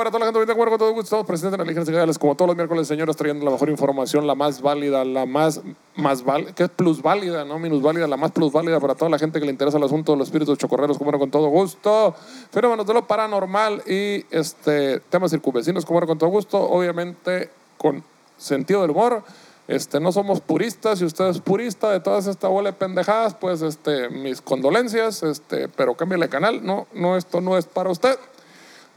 Para 0.00 0.10
toda 0.10 0.20
la 0.20 0.32
gente 0.32 0.46
de 0.46 0.52
acuerdo 0.52 0.70
con 0.70 0.78
todo 0.78 0.92
gusto. 0.92 1.04
Estamos 1.04 1.26
presentes 1.26 1.60
en 1.60 1.66
Liga 1.66 1.84
Generales 1.84 2.18
como 2.18 2.34
todos 2.34 2.48
los 2.48 2.56
miércoles, 2.56 2.88
señores, 2.88 3.16
trayendo 3.16 3.44
la 3.44 3.50
mejor 3.50 3.68
información, 3.68 4.26
la 4.26 4.34
más 4.34 4.62
válida, 4.62 5.04
la 5.04 5.26
más, 5.26 5.60
más 5.94 6.24
val 6.24 6.54
que 6.54 6.62
es 6.62 6.70
plus 6.70 7.02
válida, 7.02 7.44
no 7.44 7.58
minus 7.58 7.82
válida, 7.82 8.06
la 8.06 8.16
más 8.16 8.32
plus 8.32 8.50
válida 8.50 8.80
para 8.80 8.94
toda 8.94 9.10
la 9.10 9.18
gente 9.18 9.38
que 9.40 9.44
le 9.44 9.52
interesa 9.52 9.76
el 9.76 9.84
asunto 9.84 10.12
de 10.12 10.18
los 10.18 10.28
espíritus 10.28 10.56
chocorreros, 10.56 10.96
como 10.96 11.12
no, 11.12 11.18
con 11.18 11.30
todo 11.30 11.48
gusto. 11.48 12.14
Fenómenos 12.50 12.86
de 12.86 12.94
lo 12.94 13.06
paranormal 13.06 13.82
y 13.86 14.24
este 14.30 15.00
temas 15.00 15.32
circunvecinos, 15.32 15.84
como 15.84 16.00
no, 16.00 16.06
con 16.06 16.16
todo 16.16 16.30
gusto. 16.30 16.58
Obviamente 16.58 17.50
con 17.76 18.02
sentido 18.38 18.80
del 18.80 18.92
humor. 18.92 19.22
Este, 19.68 20.00
no 20.00 20.12
somos 20.12 20.40
puristas, 20.40 20.98
si 20.98 21.04
usted 21.04 21.26
es 21.26 21.40
purista 21.40 21.90
de 21.90 22.00
todas 22.00 22.26
esta 22.26 22.48
bola 22.48 22.70
de 22.70 22.76
pendejadas, 22.78 23.34
pues 23.34 23.60
este, 23.60 24.08
mis 24.08 24.40
condolencias, 24.40 25.22
este, 25.22 25.68
pero 25.68 25.94
cámbiale 25.94 26.24
de 26.24 26.30
canal, 26.30 26.64
no, 26.64 26.86
no, 26.94 27.18
esto 27.18 27.42
no 27.42 27.58
es 27.58 27.66
para 27.66 27.90
usted. 27.90 28.18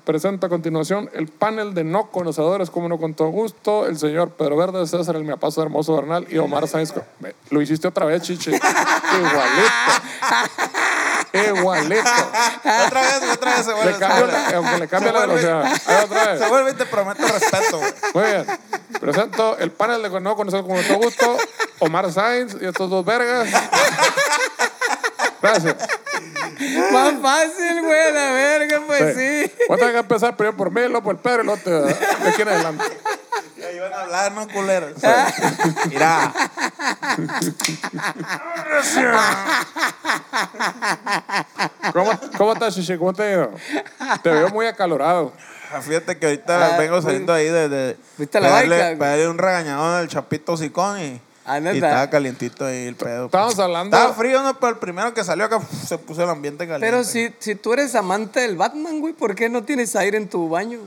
Presenta 0.05 0.48
a 0.48 0.49
continuación 0.49 1.09
el 1.13 1.27
panel 1.27 1.73
de 1.73 1.85
no 1.85 2.11
conocedores, 2.11 2.70
como 2.70 2.89
no 2.89 2.98
con 2.98 3.13
todo 3.13 3.30
gusto, 3.30 3.85
el 3.88 3.98
señor 3.98 4.31
Pedro 4.31 4.57
Verde, 4.57 4.85
César, 4.85 5.16
el 5.16 5.23
Miapazo 5.23 5.61
Hermoso 5.64 5.95
Bernal 5.95 6.27
y 6.30 6.38
Omar 6.39 6.67
Sáenz. 6.67 6.94
Lo 7.50 7.61
hiciste 7.61 7.88
otra 7.88 8.05
vez, 8.05 8.22
chiche. 8.22 8.52
Igualito. 9.17 9.72
Igualito. 11.59 12.09
Otra 12.86 13.02
vez, 13.02 13.22
otra 13.33 13.55
vez 13.55 13.66
se 13.66 13.73
vuelve. 13.73 13.92
Le 13.94 13.97
cambio 14.00 14.27
la- 14.27 14.50
aunque 14.58 14.77
le 14.77 14.88
cambie 14.89 15.11
la 15.14 15.19
vuelve- 15.25 15.36
velocidad. 15.44 15.64
Ahí 15.88 16.03
otra 16.05 16.25
vez. 16.31 16.39
Se 16.42 16.47
vuelve 16.49 16.72
y 16.72 16.73
te 16.73 16.86
prometo 16.86 17.25
respeto. 17.27 17.81
Muy 18.14 18.23
bien. 18.23 18.45
Presento 18.99 19.58
el 19.58 19.72
panel 19.72 20.02
de 20.03 20.20
no 20.20 20.36
conocer 20.36 20.61
con 20.64 20.72
mucho 20.73 20.95
gusto. 20.95 21.38
Omar 21.80 22.11
Sainz 22.11 22.55
y 22.61 22.66
estos 22.66 22.89
dos 22.89 23.05
vergas. 23.05 23.47
Gracias. 25.42 25.75
Más 26.92 27.14
fácil, 27.22 27.81
güey, 27.81 28.14
la 28.14 28.31
verga, 28.31 28.81
pues 28.88 29.16
sí. 29.17 29.52
Voy 29.67 29.75
a 29.75 29.80
tener 29.80 29.94
que 29.94 30.00
empezar 30.00 30.36
primero 30.36 30.56
por 30.58 30.72
mí, 30.72 30.81
luego 30.81 31.03
por 31.03 31.17
Pedro 31.17 31.44
y 31.44 31.45
luego 31.45 31.61
te, 31.64 31.70
de 31.72 32.30
aquí 32.30 32.42
en 32.42 32.47
adelante. 32.50 32.83
Y 33.58 33.61
ahí 33.64 33.80
van 33.80 33.94
a 33.94 34.02
hablar, 34.02 34.31
no 34.33 34.47
culeros. 34.47 34.94
Mira. 35.89 36.33
¿Cómo, 41.94 42.11
cómo 42.38 42.53
estás, 42.53 42.75
Chichi? 42.75 42.98
¿Cómo 42.98 43.14
te 43.14 43.23
ha 43.23 43.31
ido? 43.31 43.52
Te 44.22 44.30
veo 44.30 44.50
muy 44.50 44.66
acalorado. 44.66 45.33
Ah, 45.73 45.81
Fíjate 45.81 46.17
que 46.17 46.25
ahorita 46.27 46.75
Ah, 46.75 46.77
vengo 46.77 47.02
saliendo 47.02 47.33
ahí 47.33 47.48
de. 47.48 47.67
de 47.70 47.98
¿Viste 48.17 48.39
la 48.39 48.50
pegarle- 48.50 48.80
baica? 48.80 49.00
pegarle 49.00 49.27
un 49.27 49.38
regañadón 49.38 49.95
al 49.95 50.08
chapito 50.08 50.55
sicón 50.58 51.00
y. 51.02 51.22
Ah, 51.45 51.59
y 51.59 51.67
estaba 51.67 52.09
calientito 52.09 52.66
ahí 52.66 52.88
el 52.88 52.95
pedo. 52.95 53.25
Estábamos 53.25 53.59
hablando- 53.59 53.95
Estaba 53.97 54.13
frío, 54.16 54.41
¿no? 54.44 54.58
Pero 54.59 54.72
el 54.73 54.77
primero 54.80 55.13
que 55.13 55.23
salió 55.23 55.45
acá 55.45 55.59
se 55.86 55.97
puso 55.97 56.23
el 56.23 56.30
ambiente 56.30 56.66
caliente. 56.66 56.86
Pero 56.86 57.03
si, 57.03 57.33
si 57.39 57.55
tú 57.55 57.73
eres 57.73 57.94
amante 57.95 58.39
del 58.39 58.55
Batman, 58.55 59.02
güey, 59.02 59.13
¿por 59.13 59.36
qué 59.36 59.49
no 59.49 59.64
tienes 59.64 59.95
aire 59.95 60.17
en 60.17 60.30
tu 60.30 60.47
baño? 60.47 60.80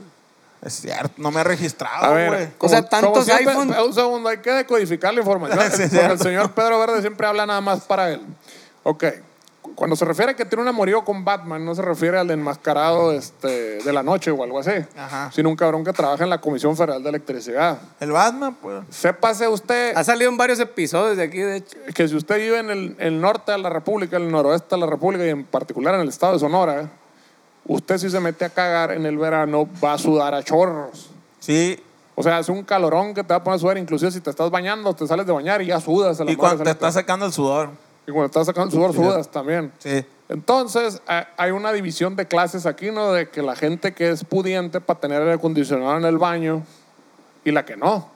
Es 0.63 0.73
cierto, 0.81 1.13
no 1.17 1.29
me 1.29 1.41
he 1.41 1.43
registrado, 1.43 2.05
A 2.05 2.09
güey. 2.09 2.29
ver, 2.31 2.51
O 2.57 2.67
sea, 2.67 2.81
tantos 2.81 3.25
siempre- 3.25 3.49
iPhone. 3.51 3.69
Un 3.79 3.93
segundo, 3.93 4.29
hay 4.29 4.37
que 4.39 4.49
decodificar 4.51 5.13
la 5.13 5.19
información. 5.19 5.59
Sí, 5.65 5.69
porque 5.69 5.89
cierto. 5.89 6.13
el 6.13 6.19
señor 6.19 6.51
Pedro 6.53 6.79
Verde 6.79 7.01
siempre 7.01 7.27
habla 7.27 7.45
nada 7.45 7.61
más 7.61 7.81
para 7.81 8.09
él. 8.11 8.21
Ok. 8.81 9.03
Cuando 9.75 9.95
se 9.95 10.05
refiere 10.05 10.31
a 10.31 10.35
que 10.35 10.45
tiene 10.45 10.61
un 10.63 10.67
amorío 10.67 11.03
con 11.05 11.23
Batman, 11.23 11.63
no 11.65 11.75
se 11.75 11.81
refiere 11.81 12.17
al 12.17 12.29
enmascarado 12.31 13.11
este, 13.11 13.77
de 13.83 13.93
la 13.93 14.03
noche 14.03 14.31
o 14.31 14.43
algo 14.43 14.59
así. 14.59 14.71
Ajá. 14.97 15.31
Sino 15.33 15.49
un 15.49 15.55
cabrón 15.55 15.83
que 15.83 15.93
trabaja 15.93 16.23
en 16.23 16.29
la 16.29 16.39
Comisión 16.41 16.75
Federal 16.75 17.03
de 17.03 17.09
Electricidad. 17.09 17.77
El 17.99 18.11
Batman, 18.11 18.55
pues. 18.61 18.83
Sépase 18.89 19.47
usted 19.47 19.95
Ha 19.95 20.03
salido 20.03 20.29
en 20.31 20.37
varios 20.37 20.59
episodios 20.59 21.17
de 21.17 21.23
aquí, 21.23 21.39
de 21.39 21.57
hecho. 21.57 21.77
que 21.93 22.07
si 22.07 22.15
usted 22.15 22.37
vive 22.37 22.59
en 22.59 22.69
el, 22.69 22.95
el 22.99 23.21
norte 23.21 23.51
de 23.51 23.57
la 23.59 23.69
República, 23.69 24.17
el 24.17 24.31
noroeste 24.31 24.75
de 24.75 24.79
la 24.81 24.87
República 24.87 25.25
y 25.25 25.29
en 25.29 25.43
particular 25.43 25.95
en 25.95 26.01
el 26.01 26.09
estado 26.09 26.33
de 26.33 26.39
Sonora, 26.39 26.89
usted 27.65 27.97
si 27.97 28.09
se 28.09 28.19
mete 28.19 28.45
a 28.45 28.49
cagar 28.49 28.91
en 28.91 29.05
el 29.05 29.17
verano 29.17 29.67
va 29.83 29.93
a 29.93 29.97
sudar 29.97 30.33
a 30.33 30.41
chorros. 30.43 31.09
Sí. 31.39 31.79
O 32.15 32.23
sea, 32.23 32.37
hace 32.39 32.51
un 32.51 32.63
calorón 32.63 33.13
que 33.13 33.21
te 33.23 33.29
va 33.29 33.35
a 33.35 33.43
poner 33.43 33.57
a 33.57 33.59
sudar, 33.59 33.77
inclusive 33.77 34.09
si 34.11 34.21
te 34.21 34.31
estás 34.31 34.49
bañando, 34.49 34.91
te 34.95 35.05
sales 35.05 35.27
de 35.27 35.33
bañar 35.33 35.61
y 35.61 35.67
ya 35.67 35.79
sudas. 35.79 36.19
a 36.19 36.23
la 36.23 36.31
Y 36.31 36.35
cuando 36.35 36.63
te 36.63 36.69
está 36.71 36.87
neta. 36.87 36.91
sacando 36.99 37.27
el 37.27 37.31
sudor. 37.31 37.69
Y 38.07 38.11
cuando 38.11 38.27
estás 38.27 38.47
sacando 38.47 38.71
sudor, 38.71 38.93
sudas 38.93 39.29
también. 39.29 39.71
Sí. 39.79 40.03
Entonces, 40.29 41.01
ha- 41.07 41.27
hay 41.37 41.51
una 41.51 41.71
división 41.73 42.15
de 42.15 42.25
clases 42.25 42.65
aquí, 42.65 42.89
¿no? 42.89 43.11
De 43.11 43.29
que 43.29 43.41
la 43.41 43.55
gente 43.55 43.93
que 43.93 44.09
es 44.09 44.23
pudiente 44.23 44.79
para 44.81 44.99
tener 44.99 45.21
aire 45.21 45.33
acondicionado 45.33 45.97
en 45.97 46.05
el 46.05 46.17
baño 46.17 46.63
y 47.43 47.51
la 47.51 47.65
que 47.65 47.75
no. 47.77 48.09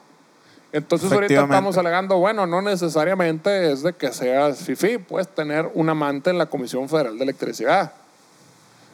Entonces, 0.72 1.12
ahorita 1.12 1.42
estamos 1.42 1.76
alegando, 1.76 2.16
bueno, 2.18 2.46
no 2.46 2.62
necesariamente 2.62 3.70
es 3.70 3.82
de 3.82 3.92
que 3.92 4.10
seas 4.12 4.58
fifi, 4.60 4.96
puedes 4.96 5.28
tener 5.28 5.70
un 5.74 5.90
amante 5.90 6.30
en 6.30 6.38
la 6.38 6.46
Comisión 6.46 6.88
Federal 6.88 7.16
de 7.18 7.24
Electricidad. 7.24 7.92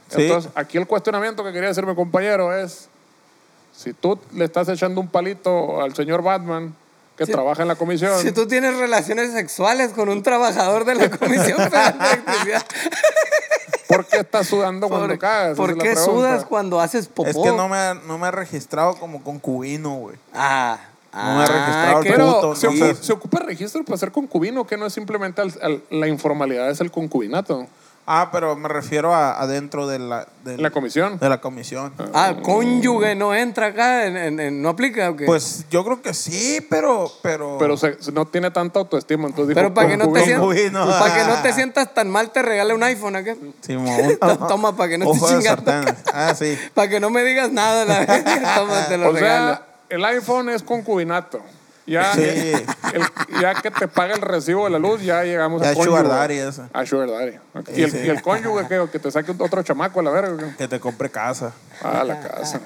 Sí. 0.08 0.22
Entonces, 0.22 0.50
aquí 0.56 0.78
el 0.78 0.88
cuestionamiento 0.88 1.44
que 1.44 1.52
quería 1.52 1.70
hacer 1.70 1.86
mi 1.86 1.94
compañero 1.94 2.52
es, 2.52 2.88
si 3.72 3.92
tú 3.92 4.18
le 4.34 4.46
estás 4.46 4.68
echando 4.68 5.00
un 5.00 5.06
palito 5.06 5.80
al 5.80 5.94
señor 5.94 6.22
Batman, 6.22 6.74
que 7.18 7.26
Si- 7.26 7.32
trabaja 7.32 7.60
en 7.62 7.68
la 7.68 7.74
comisión, 7.74 8.22
Si 8.22 8.32
tú 8.32 8.46
tienes 8.46 8.76
relaciones 8.78 9.32
sexuales 9.32 9.90
con 9.92 10.08
un 10.08 10.22
trabajador 10.22 10.84
de 10.84 10.94
la 10.94 11.10
Comisión 11.18 11.58
Federal 11.58 11.98
de 11.98 12.06
Electricidad, 12.06 12.64
¿por 13.88 14.06
qué 14.06 14.18
estás 14.18 14.46
sudando 14.46 14.88
cuando. 14.88 15.12
Esa 15.12 15.54
por 15.56 15.76
qué 15.78 15.96
sudas 15.96 16.44
cuando 16.44 16.80
haces 16.80 17.08
popó? 17.08 17.28
Es 17.28 17.36
que 17.36 17.50
no 17.52 17.68
me, 17.68 17.94
no 18.06 18.18
me 18.18 18.28
he 18.28 18.30
registrado 18.30 18.94
como 18.96 19.22
concubino, 19.22 19.94
güey. 19.96 20.16
Ah, 20.32 20.78
No 21.12 21.34
me 21.38 21.44
he 21.44 21.46
registrado 21.46 21.98
el 21.98 22.04
qué- 22.04 22.10
Pero 22.12 22.34
puto, 22.36 22.54
se, 22.56 22.68
ocu- 22.68 22.94
se 22.94 23.12
ocupa 23.12 23.40
registro 23.40 23.84
para 23.84 23.98
ser 23.98 24.12
concubino, 24.12 24.66
que 24.66 24.76
no 24.76 24.86
es 24.86 24.92
simplemente 24.92 25.40
al- 25.42 25.54
al- 25.62 25.82
la 25.90 26.06
informalidad, 26.06 26.70
es 26.70 26.80
el 26.80 26.90
concubinato. 26.90 27.66
Ah, 28.10 28.30
pero 28.32 28.56
me 28.56 28.68
refiero 28.70 29.14
a 29.14 29.38
adentro 29.38 29.86
de 29.86 29.98
la, 29.98 30.26
de 30.42 30.56
La 30.56 30.70
comisión. 30.70 31.18
de 31.18 31.28
la 31.28 31.42
comisión. 31.42 31.92
Ah, 32.14 32.36
cónyuge 32.42 33.14
no 33.14 33.34
entra 33.34 33.66
acá, 33.66 34.06
en- 34.06 34.16
en- 34.16 34.40
en- 34.40 34.62
no 34.62 34.70
aplica, 34.70 35.10
¿o 35.10 35.16
qué? 35.16 35.26
Pues 35.26 35.66
yo 35.70 35.84
creo 35.84 36.00
que 36.00 36.14
sí, 36.14 36.66
pero. 36.70 37.12
Pero, 37.22 37.56
Pero 37.58 37.76
se- 37.76 38.02
se 38.02 38.10
no 38.12 38.26
tiene 38.26 38.50
tanta 38.50 38.78
autoestima, 38.78 39.26
entonces 39.28 39.54
Pero 39.54 39.68
dijo 39.68 39.74
para 39.74 39.88
que, 39.88 39.96
no 39.98 40.10
te 40.10 40.24
sientas, 40.24 40.98
para 40.98 41.14
que 41.14 41.24
no 41.30 41.42
te 41.42 41.52
sientas 41.52 41.92
tan 41.92 42.08
mal, 42.08 42.30
te 42.30 42.40
regale 42.40 42.72
un 42.72 42.82
iPhone, 42.82 43.16
¿a 43.16 43.22
qué? 43.22 43.36
Simón. 43.60 44.18
Toma, 44.48 44.74
para 44.74 44.88
que 44.88 44.96
no 44.96 45.06
Ojo 45.10 45.28
chingando. 45.28 45.70
sartén. 45.70 45.94
Ah, 46.14 46.34
sí. 46.34 46.56
Para 46.74 46.88
que 46.88 47.00
no 47.00 47.10
me 47.10 47.22
digas 47.24 47.52
nada, 47.52 47.84
la 47.84 48.06
toma, 48.56 48.86
te 48.88 48.96
lo 48.96 49.10
O 49.10 49.12
regalo. 49.12 49.54
sea, 49.56 49.62
el 49.90 50.02
iPhone 50.06 50.48
es 50.48 50.62
concubinato. 50.62 51.40
Ya, 51.88 52.12
Sí. 52.12 52.20
el- 52.20 53.40
ya 53.40 53.54
que 53.54 53.70
te 53.70 53.88
paga 53.88 54.14
el 54.14 54.20
recibo 54.20 54.64
de 54.64 54.70
la 54.70 54.78
luz, 54.78 55.00
ya 55.02 55.22
llegamos 55.24 55.62
Ya 55.62 55.70
a 55.70 55.74
cónyuge. 55.74 55.88
sugar 55.96 56.08
daddy 56.08 56.38
eso. 56.38 56.68
A 56.72 56.84
sugar 56.84 57.08
daddy. 57.10 57.36
Ok. 57.54 57.66
Sí, 57.68 57.80
y, 57.80 57.82
el, 57.84 57.90
sí. 57.90 57.98
y 58.04 58.08
el 58.10 58.20
cónyuge, 58.20 58.68
¿qué? 58.68 58.86
que 58.92 58.98
te 58.98 59.10
saque 59.10 59.32
otro 59.38 59.62
chamaco 59.62 60.00
a 60.00 60.02
la 60.02 60.10
verga. 60.10 60.54
Que 60.58 60.68
te 60.68 60.78
compre 60.78 61.08
casa. 61.10 61.52
A 61.82 62.04
la 62.04 62.20
casa. 62.20 62.60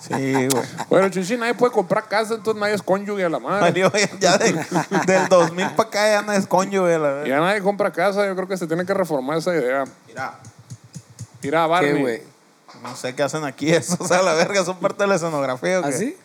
Sí, 0.00 0.32
güey. 0.32 0.48
Bueno, 0.88 1.08
chichi, 1.08 1.36
nadie 1.36 1.54
puede 1.54 1.72
comprar 1.72 2.06
casa, 2.08 2.34
entonces 2.34 2.60
nadie 2.60 2.74
es 2.74 2.82
cónyuge 2.82 3.24
a 3.24 3.28
la 3.28 3.38
madre. 3.38 3.60
Mario, 3.62 3.90
ya 4.20 4.38
de- 4.38 4.52
del 5.06 5.28
2000 5.28 5.70
para 5.70 5.88
acá 5.88 6.08
ya 6.12 6.22
no 6.22 6.32
es 6.32 6.46
cónyuge, 6.46 6.92
la 6.98 7.08
verdad. 7.10 7.24
Ya 7.26 7.40
nadie 7.40 7.60
compra 7.62 7.90
casa, 7.92 8.24
yo 8.26 8.34
creo 8.36 8.46
que 8.48 8.56
se 8.56 8.66
tiene 8.66 8.84
que 8.86 8.94
reformar 8.94 9.38
esa 9.38 9.52
idea. 9.54 9.84
Mira, 10.06 10.34
Mira, 11.42 11.66
Barney. 11.66 11.94
¿Qué, 11.94 12.00
güey? 12.00 12.22
no 12.82 12.96
sé 12.96 13.14
qué 13.14 13.22
hacen 13.22 13.44
aquí 13.44 13.72
eso. 13.72 13.96
O 13.98 14.06
sea, 14.06 14.22
la 14.22 14.34
verga, 14.34 14.64
son 14.64 14.76
parte 14.78 15.02
de 15.02 15.08
la 15.08 15.16
escenografía. 15.16 15.80
¿o 15.80 15.82
qué? 15.82 15.88
¿Así? 15.88 16.16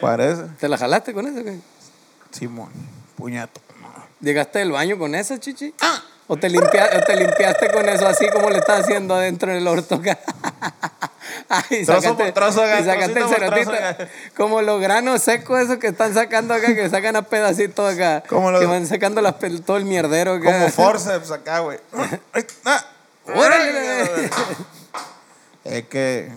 Parece. 0.00 0.42
¿Te 0.60 0.68
la 0.68 0.78
jalaste 0.78 1.12
con 1.12 1.26
eso? 1.26 1.44
qué? 1.44 1.58
Simón, 2.30 2.70
puñato. 3.16 3.60
¿Llegaste 4.20 4.58
del 4.58 4.72
baño 4.72 4.98
con 4.98 5.14
eso, 5.14 5.36
chichi? 5.36 5.72
¿O 6.26 6.36
te, 6.36 6.50
limpia- 6.50 6.90
o 6.98 7.04
te 7.04 7.16
limpiaste 7.16 7.70
con 7.70 7.88
eso 7.88 8.06
así 8.06 8.28
como 8.30 8.50
le 8.50 8.58
estás 8.58 8.80
haciendo 8.80 9.14
adentro 9.14 9.52
del 9.52 9.66
orto 9.66 9.94
acá? 9.94 10.18
Ay, 11.48 11.84
Trozo 11.86 12.00
sacaste, 12.02 12.24
por 12.24 12.32
trozo, 12.32 12.62
acá, 12.62 12.80
y 12.80 12.84
sacaste 12.84 13.18
el 13.20 13.28
cerotito. 13.28 13.72
Como 14.36 14.60
los 14.60 14.80
granos 14.80 15.22
secos 15.22 15.60
esos 15.60 15.78
que 15.78 15.86
están 15.86 16.12
sacando 16.12 16.52
acá, 16.52 16.74
que 16.74 16.90
sacan 16.90 17.16
a 17.16 17.22
pedacitos 17.22 17.94
acá. 17.94 18.22
Como 18.28 18.50
los- 18.50 18.60
que 18.60 18.66
van 18.66 18.86
sacando 18.86 19.22
las 19.22 19.36
todo 19.64 19.76
el 19.78 19.84
mierdero 19.86 20.34
acá. 20.34 20.52
Como 20.52 20.68
forceps 20.70 21.30
acá, 21.30 21.60
güey. 21.60 21.78
Ah. 22.64 22.84
¡Órale! 23.34 24.30
Es 25.64 25.86
que 25.88 26.30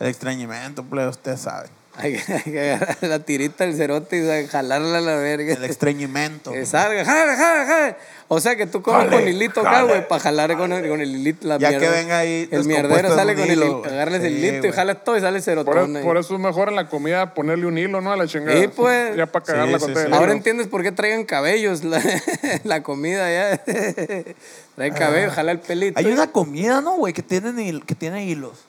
el 0.00 0.06
extrañimiento, 0.08 0.82
pues, 0.84 1.06
usted 1.08 1.36
sabe. 1.36 1.68
Hay 1.96 2.14
que, 2.16 2.32
hay 2.32 2.42
que 2.42 2.60
agarrar 2.72 2.98
la 3.02 3.18
tirita 3.20 3.64
del 3.64 3.76
cerote 3.76 4.18
y 4.18 4.22
o 4.22 4.24
sea, 4.26 4.48
jalarla 4.48 4.98
a 4.98 5.00
la 5.00 5.14
verga. 5.16 5.54
El 5.54 5.64
estreñimiento. 5.64 6.50
Que 6.50 6.66
salga, 6.66 7.04
jala, 7.04 7.36
jala, 7.36 7.66
jala. 7.66 7.96
O 8.26 8.40
sea 8.40 8.56
que 8.56 8.66
tú 8.66 8.82
comes 8.82 9.08
con 9.10 9.28
hilito 9.28 9.60
acá, 9.60 9.82
güey, 9.82 10.08
para 10.08 10.20
jalar 10.20 10.56
con 10.56 10.72
el, 10.72 10.88
con 10.88 11.00
el 11.00 11.10
hilito. 11.14 11.46
La 11.46 11.56
Ya 11.58 11.70
que 11.70 11.78
mierda. 11.78 11.96
venga 11.96 12.18
ahí 12.18 12.48
El 12.50 12.64
mierdero 12.64 13.14
sale 13.14 13.34
con 13.34 13.44
el 13.44 13.50
hilo, 13.52 13.62
hilito. 13.64 13.78
güey. 13.80 13.92
Agarras 13.92 14.14
el 14.24 14.32
Sí, 14.32 14.38
hilito 14.38 14.66
y 14.66 14.72
jalas 14.72 15.04
todo 15.04 15.16
y 15.16 15.20
sale 15.20 15.38
Por, 15.38 15.44
serotón. 15.44 15.96
ahí. 15.96 16.02
por 16.02 16.16
eso 16.16 16.34
es 16.34 16.40
mejor 16.40 16.68
en 16.68 16.74
la 16.76 16.88
comida 16.88 17.32
ponerle 17.34 17.66
un 17.66 17.78
hilo, 17.78 18.00
¿no? 18.00 18.12
A 18.12 18.16
la 18.16 18.26
chingada. 18.26 18.60
Sí, 18.60 18.68
pues. 18.68 19.14
Ya 19.16 19.26
para 19.26 19.44
cagarla 19.44 19.78
Sí, 19.78 19.84
con 19.84 19.94
sí, 19.94 20.00
el. 20.06 20.12
Ahora 20.14 20.32
entiendes 20.32 20.66
por 20.66 20.82
qué 20.82 20.90
traigan 20.90 21.24
cabellos 21.24 21.84
la, 21.84 22.02
la 22.64 22.82
comida 22.82 23.30
ya. 23.30 23.62
Trae 24.74 24.90
cabello, 24.92 25.30
jala 25.30 25.52
el 25.52 25.60
pelito. 25.60 25.98
Hay 26.00 26.06
una 26.06 26.26
comida, 26.32 26.80
¿no, 26.80 26.96
güey? 26.96 27.12
Que, 27.12 27.22
tienen 27.22 27.80
que 27.82 27.94
tiene 27.94 28.24
hilos. 28.24 28.64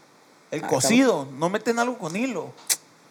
El 0.51 0.63
Ah, 0.63 0.67
cocido. 0.67 1.27
No 1.39 1.49
meten 1.49 1.79
algo 1.79 1.97
con 1.97 2.15
hilo. 2.15 2.53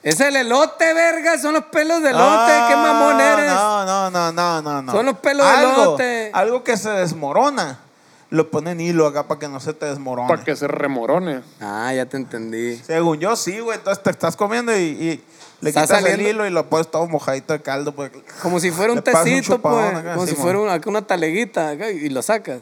Es 0.05 0.21
el 0.21 0.37
elote, 0.37 0.93
verga. 0.93 1.39
Son 1.39 1.55
los 1.55 1.65
pelos 1.65 2.03
de 2.03 2.11
elote. 2.11 2.25
Ah, 2.25 2.67
¿Qué 2.69 2.77
mamón 2.77 3.21
eres? 3.21 3.51
No, 3.51 3.85
no, 3.87 4.11
no, 4.11 4.33
no, 4.33 4.62
no, 4.62 4.83
no. 4.83 4.93
Son 4.93 5.06
los 5.06 5.19
pelos 5.19 5.47
de 5.47 5.53
algo, 5.53 5.73
elote. 5.73 6.31
Algo 6.35 6.62
que 6.62 6.77
se 6.77 6.91
desmorona. 6.91 7.81
Lo 8.29 8.51
ponen 8.51 8.81
hilo 8.81 9.06
acá 9.06 9.27
para 9.27 9.41
que 9.41 9.49
no 9.49 9.61
se 9.61 9.73
te 9.73 9.87
desmorone. 9.87 10.29
Para 10.29 10.45
que 10.45 10.56
se 10.56 10.69
remorone. 10.69 11.43
Ah, 11.61 11.93
ya 11.95 12.05
te 12.06 12.17
entendí. 12.19 12.77
Según 12.77 13.19
yo, 13.19 13.35
sí, 13.35 13.59
güey. 13.61 13.79
Entonces 13.79 14.03
te 14.03 14.11
estás 14.11 14.37
comiendo 14.37 14.77
y, 14.77 14.83
y 14.83 15.25
le 15.61 15.73
quitas 15.73 16.05
el 16.05 16.21
hilo 16.21 16.47
y 16.47 16.51
lo 16.51 16.69
pones 16.69 16.91
todo 16.91 17.06
mojadito 17.06 17.55
de 17.55 17.62
caldo. 17.62 17.95
Pues. 17.95 18.11
Como 18.43 18.61
si 18.61 18.71
fuera 18.71 18.93
un 18.93 19.03
tecito, 19.03 19.59
pues. 19.61 19.95
acá, 19.95 20.15
Como 20.15 20.27
si 20.27 20.35
fuera 20.35 20.59
una, 20.59 20.75
acá 20.75 20.91
una 20.91 21.06
taleguita 21.06 21.71
acá, 21.71 21.91
y 21.91 22.11
lo 22.11 22.21
sacas. 22.21 22.61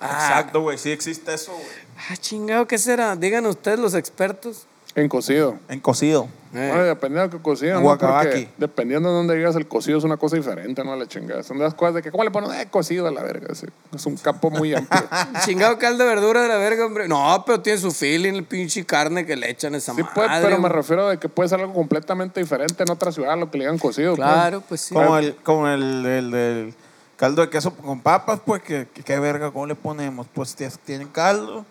Ah. 0.00 0.28
Exacto, 0.28 0.62
güey. 0.62 0.78
Sí 0.78 0.90
existe 0.90 1.34
eso, 1.34 1.52
güey. 1.52 1.66
Ah, 2.10 2.16
chingado, 2.16 2.66
¿qué 2.66 2.78
será? 2.78 3.16
Digan 3.16 3.44
ustedes 3.44 3.78
los 3.78 3.94
expertos. 3.94 4.66
En 5.00 5.08
cocido. 5.08 5.56
En 5.68 5.80
cocido. 5.80 6.28
Eh. 6.54 6.68
Bueno, 6.70 6.84
dependiendo 6.84 7.28
de 7.28 7.36
qué 7.36 7.42
cocido, 7.42 7.78
¿no? 7.80 7.98
Porque 7.98 8.48
dependiendo 8.56 9.10
de 9.10 9.14
dónde 9.16 9.36
digas, 9.36 9.54
el 9.56 9.68
cocido 9.68 9.98
es 9.98 10.04
una 10.04 10.16
cosa 10.16 10.36
diferente, 10.36 10.82
¿no? 10.82 10.96
La 10.96 11.06
chingada. 11.06 11.42
Son 11.42 11.58
de 11.58 11.64
las 11.64 11.74
cosas 11.74 11.96
de 11.96 12.02
que, 12.02 12.10
¿cómo 12.10 12.24
le 12.24 12.30
ponen? 12.30 12.50
Eh, 12.58 12.66
cocido 12.70 13.06
a 13.06 13.10
la 13.10 13.22
verga. 13.22 13.54
sí. 13.54 13.66
Es 13.94 14.06
un 14.06 14.16
campo 14.16 14.50
muy 14.50 14.74
amplio. 14.74 15.02
Chingado 15.44 15.78
caldo 15.78 16.04
de 16.04 16.08
verdura 16.08 16.40
de 16.42 16.48
la 16.48 16.56
verga, 16.56 16.86
hombre. 16.86 17.06
No, 17.06 17.42
pero 17.46 17.60
tiene 17.60 17.78
su 17.78 17.90
feeling, 17.90 18.32
el 18.32 18.44
pinche 18.44 18.84
carne 18.86 19.26
que 19.26 19.36
le 19.36 19.50
echan 19.50 19.74
a 19.74 19.76
esa 19.76 19.92
Sí, 19.94 20.00
madre. 20.02 20.12
pues, 20.14 20.28
pero 20.42 20.58
me 20.58 20.70
refiero 20.70 21.08
de 21.08 21.18
que 21.18 21.28
puede 21.28 21.50
ser 21.50 21.60
algo 21.60 21.74
completamente 21.74 22.40
diferente 22.40 22.82
en 22.82 22.90
otra 22.90 23.12
ciudad, 23.12 23.36
lo 23.38 23.50
que 23.50 23.58
le 23.58 23.64
digan 23.64 23.78
cocido. 23.78 24.16
pues. 24.16 24.26
Claro, 24.26 24.62
pues 24.66 24.80
sí. 24.80 24.94
Como 24.94 25.18
el, 25.18 25.34
como 25.36 25.68
el, 25.68 26.06
el, 26.06 26.30
del 26.30 26.74
caldo 27.16 27.42
de 27.42 27.50
queso 27.50 27.74
con 27.74 28.00
papas, 28.00 28.40
pues, 28.46 28.62
que, 28.62 28.86
que- 28.94 29.02
qué 29.02 29.18
verga, 29.18 29.50
¿cómo 29.50 29.66
le 29.66 29.74
ponemos? 29.74 30.26
Pues 30.32 30.56
tie- 30.58 30.74
tiene 30.86 31.06
caldo, 31.12 31.66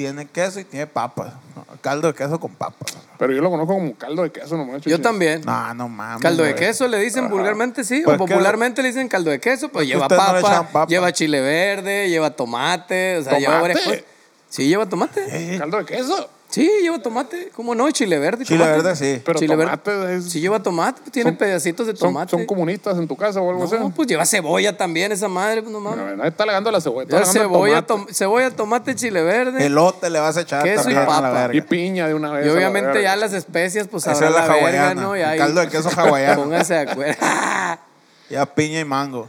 tiene 0.00 0.24
queso 0.26 0.58
y 0.60 0.64
tiene 0.64 0.86
papas. 0.86 1.34
Caldo 1.82 2.08
de 2.08 2.14
queso 2.14 2.40
con 2.40 2.54
papas. 2.54 2.96
Pero 3.18 3.34
yo 3.34 3.42
lo 3.42 3.50
conozco 3.50 3.74
como 3.74 3.94
caldo 3.96 4.22
de 4.22 4.32
queso 4.32 4.56
nomás. 4.56 4.80
Yo 4.80 4.98
también. 4.98 5.42
No, 5.44 5.74
no 5.74 5.90
mames. 5.90 6.22
Caldo 6.22 6.42
de 6.42 6.52
güey. 6.54 6.64
queso 6.66 6.88
le 6.88 6.98
dicen 6.98 7.28
vulgarmente, 7.28 7.84
sí. 7.84 8.00
Pues 8.02 8.18
o 8.18 8.24
que- 8.24 8.32
popularmente 8.32 8.80
le 8.80 8.88
dicen 8.88 9.08
caldo 9.08 9.30
de 9.30 9.38
queso, 9.40 9.68
pues 9.68 9.86
lleva 9.86 10.02
ustedes 10.06 10.22
no 10.22 10.32
le 10.36 10.40
papa, 10.40 10.54
echan 10.54 10.66
papa. 10.72 10.86
lleva 10.88 11.12
chile 11.12 11.40
verde, 11.42 12.08
lleva 12.08 12.30
tomate, 12.30 13.18
o 13.18 13.22
sea, 13.24 13.38
lleva 13.38 13.60
varias 13.60 13.80
¿Tomate? 13.82 14.00
cosas. 14.00 14.14
Sí, 14.48 14.68
lleva 14.68 14.86
tomate. 14.88 15.58
¿Caldo 15.58 15.76
de 15.76 15.84
queso? 15.84 16.30
Sí, 16.50 16.68
lleva 16.82 16.98
tomate. 17.00 17.50
¿Cómo 17.54 17.74
no? 17.76 17.88
Chile 17.92 18.18
verde. 18.18 18.44
Chile 18.44 18.58
tomate. 18.64 18.82
verde, 18.82 18.96
sí. 18.96 19.22
Pero 19.24 19.38
Chile 19.38 19.56
tomate 19.56 19.90
verde. 19.96 20.16
es- 20.16 20.24
Sí, 20.32 20.40
lleva 20.40 20.60
tomate. 20.60 21.00
pues, 21.00 21.12
Tiene 21.12 21.30
Son- 21.30 21.36
pedacitos 21.38 21.86
de 21.86 21.92
¿Son, 21.96 22.08
tomate. 22.08 22.30
¿Son 22.32 22.44
comunistas 22.44 22.98
en 22.98 23.06
tu 23.06 23.16
casa 23.16 23.40
o 23.40 23.48
algo 23.50 23.64
así? 23.64 23.76
no, 23.78 23.90
pues 23.90 24.08
lleva 24.08 24.26
cebolla 24.26 24.76
también, 24.76 25.12
esa 25.12 25.28
madre, 25.28 25.62
pues 25.62 25.72
no 25.72 25.78
mames. 25.80 26.16
No, 26.16 26.24
está 26.24 26.42
alegando 26.42 26.70
la 26.72 26.80
cebolla. 26.80 27.04
está 27.18 27.24
cebolla, 27.32 27.82
tomate. 27.82 28.06
tom- 28.06 28.14
cebolla, 28.14 28.50
tomate, 28.50 28.94
chile 28.96 29.22
verde. 29.22 29.64
Elote 29.64 30.10
le 30.10 30.18
vas 30.18 30.36
a 30.36 30.40
echar 30.40 30.64
Queso 30.64 30.90
y 30.90 30.94
la 30.94 31.06
papa. 31.06 31.30
verga. 31.30 31.56
Y 31.56 31.60
piña 31.60 32.08
de 32.08 32.14
una 32.14 32.32
vez. 32.32 32.46
y 32.46 32.48
obviamente 32.48 33.00
ya 33.02 33.14
las 33.14 33.32
especias, 33.32 33.86
pues 33.88 34.02
Esa 34.04 34.12
es 34.12 34.20
la 34.20 34.30
la 34.30 34.40
verga, 34.42 34.54
hawaiana, 34.54 34.94
¿no? 35.02 35.16
Y 35.16 35.22
ahí- 35.22 35.38
caldo 35.38 35.60
de 35.60 35.68
queso 35.68 35.88
hawaiano. 35.96 36.42
Pónganse 36.42 36.74
de 36.74 36.80
acuerdo. 36.80 37.16
Ya 38.28 38.46
piña 38.46 38.80
y 38.80 38.84
mango. 38.84 39.28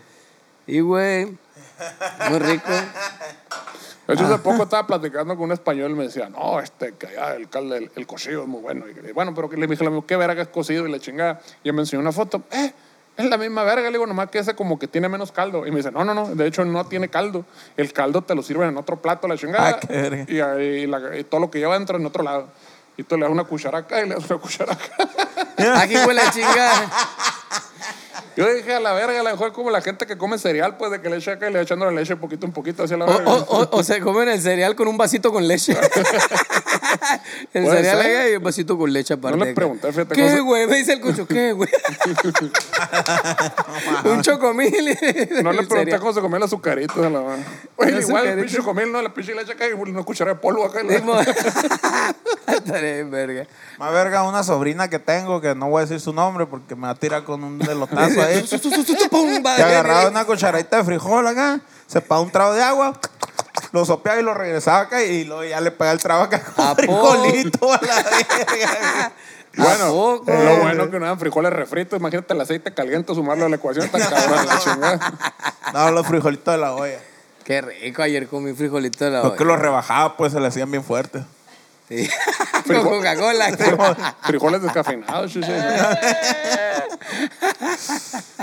y 0.67 0.79
güey, 0.79 1.25
muy 2.29 2.39
rico. 2.39 2.69
De 4.07 4.15
hecho, 4.15 4.25
hace 4.25 4.39
poco 4.39 4.63
estaba 4.63 4.85
platicando 4.87 5.35
con 5.35 5.45
un 5.45 5.51
español 5.51 5.91
y 5.91 5.93
me 5.93 6.03
decía, 6.05 6.27
no, 6.29 6.59
este, 6.59 6.93
que 6.95 7.07
allá 7.07 7.35
el 7.35 7.47
el, 7.53 7.91
el 7.95 8.07
cocido 8.07 8.41
es 8.41 8.47
muy 8.47 8.61
bueno. 8.61 8.85
Y, 8.89 9.11
bueno, 9.11 9.33
pero 9.33 9.49
que 9.49 9.57
le 9.57 9.67
dije, 9.67 9.85
¿qué 10.07 10.15
verga 10.17 10.41
es 10.41 10.47
cocido? 10.47 10.87
Y 10.87 10.91
le 10.91 10.99
chingada. 10.99 11.39
Y 11.63 11.69
él 11.69 11.75
me 11.75 11.81
enseñó 11.81 12.01
una 12.01 12.11
foto. 12.11 12.41
Eh, 12.51 12.73
es 13.17 13.25
la 13.25 13.37
misma 13.37 13.63
verga. 13.63 13.83
Le 13.83 13.91
digo, 13.91 14.07
nomás 14.07 14.29
que 14.29 14.39
ese 14.39 14.55
como 14.55 14.79
que 14.79 14.87
tiene 14.87 15.07
menos 15.07 15.31
caldo. 15.31 15.65
Y 15.67 15.71
me 15.71 15.77
dice, 15.77 15.91
no, 15.91 16.03
no, 16.03 16.13
no, 16.13 16.33
de 16.35 16.47
hecho 16.47 16.65
no 16.65 16.85
tiene 16.85 17.09
caldo. 17.09 17.45
El 17.77 17.93
caldo 17.93 18.21
te 18.23 18.33
lo 18.35 18.41
sirven 18.41 18.69
en 18.69 18.77
otro 18.77 19.01
plato, 19.01 19.27
la 19.27 19.37
chingada. 19.37 19.69
Ah, 19.69 19.79
qué 19.79 20.25
y, 20.27 20.39
ahí 20.39 20.87
la- 20.87 21.17
y 21.17 21.23
todo 21.23 21.39
lo 21.41 21.51
que 21.51 21.59
lleva 21.59 21.75
dentro 21.75 21.97
en 21.97 22.05
otro 22.05 22.23
lado. 22.23 22.47
Y 22.97 23.03
tú 23.03 23.15
le 23.15 23.23
das 23.23 23.31
una 23.31 23.45
cuchara 23.45 23.79
acá 23.79 24.03
y 24.03 24.09
le 24.09 24.15
das 24.15 24.29
una 24.29 24.39
cuchara 24.39 24.73
acá. 24.73 25.09
Aquí 25.81 25.95
fue 25.97 26.13
la 26.13 26.29
chingada. 26.31 26.91
Yo 28.37 28.53
dije, 28.53 28.73
a 28.75 28.79
la 28.79 28.93
verga, 28.93 29.19
a 29.19 29.23
lo 29.23 29.29
mejor 29.31 29.51
como 29.51 29.69
la 29.71 29.81
gente 29.81 30.05
que 30.07 30.17
come 30.17 30.37
cereal, 30.37 30.77
pues 30.77 30.91
de 30.91 31.01
que 31.01 31.09
le 31.09 31.17
echa 31.17 31.33
acá 31.33 31.49
y 31.49 31.51
le 31.53 31.59
va 31.59 31.63
echando 31.63 31.85
la 31.85 31.91
leche 31.91 32.15
poquito 32.15 32.45
en 32.45 32.53
poquito 32.53 32.83
hacia 32.83 32.95
la 32.97 33.05
O, 33.05 33.07
verga. 33.09 33.31
o, 33.31 33.35
o, 33.61 33.77
o 33.77 33.83
se 33.83 33.99
comen 33.99 34.29
el 34.29 34.41
cereal 34.41 34.75
con 34.75 34.87
un 34.87 34.97
vasito 34.97 35.31
con 35.31 35.47
leche. 35.47 35.75
el 37.53 37.63
Puede 37.63 37.77
cereal 37.83 38.01
ser. 38.01 38.33
y 38.33 38.35
un 38.37 38.43
vasito 38.43 38.77
con 38.77 38.91
leche 38.93 39.13
aparte. 39.13 39.37
No 39.37 39.45
le 39.45 39.51
acá. 39.51 39.55
pregunté, 39.55 39.91
fíjate, 39.91 40.15
¿Qué, 40.15 40.39
güey? 40.39 40.67
Me 40.67 40.77
dice 40.77 40.93
el 40.93 41.01
cucho, 41.01 41.27
¿qué, 41.27 41.51
güey? 41.53 41.69
un 44.05 44.21
chocomil. 44.21 44.71
No 44.71 45.51
le 45.51 45.59
El 45.61 45.67
pregunté 45.67 45.75
cereal. 45.77 45.99
cómo 45.99 46.13
se 46.13 46.21
comía 46.21 46.37
el 46.37 46.43
azucarito 46.43 47.01
de 47.01 47.09
la 47.09 47.21
mano. 47.21 47.43
Oye, 47.77 47.91
El 47.91 48.01
igual 48.01 48.23
el 48.23 48.29
azucarito. 48.29 48.41
pinche 48.41 48.57
chocomil, 48.57 48.91
¿no? 48.91 49.01
La 49.01 49.13
pinche 49.13 49.35
leche 49.35 49.53
acá 49.53 49.67
y 49.67 49.73
una 49.73 50.03
cuchara 50.03 50.33
de 50.33 50.39
polvo 50.39 50.65
acá. 50.65 50.81
la- 50.83 50.91
Estaré 52.53 52.99
en 52.99 53.11
verga. 53.11 53.45
Más 53.77 53.91
verga, 53.93 54.23
una 54.23 54.43
sobrina 54.43 54.89
que 54.89 54.99
tengo, 54.99 55.41
que 55.41 55.55
no 55.55 55.69
voy 55.69 55.79
a 55.79 55.85
decir 55.85 55.99
su 55.99 56.13
nombre 56.13 56.45
porque 56.45 56.75
me 56.75 56.83
va 56.83 56.89
a 56.91 56.95
tirar 56.95 57.23
con 57.23 57.43
un 57.43 57.59
delotazo 57.59 58.21
ahí. 58.21 58.45
Pum, 59.09 59.41
va, 59.45 59.55
Que 59.55 59.63
agarraba 59.63 60.09
una 60.09 60.25
cucharadita 60.25 60.77
de 60.77 60.83
frijol 60.83 61.27
acá, 61.27 61.59
se 61.87 62.01
pagaba 62.01 62.25
un 62.25 62.31
trago 62.31 62.53
de 62.53 62.61
agua, 62.61 62.99
lo 63.71 63.85
sopeaba 63.85 64.19
y 64.19 64.23
lo 64.23 64.33
regresaba 64.33 64.81
acá 64.81 65.03
y 65.03 65.23
luego 65.23 65.43
ya 65.43 65.61
le 65.61 65.71
pegaba 65.71 65.93
el 65.93 65.99
trago 65.99 66.23
acá 66.23 66.41
con 66.41 66.65
¿A 66.65 66.75
frijolito 66.75 67.71
a 67.73 67.79
la 67.81 67.95
verga. 68.03 69.11
Bueno, 69.57 69.83
¿A 69.85 69.89
poco? 69.89 70.31
lo 70.31 70.55
bueno 70.57 70.89
que 70.89 70.99
no 70.99 71.05
dan 71.05 71.19
frijoles 71.19 71.51
refritos. 71.51 71.99
Imagínate 71.99 72.33
el 72.33 72.41
aceite 72.41 72.73
caliente, 72.73 73.13
sumarlo 73.13 73.45
a 73.45 73.49
la 73.49 73.55
ecuación, 73.57 73.89
tan 73.89 74.01
cabrón 74.09 74.45
la 74.45 74.59
chingada. 74.59 75.13
No, 75.73 75.91
los 75.91 76.05
frijolitos 76.05 76.53
de 76.53 76.59
la 76.59 76.73
olla. 76.75 76.99
Qué 77.45 77.61
rico, 77.61 78.01
ayer 78.01 78.27
comí 78.27 78.53
frijolito 78.53 79.05
de 79.05 79.11
la 79.11 79.21
Porque 79.21 79.43
olla. 79.43 79.53
los 79.53 79.61
rebajaba, 79.61 80.17
pues 80.17 80.33
se 80.33 80.39
le 80.39 80.47
hacían 80.47 80.69
bien 80.69 80.83
fuertes. 80.83 81.23
Sí. 81.91 82.09
Con 82.67 82.83
Coca-Cola. 82.83 84.15
Frijoles 84.23 84.61
descafeinados. 84.61 85.35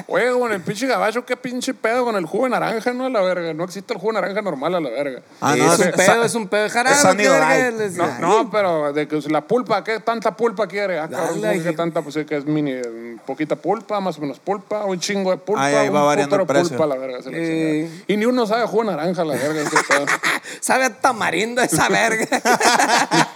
Oye, 0.07 0.31
con 0.33 0.53
el 0.53 0.61
pinche 0.61 0.87
gabacho, 0.87 1.25
qué 1.25 1.37
pinche 1.37 1.75
pedo 1.75 2.05
con 2.05 2.17
el 2.17 2.25
jugo 2.27 2.45
de 2.45 2.51
naranja, 2.51 2.93
¿no? 2.93 3.07
A 3.07 3.11
la 3.11 3.21
verga. 3.21 3.53
No 3.55 3.65
existe 3.65 3.93
el 3.93 4.01
jugo 4.01 4.13
de 4.13 4.21
naranja 4.21 4.43
normal 4.43 4.75
a 4.75 4.81
la 4.81 4.91
verga. 4.91 5.21
Ah, 5.41 5.55
no, 5.57 5.73
es 5.73 5.79
un 5.81 5.93
pedo, 5.93 6.25
es- 6.25 6.35
un 6.35 6.49
pedo 6.49 6.63
de 6.65 6.71
jarabe. 6.71 6.97
es 6.97 7.95
¿qué 7.95 8.03
No, 8.21 8.51
pero 8.51 8.93
de 8.93 9.07
que 9.09 9.19
la 9.29 9.43
pulpa, 9.43 9.85
¿qué 9.85 10.01
tanta 10.01 10.37
pulpa 10.37 10.67
quiere? 10.67 10.99
Ah, 10.99 11.09
cabrón, 11.09 11.41
Dale, 11.41 11.55
¿cómo 11.59 11.63
que 11.65 11.69
hijo. 11.71 11.77
tanta? 11.77 12.03
Pues 12.03 12.15
sí, 12.15 12.25
que 12.25 12.37
es 12.39 12.45
mini, 12.47 12.73
eh, 12.73 13.17
poquita 13.27 13.57
pulpa, 13.57 14.01
más 14.01 14.17
o 14.19 14.21
menos 14.21 14.39
pulpa, 14.39 14.85
un 14.85 14.99
chingo 14.99 15.31
de 15.31 15.37
pulpa, 15.39 15.65
Ahí, 15.65 15.75
ahí 15.75 15.89
va 15.89 16.01
un 16.01 16.07
variando 16.07 16.37
el 16.37 16.47
precio. 16.47 16.69
pulpa, 16.77 16.87
la 16.87 16.97
verga. 16.97 17.23
se 17.23 17.31
chingada. 17.31 18.03
Y 18.07 18.17
ni 18.17 18.25
uno 18.27 18.47
sabe 18.47 18.67
jugo 18.67 18.85
de 18.85 18.91
naranja, 18.97 19.25
la 19.25 19.35
verga. 19.35 19.71
Sabe 20.61 20.85
a 20.87 20.91
tamarindo 20.91 21.61
esa 21.63 21.89
verga. 21.89 22.27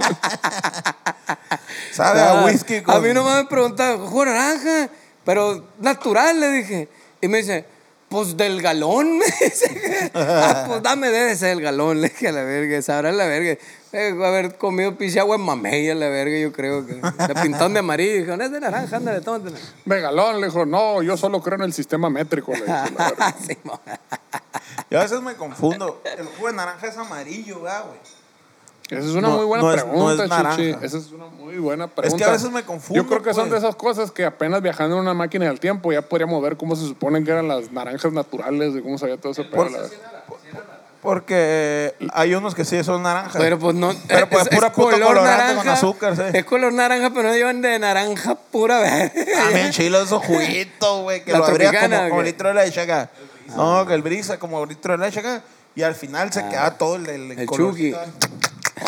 Sabe 1.92 2.20
Ah, 2.20 2.40
a 2.40 2.44
whisky 2.44 2.80
con... 2.82 2.94
A 2.94 3.00
mí 3.00 3.12
nomás 3.12 3.42
me 3.42 3.48
preguntaban, 3.48 3.98
jugo 3.98 4.24
de 4.24 4.30
naranja, 4.32 4.88
pero 5.24 5.64
natural, 5.78 6.40
le 6.40 6.50
dije. 6.50 6.88
Y 7.20 7.28
me 7.28 7.38
dice, 7.38 7.66
pues 8.08 8.36
del 8.36 8.60
galón. 8.60 9.18
Me 9.18 9.24
dice, 9.24 10.10
ah, 10.14 10.64
pues 10.68 10.82
dame 10.82 11.08
de 11.10 11.32
ese 11.32 11.46
del 11.46 11.60
galón, 11.62 12.00
le 12.00 12.08
dije 12.08 12.28
a 12.28 12.32
la 12.32 12.42
verga. 12.42 12.80
Sabrá 12.82 13.10
la 13.12 13.26
verga. 13.26 13.56
Eh, 13.92 14.08
haber 14.10 14.56
comido 14.56 14.96
pinche 14.96 15.20
agua 15.20 15.36
en 15.36 15.42
mamey 15.42 15.90
a 15.90 15.94
la 15.94 16.08
verga, 16.08 16.38
yo 16.38 16.52
creo 16.52 16.86
que. 16.86 17.00
Se 17.26 17.34
pintón 17.42 17.72
de 17.72 17.80
amarillo. 17.80 18.20
Dijo, 18.20 18.36
no 18.36 18.44
es 18.44 18.52
de 18.52 18.60
naranja, 18.60 18.96
ándale, 18.96 19.20
tómatela. 19.20 19.58
Megalón 19.84 20.40
le 20.40 20.48
dijo, 20.48 20.66
no, 20.66 21.02
yo 21.02 21.16
solo 21.16 21.40
creo 21.42 21.56
en 21.56 21.64
el 21.64 21.72
sistema 21.72 22.10
métrico. 22.10 22.52
Le 22.52 22.60
dijo, 22.60 22.68
la 22.68 23.04
verga. 23.08 23.34
Sí. 23.46 23.56
Yo 24.90 24.98
a 24.98 25.02
veces 25.02 25.22
me 25.22 25.34
confundo. 25.34 26.02
El 26.04 26.26
jugo 26.26 26.48
de 26.48 26.54
naranja 26.54 26.86
es 26.86 26.96
amarillo, 26.96 27.62
¿verdad, 27.62 27.84
güey. 27.86 27.98
Esa 28.98 29.08
es 29.08 29.14
una 29.14 29.28
No, 29.28 29.36
muy 29.36 29.44
buena 29.46 29.62
no 29.64 29.70
es- 29.72 29.76
no 29.84 29.90
pregunta, 29.92 30.24
es 30.24 30.30
naranja. 30.30 30.56
Chichi. 30.56 30.78
Esa 30.84 30.98
es 30.98 31.12
una 31.12 31.26
muy 31.26 31.56
buena 31.58 31.86
pregunta. 31.88 32.24
que 32.24 32.30
a 32.30 32.32
veces 32.32 32.50
me 32.50 32.62
confundo, 32.62 33.02
Yo 33.02 33.08
creo 33.08 33.22
que 33.22 33.34
son 33.34 33.44
de 33.44 33.50
pues. 33.50 33.62
esas 33.62 33.76
cosas 33.76 34.10
que 34.10 34.24
apenas 34.24 34.62
viajando 34.62 34.96
en 34.96 35.02
una 35.02 35.14
máquina 35.14 35.46
del 35.46 35.60
tiempo 35.60 35.92
ya 35.92 36.02
podríamos 36.02 36.42
ver 36.42 36.56
cómo 36.56 36.76
se 36.76 36.86
suponen 36.86 37.24
que 37.24 37.30
eran 37.30 37.48
las 37.48 37.70
naranjas 37.72 38.12
naturales 38.12 38.74
y 38.76 38.80
cómo 38.82 38.98
sabía 38.98 39.16
todo 39.18 39.32
ese 39.32 39.44
pedo. 39.44 39.66
Porque 41.00 41.94
hay 42.12 42.32
unos 42.34 42.54
que 42.54 42.64
sí 42.64 42.82
son 42.84 43.02
naranjas. 43.02 43.34
Pero 43.42 43.58
pues 43.58 43.74
no. 43.74 43.92
Pero, 44.06 44.28
pues, 44.28 44.48
pura 44.48 44.70
puta 44.72 45.00
colorante 45.00 45.56
con 45.56 45.68
azúcar, 45.68 46.16
sí. 46.16 46.22
Es 46.32 46.44
color 46.44 46.72
naranja, 46.72 47.10
pero 47.10 47.28
no 47.30 47.34
llevan 47.34 47.60
de 47.60 47.76
naranja 47.80 48.36
pura. 48.36 49.10
También 49.10 49.70
chilo 49.72 50.00
esos 50.00 50.24
juguitos, 50.24 51.02
güey, 51.02 51.24
que 51.24 51.32
La 51.32 51.38
lo 51.38 51.44
abrías 51.46 51.74
como, 52.08 52.22
litro 52.22 52.48
de 52.50 52.54
leche 52.54 52.80
acá. 52.82 53.10
No, 53.56 53.84
que 53.84 53.94
el 53.94 54.02
brisa 54.02 54.38
como 54.38 54.64
litro 54.64 54.96
de 54.96 55.04
leche 55.04 55.18
acá. 55.20 55.42
Y 55.74 55.82
al 55.82 55.94
final 55.96 56.32
se 56.32 56.46
queda 56.48 56.70
todo 56.78 56.94
el, 56.96 57.08
el, 57.08 57.32
el 57.32 57.46
color. 57.46 57.70
chuki. 57.72 57.94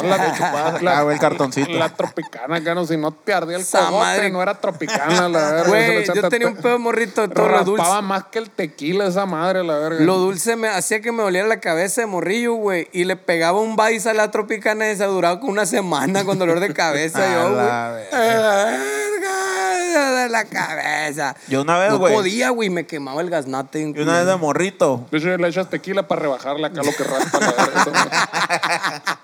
La, 0.02 0.34
chupadas 0.34 0.74
acá, 0.82 1.02
güey, 1.02 1.14
el 1.14 1.20
cartoncito. 1.20 1.70
La 1.72 1.88
tropicana, 1.88 2.56
acá 2.56 2.74
no, 2.74 2.86
si 2.86 2.96
no 2.96 3.12
te 3.12 3.32
ardía 3.34 3.56
el 3.56 3.62
Esa 3.62 3.86
cogote, 3.86 3.98
madre. 4.04 4.30
no 4.30 4.42
era 4.42 4.54
tropicana, 4.54 5.28
la 5.28 5.50
verga. 5.52 5.68
Güey, 5.68 6.04
yo 6.04 6.28
tenía 6.28 6.48
un 6.48 6.56
pedo 6.56 6.78
morrito 6.78 7.22
de 7.22 7.28
todo 7.28 7.48
lo 7.48 7.64
dulce. 7.64 7.82
Raspaba 7.82 8.02
más 8.02 8.24
que 8.24 8.38
el 8.38 8.50
tequila 8.50 9.06
esa 9.06 9.26
madre, 9.26 9.62
la 9.64 9.76
verga. 9.78 10.00
Lo 10.04 10.16
dulce 10.18 10.56
me 10.56 10.68
hacía 10.68 11.00
que 11.00 11.12
me 11.12 11.22
doliera 11.22 11.46
la 11.46 11.60
cabeza 11.60 12.00
de 12.00 12.06
morrillo, 12.06 12.54
güey. 12.54 12.88
Y 12.92 13.04
le 13.04 13.16
pegaba 13.16 13.60
un 13.60 13.76
bais 13.76 14.06
a 14.06 14.14
la 14.14 14.30
tropicana 14.30 14.90
y 14.90 14.96
se 14.96 15.04
duraba 15.04 15.40
como 15.40 15.52
una 15.52 15.66
semana 15.66 16.24
con 16.24 16.38
dolor 16.38 16.60
de 16.60 16.72
cabeza 16.72 17.18
A 17.24 17.32
yo, 17.34 17.54
güey. 17.54 17.66
la 17.66 17.98
Verga, 18.12 20.22
de 20.22 20.28
la 20.28 20.44
cabeza. 20.44 21.36
Yo 21.48 21.62
una 21.62 21.78
vez, 21.78 21.90
No 21.90 21.98
güey. 21.98 22.14
podía, 22.14 22.50
güey, 22.50 22.70
me 22.70 22.86
quemaba 22.86 23.20
el 23.20 23.30
gaznate. 23.30 23.80
Y 23.80 23.84
una 24.00 24.18
vez 24.18 24.26
de 24.26 24.36
morrito. 24.36 25.06
De 25.10 25.18
hecho, 25.18 25.36
le 25.36 25.48
echas 25.48 25.68
tequila 25.70 26.06
para 26.08 26.22
rebajarle 26.22 26.66
acá 26.66 26.82
lo 26.82 26.92
que 26.92 27.04
raspa 27.04 27.40
la 27.40 27.52
verga. 27.52 29.08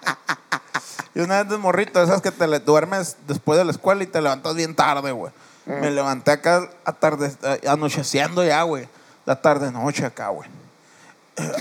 Y 1.14 1.20
una 1.20 1.42
vez 1.42 1.50
de 1.50 1.56
morrito, 1.58 2.02
esas 2.02 2.22
que 2.22 2.30
te 2.30 2.46
le 2.46 2.60
duermes 2.60 3.16
después 3.26 3.58
de 3.58 3.64
la 3.64 3.72
escuela 3.72 4.02
y 4.02 4.06
te 4.06 4.20
levantas 4.20 4.54
bien 4.54 4.74
tarde, 4.76 5.10
güey. 5.12 5.32
Me 5.66 5.90
levanté 5.90 6.30
acá 6.32 6.68
a 6.84 6.92
tarde, 6.92 7.32
eh, 7.42 7.60
anocheciendo 7.68 8.44
ya, 8.44 8.62
güey. 8.62 8.88
La 9.26 9.40
tarde 9.40 9.70
noche 9.70 10.04
acá, 10.04 10.28
güey. 10.28 10.48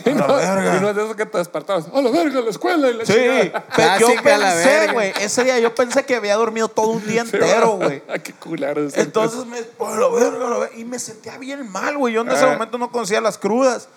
Y 0.05 0.09
no, 0.11 0.27
verga. 0.27 0.75
y 0.77 0.81
no 0.81 0.89
es 0.89 0.95
de 0.95 1.05
eso 1.05 1.15
que 1.15 1.25
te 1.25 1.37
despertabas. 1.37 1.85
A 1.93 2.01
la 2.01 2.09
verga, 2.11 2.41
la 2.41 2.49
escuela 2.49 2.89
y 2.89 2.93
la 2.95 3.05
Sí, 3.05 3.13
chingada. 3.13 3.65
pero 3.75 3.99
yo 4.15 4.21
pensé, 4.23 4.91
güey, 4.93 5.13
ese 5.21 5.43
día 5.43 5.59
yo 5.59 5.73
pensé 5.73 6.03
que 6.03 6.15
había 6.15 6.35
dormido 6.35 6.67
todo 6.67 6.87
un 6.87 7.05
día 7.05 7.21
entero, 7.21 7.71
güey. 7.77 8.03
Ay, 8.09 8.19
qué 8.23 8.33
culero. 8.33 8.85
ese. 8.85 8.99
Entonces 9.01 9.45
me, 9.45 9.61
pues, 9.63 9.95
la 9.95 10.07
verga, 10.09 10.49
la 10.49 10.57
verga, 10.57 10.75
y 10.75 10.83
me 10.85 10.99
sentía 10.99 11.37
bien 11.37 11.69
mal, 11.71 11.97
güey. 11.97 12.13
Yo 12.13 12.21
en 12.21 12.31
ese 12.31 12.43
Eh. 12.45 12.49
momento 12.51 12.77
no 12.77 12.91
conocía 12.91 13.21
las 13.21 13.37
crudas, 13.37 13.87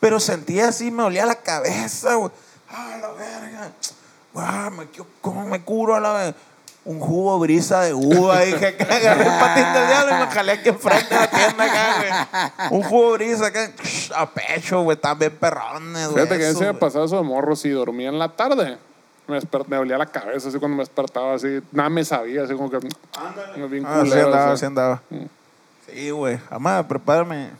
pero 0.00 0.20
sentía 0.20 0.68
así, 0.68 0.90
me 0.90 1.02
olía 1.02 1.26
la 1.26 1.34
cabeza, 1.36 2.14
güey. 2.14 2.30
Ah, 2.70 2.96
la 3.00 3.08
verga. 3.12 3.72
Guau, 4.36 4.70
me, 4.72 4.86
quiero- 4.88 5.06
¿Cómo 5.22 5.46
me 5.46 5.62
curo 5.62 5.94
a 5.94 6.00
la 6.00 6.12
verga? 6.12 6.34
Un 6.84 7.00
jugo 7.00 7.38
brisa 7.38 7.80
de 7.80 7.94
uva, 7.94 8.42
dije, 8.42 8.76
que 8.76 8.82
agarré 8.84 9.24
el 9.24 9.38
patín 9.40 9.64
del 9.72 9.86
diablo 9.88 10.14
y 10.14 10.20
me 10.20 10.26
jalé 10.30 10.52
aquí 10.52 10.68
enfrente 10.68 11.14
de 11.14 11.20
la 11.20 11.26
tienda 11.30 11.64
acá, 11.64 12.28
güey. 12.68 12.78
Un 12.78 12.82
jugo 12.88 13.12
brisa 13.14 13.46
acá, 13.46 13.72
a 14.14 14.30
pecho, 14.30 14.82
güey, 14.82 14.96
también 14.98 15.32
perrones, 15.36 16.08
güey. 16.10 16.22
Fíjate 16.26 16.38
que 16.38 16.48
eso, 16.50 16.58
ese 16.60 16.72
me 16.72 16.78
pasaba 16.78 17.06
eso 17.06 17.16
de 17.16 17.22
morro. 17.22 17.56
Si 17.56 17.70
dormía 17.70 18.08
en 18.10 18.18
la 18.20 18.28
tarde, 18.28 18.78
me, 19.26 19.40
me 19.68 19.76
dolía 19.78 19.96
la 19.98 20.06
cabeza 20.06 20.48
así 20.50 20.58
cuando 20.58 20.76
me 20.76 20.82
despertaba. 20.82 21.34
Así, 21.34 21.60
nada 21.72 21.88
me 21.88 22.04
sabía, 22.04 22.44
así 22.44 22.54
como 22.54 22.70
que. 22.70 22.78
Bien 22.78 22.92
Ah, 23.84 24.02
sí 24.04 24.12
andaba, 24.12 24.52
así. 24.52 24.60
sí 24.60 24.66
andaba. 24.66 25.02
Sí, 25.92 26.10
güey. 26.10 26.38
Amá, 26.50 26.86
prepárame 26.86 27.50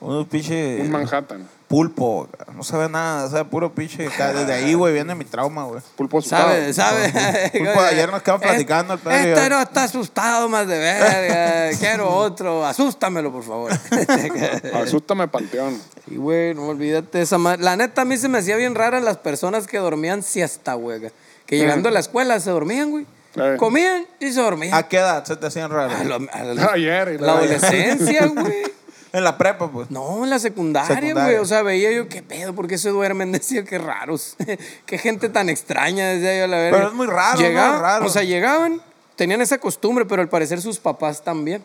unos 0.00 0.26
pinche 0.26 0.78
Un 0.80 0.90
Manhattan. 0.90 1.46
Pulpo. 1.68 2.28
No 2.54 2.62
sabe 2.64 2.88
nada, 2.88 3.28
sabe 3.28 3.44
puro 3.44 3.72
pinche. 3.74 4.08
Desde 4.08 4.52
ahí, 4.52 4.74
güey, 4.74 4.94
viene 4.94 5.14
mi 5.14 5.24
trauma, 5.24 5.64
güey. 5.64 5.80
Pulpo 5.96 6.18
asustado. 6.18 6.48
¿Sabe? 6.72 6.72
¿Sabe? 7.12 7.50
Pulpo, 7.58 7.80
ayer 7.80 8.10
nos 8.10 8.22
quedamos 8.22 8.42
platicando 8.42 8.94
el 8.94 9.00
pedo 9.00 9.12
Este 9.14 9.42
yo- 9.42 9.48
no 9.50 9.60
está 9.62 9.84
asustado 9.84 10.48
más 10.48 10.66
de 10.66 10.78
verga. 10.78 11.78
Quiero 11.78 12.08
otro. 12.08 12.64
Asústamelo, 12.66 13.30
por 13.30 13.44
favor. 13.44 13.70
Asústame, 14.74 15.28
panteón. 15.28 15.80
Y, 16.06 16.16
güey, 16.16 16.54
no 16.54 16.66
olvídate 16.68 17.20
esa 17.20 17.38
madre. 17.38 17.62
La 17.62 17.76
neta, 17.76 18.02
a 18.02 18.04
mí 18.04 18.16
se 18.16 18.28
me 18.28 18.38
hacía 18.38 18.56
bien 18.56 18.74
rara 18.74 19.00
las 19.00 19.18
personas 19.18 19.66
que 19.66 19.78
dormían 19.78 20.22
siesta, 20.22 20.74
güey. 20.74 21.00
Que 21.46 21.56
llegando 21.58 21.88
a 21.88 21.92
la 21.92 22.00
escuela 22.00 22.38
se 22.40 22.50
dormían, 22.50 22.90
güey. 22.90 23.06
Eh. 23.36 23.56
Comían 23.58 24.06
y 24.20 24.32
se 24.32 24.40
dormían. 24.40 24.74
¿A 24.74 24.88
qué 24.88 24.96
edad 24.96 25.24
se 25.24 25.36
te 25.36 25.46
hacían 25.46 25.70
raro? 25.70 25.94
A 25.94 26.02
lo- 26.04 26.26
a 26.32 26.42
la, 26.54 26.72
Ayer. 26.72 27.20
la 27.20 27.32
adolescencia, 27.32 28.26
güey. 28.26 28.62
En 29.12 29.24
la 29.24 29.38
prepa, 29.38 29.70
pues. 29.70 29.90
No, 29.90 30.24
en 30.24 30.30
la 30.30 30.38
secundaria, 30.38 31.14
güey. 31.14 31.36
O 31.36 31.44
sea, 31.46 31.62
veía 31.62 31.90
yo, 31.92 32.08
¿qué 32.08 32.22
pedo? 32.22 32.54
¿Por 32.54 32.68
qué 32.68 32.76
se 32.78 32.90
duermen? 32.90 33.32
Decía, 33.32 33.64
qué 33.64 33.78
raros. 33.78 34.36
qué 34.86 34.98
gente 34.98 35.28
tan 35.28 35.48
extraña, 35.48 36.08
decía 36.08 36.40
yo, 36.40 36.46
la 36.46 36.56
verdad. 36.58 36.78
Pero 36.78 36.88
es 36.90 36.94
muy 36.94 37.06
raro, 37.06 37.40
¿no? 37.40 37.46
Llegaban, 37.46 37.80
Raro. 37.80 38.06
O 38.06 38.08
sea, 38.08 38.22
llegaban, 38.22 38.82
tenían 39.16 39.40
esa 39.40 39.58
costumbre, 39.58 40.04
pero 40.04 40.22
al 40.22 40.28
parecer 40.28 40.60
sus 40.60 40.78
papás 40.78 41.22
también. 41.22 41.64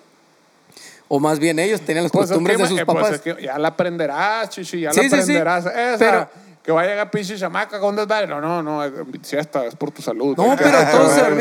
O 1.09 1.19
más 1.19 1.37
bien 1.37 1.59
ellos 1.59 1.81
tenían 1.81 2.03
las 2.03 2.11
Pues 2.11 2.25
es 2.25 2.29
costumbres 2.29 2.57
que, 2.57 2.63
de 2.63 2.69
sus 2.69 2.79
eh, 2.79 2.85
pues 2.85 2.97
papás. 2.97 3.13
es 3.15 3.21
que 3.21 3.43
ya 3.43 3.59
la 3.59 3.67
aprenderás, 3.67 4.49
chichi, 4.49 4.79
ya 4.81 4.93
Sí, 4.93 5.01
la 5.01 5.03
sí, 5.03 5.09
sí. 5.09 5.15
aprenderás. 5.15 5.65
Esa, 5.65 5.97
Pero- 5.99 6.29
que 6.63 6.71
va 6.71 6.81
a 6.81 6.85
llegar 6.85 7.11
pinche 7.11 7.37
chamaca 7.37 7.77
con 7.79 7.93
desmadre. 7.95 8.25
No, 8.27 8.39
no, 8.39 8.63
no, 8.63 8.83
es- 8.85 8.93
siesta, 9.23 9.65
es 9.65 9.75
por 9.75 9.91
tu 9.91 10.01
salud. 10.01 10.35
No, 10.37 10.55
pero 10.55 10.79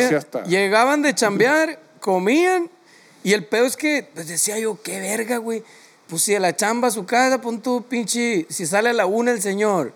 siesta. 0.09 0.42
Llegaban 0.42 1.00
de 1.02 1.14
chambear, 1.14 1.78
comían. 2.00 2.68
Y 3.23 3.32
el 3.35 3.44
pedo 3.44 3.66
es 3.66 3.76
que, 3.76 4.09
pues 4.12 4.26
decía 4.26 4.59
yo, 4.59 4.82
qué 4.82 4.99
verga, 4.99 5.37
güey. 5.37 5.62
Pues 6.12 6.25
si 6.25 6.35
a 6.35 6.40
la 6.40 6.54
chamba 6.54 6.88
a 6.88 6.90
su 6.90 7.07
casa, 7.07 7.40
pon 7.40 7.62
tu 7.62 7.85
pinche. 7.85 8.45
Si 8.50 8.66
sale 8.66 8.90
a 8.90 8.92
la 8.92 9.07
una 9.07 9.31
el 9.31 9.40
señor, 9.40 9.95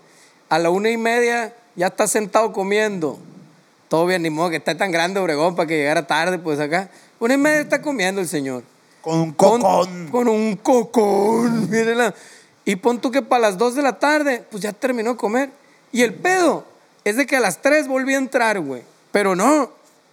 a 0.48 0.58
la 0.58 0.70
una 0.70 0.88
y 0.88 0.96
media 0.96 1.54
ya 1.74 1.88
está 1.88 2.08
sentado 2.08 2.54
comiendo. 2.54 3.18
Todo 3.90 4.06
bien, 4.06 4.22
ni 4.22 4.30
modo 4.30 4.48
que 4.48 4.56
está 4.56 4.74
tan 4.74 4.90
grande 4.90 5.20
Obregón 5.20 5.54
para 5.54 5.66
que 5.66 5.76
llegara 5.76 6.06
tarde, 6.06 6.38
pues 6.38 6.58
acá. 6.58 6.88
Una 7.20 7.34
y 7.34 7.36
media 7.36 7.60
está 7.60 7.82
comiendo 7.82 8.22
el 8.22 8.28
señor. 8.28 8.62
Con 9.02 9.18
un 9.18 9.32
cocón. 9.32 10.08
Con, 10.10 10.28
un 10.28 10.56
cocón. 10.56 11.68
Y 12.64 12.76
pon 12.76 12.98
tú 12.98 13.10
que 13.10 13.20
para 13.20 13.42
las 13.42 13.58
2 13.58 13.74
de 13.74 13.82
la 13.82 13.98
tarde, 13.98 14.42
pues 14.50 14.62
ya 14.62 14.72
terminó 14.72 15.10
de 15.10 15.16
comer. 15.18 15.50
Y 15.92 16.00
el 16.00 16.14
pedo 16.14 16.64
es 17.04 17.16
de 17.16 17.26
que 17.26 17.36
a 17.36 17.40
las 17.40 17.60
3 17.60 17.88
volví 17.88 18.14
a 18.14 18.16
entrar, 18.16 18.58
güey. 18.58 18.84
Pero 19.12 19.36
no. 19.36 19.70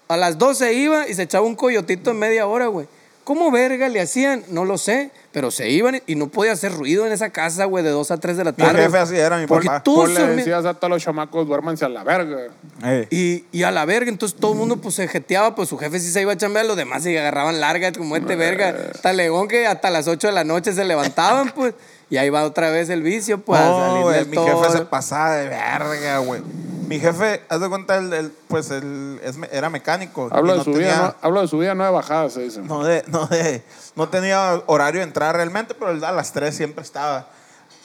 A 0.10 0.18
las 0.18 0.38
2 0.38 0.58
se 0.58 0.74
iba 0.74 1.08
y 1.08 1.14
se 1.14 1.24
echaba 1.24 1.46
un 1.48 1.56
coyotito 1.56 2.12
en 2.12 2.20
media 2.20 2.46
hora, 2.46 2.68
güey. 2.68 2.90
¿Cómo 3.24 3.52
verga 3.52 3.88
le 3.90 4.02
hacían? 4.02 4.44
No 4.50 4.66
lo 4.66 4.78
sé. 4.78 5.12
Pero 5.32 5.50
se 5.50 5.68
iban 5.70 6.00
y 6.06 6.14
no 6.16 6.28
podía 6.28 6.52
hacer 6.52 6.72
ruido 6.74 7.08
en 7.08 7.12
esa 7.12 7.32
casa, 7.32 7.66
güey, 7.66 7.84
de 7.84 7.90
2 7.90 8.12
a 8.12 8.18
3 8.20 8.38
de 8.38 8.44
la 8.44 8.52
Mi 8.52 8.58
tarde. 8.58 8.84
jefe 8.84 8.98
así 9.00 9.16
era 9.18 9.38
mi 9.40 9.48
Porque 9.48 9.66
papá. 9.66 9.82
tú- 9.82 9.96
Pues 9.96 10.12
le 10.14 10.28
decías 10.36 10.64
a 10.66 10.76
todos 10.76 10.92
los 10.92 11.02
chamacos, 11.04 11.48
duérmanse 11.48 11.86
a 11.86 11.90
la 11.90 12.04
verga. 12.04 12.38
Eh. 12.86 13.08
Y, 13.10 13.46
y 13.52 13.64
a 13.64 13.72
la 13.72 13.84
verga, 13.86 14.10
entonces 14.12 14.40
todo 14.40 14.52
el 14.52 14.60
mundo 14.60 14.78
pues 14.78 14.94
se 14.94 15.08
jeteaba, 15.08 15.56
pues 15.56 15.70
su 15.70 15.78
jefe 15.80 16.00
sí 16.00 16.12
se 16.12 16.22
iba 16.22 16.34
a 16.34 16.38
chambear, 16.38 16.68
los 16.68 16.78
demás 16.78 17.02
se 17.02 17.18
agarraban 17.18 17.60
largas 17.60 17.98
como 17.98 18.16
este 18.16 18.36
verga, 18.36 18.92
talegón 19.02 19.48
que 19.48 19.66
hasta 19.66 19.90
las 19.90 20.08
8 20.08 20.28
de 20.28 20.34
la 20.34 20.44
noche 20.44 20.72
se 20.72 20.86
levantaban, 20.86 21.50
pues, 21.56 21.74
y 22.14 22.18
ahí 22.18 22.30
va 22.30 22.44
otra 22.44 22.70
vez 22.70 22.90
el 22.90 23.02
vicio, 23.02 23.40
pues, 23.42 23.60
No, 23.60 24.02
güey, 24.04 24.24
mi 24.26 24.36
todo. 24.36 24.46
jefe 24.64 24.78
se 24.78 24.86
pasaba 24.86 25.32
de 25.32 25.50
verga, 25.50 26.20
güey. 26.20 26.42
Mi 26.88 27.00
jefe, 27.00 27.42
haz 27.50 27.60
de 27.60 27.70
cuenta, 27.70 27.98
él, 27.98 28.14
él, 28.14 28.32
pues 28.48 28.70
me- 28.70 29.50
era 29.52 29.72
mecánico. 29.72 30.28
Hablo, 30.32 30.50
y 30.50 30.52
de 30.52 30.58
no 30.60 30.64
su 30.64 30.72
tenía- 30.74 30.88
vida, 30.94 31.02
no, 31.08 31.16
hablo 31.28 31.42
de 31.42 31.48
su 31.48 31.58
vida, 31.58 31.74
no 31.74 31.84
de 31.86 31.90
bajada, 31.90 32.30
se 32.30 32.42
dice. 32.42 32.62
No, 32.62 32.84
de, 32.84 33.04
no, 33.08 33.26
de, 33.26 33.64
no 33.96 34.10
tenía 34.10 34.62
horario 34.68 35.00
de 35.00 35.08
entrar 35.08 35.36
realmente, 35.36 35.74
pero 35.74 35.90
él 35.90 36.04
a 36.04 36.12
las 36.12 36.32
3 36.34 36.56
siempre 36.56 36.84
estaba. 36.84 37.26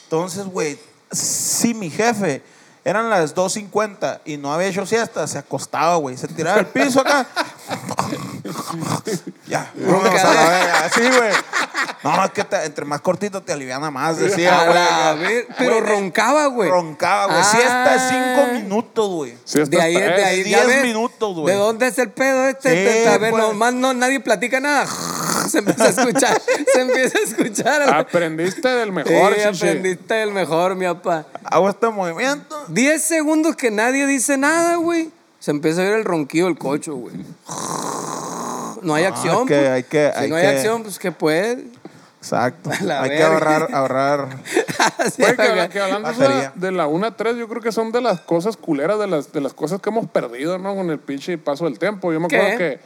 Entonces, 0.05 0.45
güey, 0.45 0.79
si 1.11 1.73
mi 1.73 1.89
jefe 1.89 2.43
eran 2.85 3.09
las 3.09 3.35
2.50 3.35 4.21
y 4.27 4.37
no 4.37 4.53
había 4.53 4.67
hecho 4.69 4.85
siesta, 4.85 5.27
se 5.27 5.39
acostaba, 5.39 5.97
güey. 5.97 6.19
Se 6.19 6.29
tiraba 6.29 6.59
al 6.59 6.67
piso 6.67 7.01
acá. 7.01 7.27
ya, 9.49 9.71
vámonos 9.75 10.21
a 10.25 10.35
la 10.35 10.49
verga. 10.49 10.85
Así, 10.87 11.01
güey. 11.01 11.33
No, 12.05 12.25
es 12.25 12.31
que 12.31 12.45
te- 12.45 12.65
entre 12.65 12.85
más 12.85 13.01
cortito 13.01 13.43
te 13.43 13.53
aliviana 13.53 13.91
más, 13.91 14.19
decía, 14.19 14.57
A 14.61 15.15
güey. 15.15 15.27
ver- 15.35 15.49
pero 15.59 15.81
Güey, 15.81 15.93
roncaba, 15.97 16.47
güey. 16.47 16.71
Roncaba, 16.71 17.27
güey. 17.27 17.39
Ah. 17.41 17.45
Siesta 17.45 17.93
de 17.93 18.45
5 18.45 18.53
minutos, 18.55 19.09
güey. 19.11 19.35
Sí, 19.45 19.59
De 19.65 19.83
ahí, 19.83 19.97
estás 19.97 20.17
de 20.17 20.25
ahí, 20.25 20.43
diez 20.45 20.61
ya 20.61 20.67
ves, 20.67 20.83
minutos, 20.85 21.35
güey. 21.37 21.53
¿De 21.53 21.61
dónde 21.61 21.89
es 21.89 21.99
el 21.99 22.11
pedo 22.11 22.47
este? 22.47 23.03
Sí, 23.03 23.09
a 23.09 23.19
ver, 23.19 23.33
pues. 23.33 23.43
nomás 23.43 23.75
no, 23.75 23.93
nadie 23.95 24.21
platica 24.21 24.61
nada. 24.61 24.87
Se 25.51 25.59
empieza 25.59 25.85
a 25.85 25.89
escuchar, 25.89 26.41
se 26.75 26.81
empieza 26.81 27.19
a 27.19 27.23
escuchar. 27.23 27.95
Aprendiste 27.95 28.69
del 28.69 28.93
mejor, 28.93 29.35
Sí, 29.35 29.41
aprendiste 29.43 30.23
el 30.23 30.31
mejor, 30.33 30.77
mi 30.77 30.85
papá. 30.87 31.27
Hago 31.45 31.69
este 31.71 31.89
movimiento. 31.89 32.65
10 32.69 33.03
segundos 33.03 33.57
que 33.57 33.71
nadie 33.73 34.07
dice 34.07 34.37
nada, 34.37 34.77
güey. 34.77 35.11
Se 35.41 35.51
empieza 35.51 35.81
a 35.81 35.85
ver 35.85 35.95
el 35.95 36.05
ronquido 36.05 36.47
del 36.47 36.59
cocho, 36.59 36.95
güey. 36.97 37.15
No 38.83 38.95
hay 38.95 39.05
acción. 39.05 39.47
que- 39.47 39.55
pues. 39.57 39.69
hay 39.71 39.83
que- 39.85 40.13
si 40.15 40.25
hay 40.25 40.31
no 40.31 40.37
hay 40.37 40.43
que- 40.43 40.49
acción, 40.49 40.83
pues 40.83 40.99
que 40.99 41.13
puede. 41.13 41.65
Exacto. 42.21 42.71
La 42.83 43.03
Hay 43.03 43.11
que 43.11 43.23
ahorrar, 43.23 43.69
ahorrar. 43.73 44.29
Oye, 45.19 45.69
que, 45.69 45.81
hablando 45.81 46.13
de 46.13 46.29
la, 46.29 46.53
de 46.55 46.73
la 46.73 46.87
1 46.87 47.07
a 47.07 47.17
3, 47.17 47.37
yo 47.37 47.49
creo 47.49 47.63
que 47.63 47.71
son 47.73 47.93
de 47.93 48.01
las 48.01 48.21
cosas 48.21 48.57
culeras, 48.57 48.99
de 48.99 49.07
las, 49.07 49.33
de 49.33 49.41
las 49.41 49.55
cosas 49.55 49.81
que 49.81 49.91
hemos 49.91 50.09
perdido, 50.09 50.59
¿no? 50.59 50.75
Con 50.75 50.91
el 50.91 50.99
pinche 50.99 51.39
paso 51.39 51.65
del 51.67 51.79
tiempo. 51.79 52.13
Yo 52.13 52.19
me 52.21 52.29
¿Qué? 52.29 52.37
acuerdo 52.37 52.59
que 52.59 52.81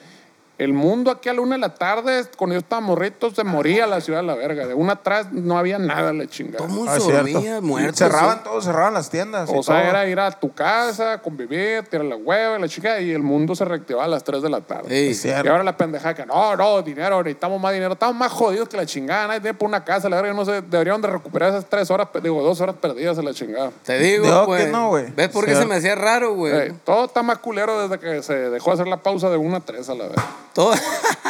el 0.63 0.73
mundo 0.73 1.11
aquí 1.11 1.29
a 1.29 1.35
la 1.35 1.41
1 1.41 1.53
de 1.53 1.59
la 1.59 1.75
tarde, 1.75 2.25
cuando 2.37 2.55
yo 2.55 2.61
estaba 2.61 2.81
morrito, 2.81 3.31
se 3.35 3.45
moría 3.45 3.87
la 3.87 4.01
ciudad 4.01 4.21
de 4.21 4.27
la 4.27 4.35
verga. 4.35 4.67
De 4.67 4.75
una 4.75 4.95
atrás 4.95 5.33
no 5.33 5.59
había 5.59 5.79
nada, 5.79 6.13
la 6.13 6.27
chingada. 6.27 6.67
Todo 6.67 6.85
Ah, 6.89 6.99
dormía, 6.99 7.61
muerto. 7.61 7.97
Cerraban 7.97 8.39
sí. 8.39 8.41
todo, 8.45 8.61
cerraban 8.63 8.95
las 8.95 9.11
tiendas. 9.11 9.51
O 9.53 9.63
sea, 9.63 9.81
todo. 9.81 9.91
era 9.91 10.07
ir 10.07 10.19
a 10.21 10.31
tu 10.31 10.53
casa, 10.53 11.21
convivir, 11.23 11.83
tirar 11.85 12.07
la 12.07 12.17
hueva, 12.17 12.59
la 12.59 12.69
chica, 12.69 13.01
y 13.01 13.11
el 13.13 13.23
mundo 13.23 13.55
se 13.55 13.65
reactivaba 13.65 14.05
a 14.05 14.09
las 14.09 14.25
3 14.25 14.43
de 14.43 14.51
la 14.51 14.61
tarde. 14.61 14.89
Sí. 14.89 15.15
Cierto. 15.15 15.47
Y 15.47 15.49
ahora 15.51 15.63
la 15.65 15.77
pendeja 15.77 16.15
que 16.15 16.25
no, 16.27 16.57
no, 16.57 16.83
dinero, 16.83 17.19
necesitamos 17.23 17.61
más 17.61 17.73
dinero. 17.73 17.93
Estamos 17.95 18.17
más 18.17 18.33
jodidos 18.33 18.69
que 18.69 18.77
la 18.77 18.87
chingada. 18.87 19.27
Nadie 19.29 19.41
tiene 19.41 19.55
por 19.59 19.69
una 19.69 19.85
casa. 19.85 20.09
La 20.09 20.17
verga, 20.17 20.35
no 20.35 20.45
sé, 20.45 20.63
deberían 20.63 21.01
de 21.03 21.09
recuperar 21.09 21.51
esas 21.51 21.67
tres 21.67 21.91
horas, 21.91 22.09
digo, 22.23 22.43
dos 22.43 22.61
horas 22.61 22.77
perdidas 22.81 23.19
a 23.19 23.23
la 23.23 23.33
chingada. 23.35 23.71
Te 23.85 23.99
digo, 23.99 24.45
pues. 24.47 24.65
que 24.67 24.71
no, 24.71 24.89
güey. 24.89 25.11
¿Ves 25.15 25.29
por 25.29 25.45
qué 25.45 25.55
Sí. 25.55 25.61
se 25.61 25.67
me 25.67 25.77
hacía 25.77 25.95
raro, 25.95 26.35
güey? 26.35 26.53
Ey, 26.55 26.73
todo 26.85 27.05
está 27.07 27.23
más 27.23 27.39
culero 27.39 27.89
desde 27.89 27.99
que 27.99 28.23
se 28.23 28.35
dejó 28.51 28.73
hacer 28.73 28.87
la 28.87 28.99
pausa 28.99 29.29
de 29.31 29.37
una 29.37 29.59
a 29.59 29.61
tres 29.61 29.89
a 29.89 29.95
la 29.95 30.05
vez. 30.09 30.17
Todo- 30.55 30.75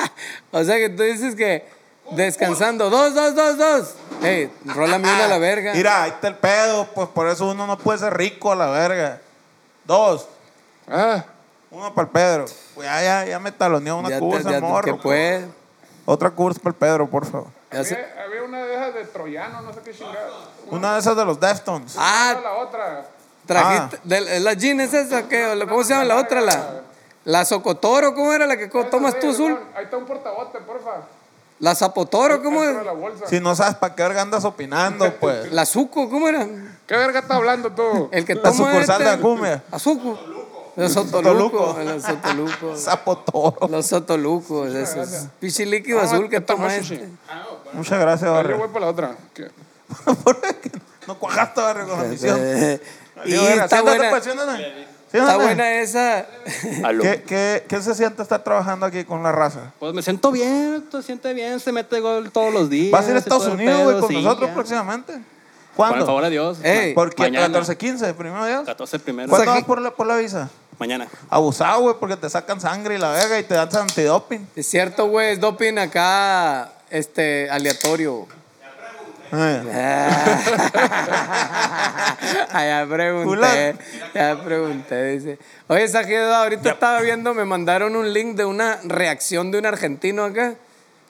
o 0.52 0.64
sea 0.64 0.76
que 0.76 0.88
tú 0.90 1.02
dices 1.02 1.34
que 1.34 1.66
descansando, 2.10 2.90
dos, 2.90 3.14
dos, 3.14 3.34
dos, 3.34 3.56
dos. 3.58 3.94
Ey, 4.22 4.50
rólame 4.66 5.08
una 5.12 5.24
a 5.24 5.28
la 5.28 5.38
verga. 5.38 5.72
Mira, 5.74 6.02
ahí 6.04 6.10
está 6.10 6.28
el 6.28 6.36
pedo. 6.36 6.86
Pues 6.94 7.08
por 7.08 7.28
eso 7.28 7.46
uno 7.50 7.66
no 7.66 7.78
puede 7.78 7.98
ser 7.98 8.16
rico 8.16 8.52
a 8.52 8.56
la 8.56 8.66
verga. 8.66 9.20
Dos. 9.84 10.28
Ah, 10.88 11.24
Uno 11.70 11.94
para 11.94 12.06
el 12.06 12.12
Pedro. 12.12 12.44
Pues 12.74 12.86
ya, 12.86 13.02
ya, 13.02 13.24
ya 13.24 13.38
me 13.38 13.50
taloneó 13.50 13.96
una 13.96 14.10
Ya 14.10 14.16
te- 14.16 14.20
cursa, 14.20 14.50
ya 14.50 14.56
te- 14.56 14.60
morro. 14.60 14.84
que 14.96 15.02
pues. 15.02 15.44
Otra 16.04 16.30
cursa 16.30 16.60
para 16.60 16.70
el 16.72 16.76
Pedro, 16.76 17.06
por 17.08 17.24
favor. 17.24 17.46
ya 17.72 17.78
había, 17.80 18.14
había 18.26 18.42
una 18.42 18.62
de 18.62 18.74
esas 18.74 18.94
de 18.94 19.04
troyano, 19.06 19.62
no 19.62 19.72
sé 19.72 19.80
qué 19.84 19.92
chingada. 19.92 20.28
Una 20.70 20.94
de 20.94 21.00
esas 21.00 21.16
de 21.16 21.24
los 21.24 21.40
Deftones. 21.40 21.94
Ah, 21.96 22.36
la 22.42 22.52
otra. 22.54 23.06
trajiste. 23.46 23.98
de- 24.04 24.40
¿La 24.40 24.52
Jean 24.54 24.80
es 24.80 24.92
esa? 24.92 25.28
¿qué? 25.28 25.46
¿O 25.46 25.54
la- 25.54 25.66
¿Cómo 25.66 25.82
se 25.82 25.90
llama 25.94 26.04
la 26.04 26.16
otra? 26.16 26.40
La, 26.42 26.81
la 27.24 27.44
Socotoro, 27.44 28.14
¿cómo 28.14 28.32
era 28.32 28.46
la 28.46 28.56
que 28.56 28.68
tomas 28.90 29.18
tú, 29.20 29.30
Azul? 29.30 29.58
Ahí 29.76 29.84
está 29.84 29.96
un 29.96 30.04
portabote, 30.06 30.58
porfa. 30.60 30.90
La 31.60 31.76
Zapotoro, 31.76 32.42
¿cómo 32.42 32.64
bolsa. 32.92 33.26
Si 33.28 33.38
no 33.38 33.54
sabes 33.54 33.76
para 33.76 33.94
qué 33.94 34.02
verga 34.02 34.22
andas 34.22 34.44
opinando, 34.44 35.14
pues. 35.20 35.52
La 35.52 35.64
Suco, 35.64 36.10
¿cómo 36.10 36.26
era? 36.28 36.44
¿Qué 36.88 36.96
verga 36.96 37.20
estás 37.20 37.36
hablando 37.36 37.70
tú? 37.70 38.08
El 38.10 38.24
que 38.24 38.34
La 38.34 38.42
toma 38.42 38.54
sucursal 38.56 39.00
este- 39.00 39.04
de 39.04 39.10
Acume. 39.10 39.62
Azuco. 39.70 40.18
Los 40.74 40.92
Sotoluco. 40.92 41.74
sotolucos. 41.74 41.84
Los 41.84 42.02
sotolucos. 42.02 42.80
Sapo 42.80 43.18
toro. 43.18 43.68
Los 43.68 43.86
sotolucos, 43.86 44.74
esos. 44.74 45.28
Pichi 45.38 45.64
líquido 45.64 46.00
Ah, 46.00 46.04
azul 46.04 46.28
que 46.28 46.36
está 46.38 46.54
toma 46.54 46.74
este. 46.74 47.08
Muchas 47.74 48.00
gracias, 48.00 48.28
Yo 48.28 48.34
Barrio. 48.34 48.58
voy 48.58 48.68
para 48.68 48.86
la 48.86 48.90
otra. 48.90 49.16
¿Qué? 49.32 49.48
no 51.06 51.18
cuajaste, 51.18 51.60
Barrio, 51.60 51.86
con 51.88 51.98
la 52.02 52.04
misión. 52.08 52.40
Y 53.24 53.34
está 53.34 53.82
buena, 53.82 54.10
está 55.18 55.36
buena 55.36 55.80
esa. 55.80 56.26
¿Qué, 57.00 57.22
qué, 57.26 57.64
qué 57.68 57.82
se 57.82 57.94
siente 57.94 58.22
estar 58.22 58.42
trabajando 58.42 58.86
aquí 58.86 59.04
con 59.04 59.22
la 59.22 59.32
raza? 59.32 59.72
Pues 59.78 59.92
me 59.94 60.02
siento 60.02 60.30
bien, 60.32 60.84
se 60.90 61.02
siente 61.02 61.32
bien, 61.34 61.60
se 61.60 61.72
mete 61.72 62.00
gol 62.00 62.30
todos 62.30 62.52
los 62.52 62.70
días. 62.70 62.92
¿Vas 62.92 63.06
a 63.06 63.10
ir 63.10 63.16
a 63.16 63.18
Estados 63.18 63.46
Unidos, 63.46 63.82
güey, 63.82 63.96
pedo, 63.96 64.00
con 64.00 64.08
sí, 64.08 64.22
nosotros 64.22 64.48
ya. 64.48 64.54
próximamente? 64.54 65.12
Por 65.12 65.20
el 65.20 65.90
¿Cuándo? 65.90 66.06
favor 66.06 66.24
de 66.24 66.30
Dios. 66.30 66.58
Ey. 66.62 66.94
¿Por 66.94 67.14
qué? 67.14 67.22
Mañana. 67.22 67.46
14, 67.46 67.76
15, 67.76 68.14
primero 68.14 68.44
Dios. 68.46 68.64
14 68.66 68.98
primero. 68.98 69.28
¿Cuándo 69.28 69.42
O 69.42 69.44
sea, 69.44 69.54
vas 69.54 69.64
por 69.64 69.80
la, 69.80 69.90
por 69.90 70.06
la 70.06 70.16
visa? 70.16 70.50
Mañana. 70.78 71.08
Abusado, 71.30 71.80
güey, 71.82 71.94
porque 71.98 72.16
te 72.16 72.28
sacan 72.28 72.60
sangre 72.60 72.96
y 72.96 72.98
la 72.98 73.10
verga 73.10 73.38
y 73.38 73.42
te 73.44 73.54
dan 73.54 73.68
antidoping. 73.74 74.48
Es 74.56 74.66
cierto, 74.66 75.06
güey, 75.08 75.32
es 75.32 75.40
doping 75.40 75.78
acá, 75.78 76.72
este, 76.90 77.48
aleatorio. 77.50 78.26
Eh. 79.34 79.62
Ah, 82.52 82.84
pregunté, 82.88 83.76
ya 84.14 84.42
pregunté, 84.44 85.04
dice. 85.12 85.38
Oye, 85.68 85.88
Sajido, 85.88 86.34
ahorita 86.34 86.70
estaba 86.72 87.00
viendo, 87.00 87.32
me 87.34 87.44
mandaron 87.44 87.96
un 87.96 88.12
link 88.12 88.36
de 88.36 88.44
una 88.44 88.78
reacción 88.84 89.50
de 89.50 89.58
un 89.58 89.66
argentino 89.66 90.24
acá, 90.24 90.54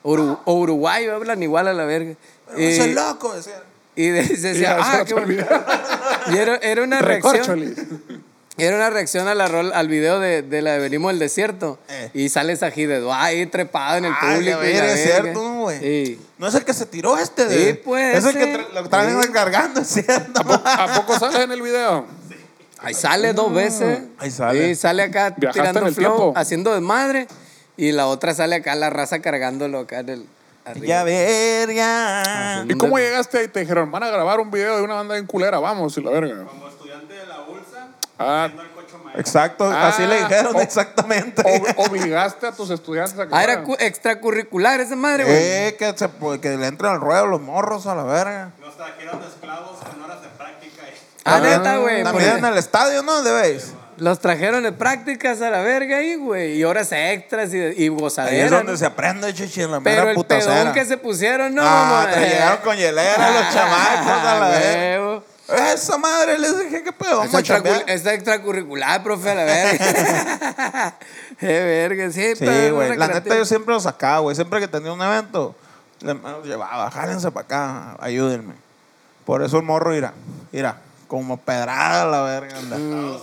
Uru- 0.05 0.39
o 0.45 0.53
uruguayo, 0.55 1.15
hablan 1.17 1.43
igual 1.43 1.69
a 1.69 1.73
la 1.73 1.85
verga. 1.85 2.15
Y, 2.57 2.65
Ese 2.65 2.91
es 2.91 2.95
loco, 2.95 3.35
decía. 3.35 3.63
y 3.97 4.09
de- 4.09 4.23
decía, 4.37 4.77
ah, 4.81 5.03
qué 5.07 5.15
bueno". 5.15 5.45
Y 6.33 6.37
era, 6.39 6.57
era 6.57 6.83
una 6.85 7.01
reacción. 7.01 7.75
Era 8.65 8.77
una 8.77 8.91
reacción 8.91 9.27
a 9.29 9.35
la 9.35 9.49
rol, 9.49 9.73
al 9.75 9.89
video 9.89 10.21
de, 10.21 10.43
de 10.43 10.63
la 10.63 10.73
de 10.73 10.79
Venimos 10.79 11.11
del 11.13 11.19
Desierto. 11.19 11.79
Eh. 11.89 12.11
Y 12.15 12.29
sale 12.29 12.55
Sajido 12.57 13.13
ahí 13.13 13.47
trepado 13.47 13.97
en 13.99 14.05
el 14.05 14.13
Ay, 14.21 14.37
público. 14.37 14.63
y 14.63 14.67
verga, 14.73 14.93
es 14.93 15.03
cierto, 15.03 15.43
¿no, 15.43 15.61
güey? 15.63 15.79
Sí. 15.81 16.21
No 16.39 16.47
es 16.49 16.55
el 16.55 16.65
que 16.65 16.73
se 16.75 16.87
tiró 16.87 17.19
este 17.19 17.47
de. 17.47 17.73
Sí, 17.73 17.81
pues, 17.85 18.19
Es 18.19 18.25
el 18.25 18.35
que 18.35 18.55
tra- 18.59 18.69
lo 18.73 18.89
traen 18.89 19.23
Sí. 19.23 19.29
cargando, 19.33 19.81
es 19.81 19.89
cierto. 19.89 20.41
¿A 20.65 20.95
poco 20.95 21.19
sales 21.19 21.41
en 21.41 21.53
el 21.53 21.63
video? 21.63 22.07
Ahí 22.81 22.95
sale 22.95 23.33
dos 23.33 23.53
veces. 23.53 24.01
Ahí 24.19 24.31
sale. 24.31 24.69
Sí, 24.69 24.75
sale 24.81 25.03
acá 25.03 25.35
Viajaste 25.37 25.61
tirando 25.61 25.87
el 25.89 25.95
flow, 25.95 26.17
tiempo. 26.17 26.33
haciendo 26.39 26.73
desmadre. 26.75 27.27
Y 27.77 27.93
la 27.93 28.07
otra 28.07 28.35
sale 28.35 28.57
acá, 28.57 28.75
la 28.75 28.91
raza 28.91 29.21
cargándolo 29.21 29.81
acá 29.81 30.01
en 30.01 30.09
el. 30.09 30.27
arriba. 30.65 30.87
Ya 30.87 31.05
verga. 31.05 32.65
¿Y 32.69 32.75
cómo 32.75 32.99
llegaste 32.99 33.39
ahí? 33.39 33.49
Te 33.49 33.61
dijeron, 33.61 33.91
van 33.91 34.03
a 34.03 34.09
grabar 34.11 34.41
un 34.41 34.51
video 34.51 34.77
de 34.77 34.83
una 34.83 34.95
banda 34.95 35.17
en 35.17 35.27
culera, 35.27 35.59
vamos, 35.59 35.97
y 35.97 36.03
la 36.03 36.11
verga. 36.11 36.45
Como 36.45 36.69
estudiante 36.69 37.15
de 37.15 37.27
la 37.27 37.41
ULSA, 37.41 37.89
Ah, 38.25 38.51
el 39.15 39.21
Exacto, 39.21 39.71
Ah, 39.71 39.89
así 39.89 40.07
le 40.07 40.21
dijeron 40.21 40.57
o- 40.57 40.61
exactamente. 40.61 41.43
ob- 41.43 41.75
obligaste 41.89 42.47
a 42.47 42.53
tus 42.53 42.71
estudiantes 42.71 43.19
a 43.19 43.27
que 43.29 43.35
Ah, 43.35 43.43
era 43.45 43.63
extracurricular 43.81 44.81
esa 44.81 44.97
madre, 44.97 45.25
güey. 45.25 45.37
Eh, 45.37 45.77
que, 45.79 45.95
se, 45.97 46.09
que 46.41 46.57
le 46.57 46.67
entren 46.67 46.93
al 46.93 47.01
ruedo 47.01 47.27
los 47.27 47.41
morros 47.41 47.87
a 47.87 47.95
la 47.95 48.05
verga. 48.05 48.53
Nos 48.61 48.77
trajeron 48.77 49.21
de 49.21 49.27
esclavos 49.29 49.79
en 49.95 50.03
horas 50.03 50.23
de 50.23 50.29
práctica. 50.29 50.83
Ah, 51.25 51.41
neta, 51.41 51.77
güey. 51.77 52.03
También 52.03 52.31
porque 52.31 52.39
en 52.39 52.45
el 52.53 52.59
estadio, 52.59 53.03
¿no? 53.03 53.23
Debéis. 53.23 53.73
Los 53.99 54.19
trajeron 54.21 54.63
de 54.63 54.73
prácticas 54.73 55.43
a 55.43 55.51
la 55.51 55.61
verga 55.61 55.99
ahí, 55.99 56.17
güey. 56.17 56.55
Y 56.57 56.65
horas 56.65 56.91
extras 56.93 57.53
y, 57.53 57.59
y 57.59 57.63
Ahí 57.83 57.89
gozadera. 57.89 58.45
es 58.47 58.51
donde 58.51 58.73
¿no? 58.73 58.79
se 58.79 58.87
aprende, 58.87 59.33
chichi, 59.35 59.61
en 59.63 59.71
la 59.71 59.81
Pero 59.81 59.99
mera 60.01 60.11
el 60.11 60.17
putacera. 60.17 60.55
pedón 60.55 60.73
que 60.73 60.85
se 60.87 60.97
pusieron, 60.97 61.55
no, 61.55 61.63
Ah, 61.65 62.07
pero 62.11 62.27
llegaron 62.27 62.59
con 62.65 62.77
hielera 62.77 63.31
los 63.31 63.55
chamacos 63.55 64.07
a 64.11 64.25
la 64.41 64.47
Ah, 64.47 64.49
verga. 64.49 65.23
Esa 65.75 65.99
madre, 65.99 66.39
les 66.39 66.59
dije, 66.59 66.83
¿qué 66.83 66.93
pedo? 66.93 67.23
Es, 67.25 67.33
Vamos 67.33 67.35
a 67.35 67.43
chambear. 67.43 67.85
extracul- 67.87 67.91
es 67.91 68.07
extracurricular, 68.07 69.03
profe, 69.03 69.31
a 69.31 69.35
la 69.35 69.45
verga. 69.45 70.95
Qué 71.39 71.47
verga, 71.65 72.11
sí. 72.11 72.37
Sí, 72.37 72.45
pero 72.45 72.75
güey. 72.77 72.97
La 72.97 73.09
neta, 73.09 73.37
yo 73.37 73.45
siempre 73.45 73.75
los 73.75 73.83
sacaba, 73.85 74.19
güey. 74.21 74.35
Siempre 74.37 74.61
que 74.61 74.69
tenía 74.69 74.93
un 74.93 75.03
evento, 75.03 75.55
los 76.01 76.47
llevaba. 76.47 76.91
Jálense 76.91 77.31
para 77.31 77.45
acá, 77.45 77.97
ayúdenme. 78.01 78.55
Por 79.25 79.43
eso 79.43 79.57
el 79.59 79.63
morro 79.65 79.95
irá. 79.95 80.13
Irá, 80.53 80.77
como 81.09 81.37
pedrada 81.37 82.05
la 82.07 82.23
verga. 82.23 82.59
anda. 82.59 82.77
Mm. 82.77 83.17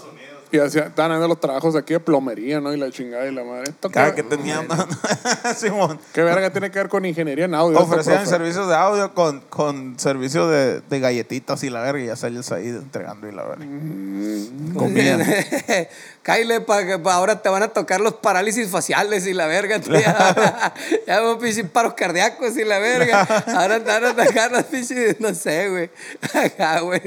Y 0.51 0.57
hacía, 0.57 0.83
estaban 0.87 1.11
haciendo 1.11 1.27
los 1.27 1.39
trabajos 1.39 1.75
aquí 1.75 1.93
de 1.93 1.99
plomería, 1.99 2.59
¿no? 2.59 2.73
Y 2.73 2.77
la 2.77 2.89
chingada 2.89 3.27
y 3.27 3.33
la 3.33 3.43
madre. 3.43 3.65
¿Esto 3.69 3.89
Cada 3.89 4.15
qué, 4.15 4.23
que 4.23 4.29
tenía. 4.35 4.65
Simón. 5.55 5.99
¿Qué 6.13 6.23
verga 6.23 6.51
tiene 6.51 6.71
que 6.71 6.79
ver 6.79 6.89
con 6.89 7.05
ingeniería 7.05 7.45
en 7.45 7.53
audio? 7.53 7.77
esto, 7.79 7.91
Ofrecían 7.91 8.17
profe? 8.17 8.29
servicios 8.31 8.67
de 8.67 8.75
audio 8.75 9.13
con, 9.13 9.41
con 9.41 9.99
servicios 9.99 10.49
de, 10.49 10.81
de 10.81 10.99
galletitas 10.99 11.63
y 11.63 11.69
la 11.69 11.81
verga. 11.81 12.01
Y 12.01 12.07
ya 12.07 12.15
salías 12.15 12.51
ahí 12.51 12.67
entregando 12.69 13.27
y 13.27 13.31
la 13.31 13.43
verga. 13.43 13.65
Comida. 14.75 15.19
Kyle, 16.29 16.61
para 16.61 17.01
pa' 17.01 17.13
ahora 17.13 17.41
te 17.41 17.49
van 17.49 17.63
a 17.63 17.69
tocar 17.69 18.01
los 18.01 18.13
parálisis 18.13 18.69
faciales 18.69 19.25
y 19.25 19.33
la 19.33 19.47
verga. 19.47 19.79
tío. 19.79 19.99
Ya, 19.99 21.21
pinches 21.41 21.67
paros 21.69 21.95
cardíacos 21.95 22.55
y 22.55 22.63
la 22.63 22.77
verga. 22.77 23.21
Ahora 23.47 23.79
te 23.83 23.85
van 23.85 24.05
a 24.05 24.15
tocar 24.15 24.51
los 24.51 24.63
pinches, 24.65 25.19
no 25.19 25.33
sé, 25.33 25.69
güey. 25.69 25.89
Acá, 26.33 26.81
güey. 26.81 27.01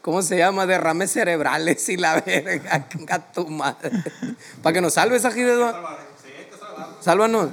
¿Cómo 0.00 0.22
se 0.22 0.38
llama? 0.38 0.64
Derrames 0.66 1.10
cerebrales 1.10 1.88
y 1.88 1.96
la 1.96 2.20
verga. 2.20 2.86
A 3.10 3.18
tu 3.32 3.48
madre. 3.48 3.90
Para 4.62 4.74
que 4.74 4.80
nos 4.80 4.94
salves, 4.94 5.24
aquí 5.24 5.42
Sálvanos. 7.00 7.50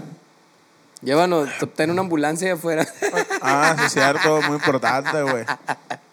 Llévanos, 1.02 1.50
ten 1.76 1.92
una 1.92 2.02
ambulancia 2.02 2.48
ahí 2.48 2.54
afuera. 2.54 2.88
Ah, 3.42 3.76
sí, 3.80 3.90
cierto. 3.90 4.42
Muy 4.44 4.56
importante, 4.56 5.22
güey. 5.22 5.46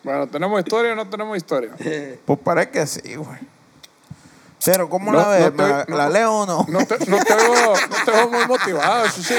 Bueno, 0.03 0.27
¿tenemos 0.27 0.59
historia 0.61 0.93
o 0.93 0.97
no 0.97 1.09
tenemos 1.09 1.37
historia? 1.37 1.71
Pues 2.25 2.39
parece 2.43 2.71
que 2.71 2.87
sí, 2.87 3.15
güey. 3.15 3.52
Pero, 4.65 4.89
¿cómo 4.89 5.11
No, 5.13 5.19
la 5.21 5.29
ves? 5.29 5.45
no 5.45 5.53
te- 5.53 5.63
¿La, 5.69 5.85
no- 5.89 5.97
la 5.97 6.09
leo 6.09 6.33
o 6.33 6.47
no? 6.47 6.65
No 6.69 6.87
te, 6.87 6.99
no 7.07 7.19
te, 7.19 7.35
veo, 7.35 7.73
no 7.75 8.05
te 8.05 8.11
veo 8.11 8.29
muy 8.31 8.47
motivado, 8.47 9.09
sí, 9.11 9.23
sí. 9.23 9.35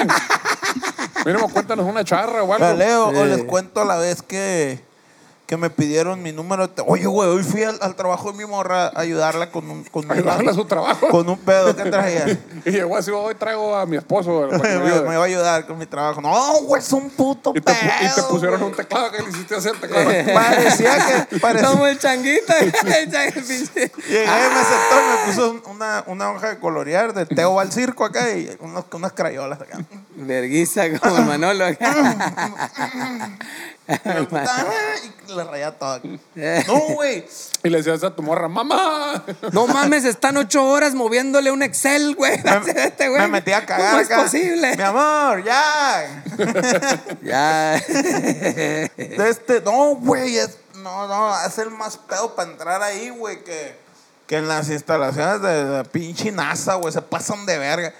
Mínimo, 1.26 1.48
cuéntanos 1.50 1.86
una 1.86 2.04
charra 2.04 2.44
o 2.44 2.54
algo. 2.54 2.66
¿La 2.66 2.74
leo 2.74 3.08
o 3.08 3.26
les 3.26 3.44
cuento 3.46 3.82
a 3.82 3.86
la 3.86 3.96
vez 3.98 4.22
que, 4.22 4.84
que 5.46 5.58
me 5.58 5.70
pidieron 5.70 6.22
mi 6.24 6.32
número? 6.32 6.70
Oye, 6.88 7.06
güey, 7.06 7.30
hoy 7.30 7.44
fui 7.44 7.64
al, 7.64 7.78
al 7.82 7.96
trabajo 7.96 8.32
de 8.32 8.38
mi 8.38 8.46
morra 8.46 8.88
a 8.88 9.00
ayudarla 9.02 9.52
con 9.52 9.70
un, 9.70 9.84
con, 9.84 10.06
un- 10.06 10.12
Ayudarle 10.12 10.50
a 10.50 10.54
su 10.54 10.64
trabajo. 10.66 11.10
con 11.10 11.28
un 11.30 11.38
pedo 11.38 11.76
que 11.76 11.84
traía. 11.90 12.26
Y 12.66 12.72
llegó 12.72 12.96
así, 12.96 13.12
hoy 13.12 13.36
traigo 13.36 13.76
a 13.76 13.86
mi 13.86 13.98
esposo. 13.98 14.48
me 14.52 14.58
me, 14.58 14.68
ayude". 14.70 15.02
me 15.02 15.14
iba 15.16 15.22
a 15.24 15.26
ayudar 15.26 15.66
con 15.68 15.78
mi 15.78 15.86
trabajo. 15.86 16.22
No, 16.22 16.54
güey, 16.62 16.82
es 16.82 16.94
un 16.94 17.10
puto 17.10 17.52
y, 17.54 17.60
te, 17.60 17.74
pedo. 17.74 17.78
y 18.02 18.16
te 18.16 18.24
pusieron 18.24 18.60
güey. 18.62 18.72
un 18.72 18.78
teclado 18.78 19.12
que 19.12 19.22
le 19.22 19.30
hiciste 19.30 19.56
hacer 19.56 19.78
teclado. 19.80 20.06
Parecía 20.34 21.28
que... 21.30 21.40
Parecía, 21.40 21.68
Como 21.70 21.88
el 21.88 22.00
changuita. 22.00 22.58
el. 22.60 22.72
Llegué, 22.72 23.06
me 23.06 24.64
sentó 24.64 24.96
y 24.98 25.10
me 25.10 25.26
puso 25.28 25.52
un- 25.52 25.64
una, 25.76 26.04
una 26.08 26.32
hoja 26.32 26.50
de 26.50 26.60
colorear 26.60 27.14
de 27.14 27.26
Teo 27.26 27.60
al 27.60 27.72
circo 27.72 28.06
acá 28.06 28.32
y 28.32 28.56
unos, 28.62 28.86
unas 28.94 29.12
crayolas 29.12 29.60
acá. 29.60 29.80
Verguiza 30.16 30.84
como 31.00 31.18
el 31.18 31.26
Manolo. 31.26 31.66
y 35.28 35.34
le 35.34 35.43
rayaba 35.43 35.78
todo. 35.78 36.02
No, 36.67 36.80
güey. 36.96 37.26
Y 37.63 37.69
le 37.69 37.78
decías 37.78 38.04
a 38.04 38.15
tu 38.15 38.22
morra, 38.22 38.48
¡mamá! 38.48 39.24
No 39.52 39.67
mames, 39.67 40.06
están 40.06 40.38
ocho 40.38 40.65
horas 40.65 40.93
moviéndole 40.93 41.52
un 41.52 41.63
Excel, 41.63 42.15
güey. 42.15 42.34
Este. 42.76 43.10
Me 43.10 43.28
metí 43.28 43.52
a 43.52 43.65
cagar 43.65 43.91
¿Cómo 43.91 44.02
es 44.02 44.08
acá. 44.12 44.24
posible? 44.24 44.78
Mi 44.78 44.84
amor, 44.84 45.43
ya. 45.43 46.24
Ya. 47.22 47.76
Este, 47.76 49.62
no, 49.62 49.96
güey, 49.96 50.38
es, 50.38 50.58
no, 50.76 51.08
no, 51.08 51.46
es 51.46 51.58
el 51.58 51.69
más 51.72 51.98
pedo 51.98 52.36
para 52.36 52.52
entrar 52.52 52.82
ahí, 52.82 53.10
güey, 53.10 53.43
que, 53.43 53.78
que 54.28 54.38
en 54.38 54.48
las 54.48 54.69
instalaciones 54.69 55.41
de, 55.41 55.65
de 55.65 55.84
pinche 55.86 56.32
NASA, 56.32 56.76
güey, 56.76 56.93
se 56.93 57.02
pasan 57.02 57.46
de 57.46 57.58
verga. 57.58 57.93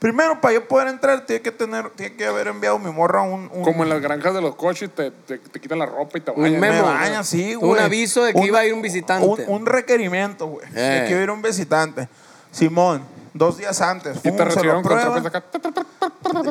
Primero, 0.00 0.40
para 0.40 0.54
yo 0.54 0.66
poder 0.66 0.88
entrar, 0.88 1.26
tiene 1.26 1.42
que 1.42 1.52
tener, 1.52 1.90
tiene 1.90 2.16
que 2.16 2.26
haber 2.26 2.48
enviado 2.48 2.78
mi 2.78 2.90
morra 2.90 3.20
un, 3.22 3.50
un 3.52 3.62
Como 3.62 3.82
en 3.84 3.90
las 3.90 4.00
granjas 4.00 4.32
de 4.34 4.40
los 4.40 4.54
coches, 4.56 4.88
te, 4.94 5.10
te, 5.10 5.38
te 5.38 5.60
quitan 5.60 5.78
la 5.78 5.84
ropa 5.86 6.16
y 6.16 6.22
te 6.22 6.30
Un 6.30 6.42
bañan. 6.42 6.58
memo. 6.60 6.74
me 6.76 6.82
baña, 6.82 7.22
sí, 7.22 7.54
Un 7.54 7.68
güey. 7.68 7.82
aviso 7.82 8.24
de 8.24 8.32
que 8.32 8.40
iba 8.40 8.60
a 8.60 8.64
ir 8.64 8.72
un 8.72 8.80
visitante. 8.80 9.26
Un, 9.26 9.44
un 9.46 9.66
requerimiento, 9.66 10.46
güey. 10.46 10.66
Eh. 10.74 10.80
De 10.80 11.04
que 11.04 11.10
iba 11.10 11.20
a 11.20 11.22
ir 11.24 11.30
un 11.30 11.42
visitante. 11.42 12.08
Simón, 12.50 13.02
dos 13.34 13.58
días 13.58 13.78
antes. 13.82 14.16
Y 14.24 14.28
fum, 14.30 14.36
te 14.38 14.44
recibieron 14.46 14.82
con 14.82 14.98
acá. 14.98 15.44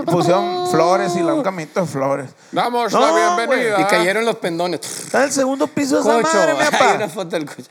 Pusieron 0.05 0.69
flores 0.69 1.15
y 1.15 1.21
la- 1.23 1.33
un 1.33 1.41
camito 1.43 1.81
de 1.81 1.87
flores. 1.87 2.29
Damos 2.51 2.93
No, 2.93 2.99
la 2.99 3.35
bienvenida. 3.37 3.81
Y 3.81 3.85
cayeron 3.85 4.25
los 4.25 4.35
pendones. 4.35 4.79
Está 5.05 5.19
en 5.19 5.23
el 5.25 5.31
segundo 5.31 5.65
piso 5.67 5.95
de 5.95 6.01
esa 6.21 6.21
madre, 6.37 6.53
mi 6.53 6.59
Hay 6.61 6.69
papá. 6.71 6.93
una 6.95 7.09
foto 7.09 7.29
del 7.29 7.45
coche. 7.45 7.63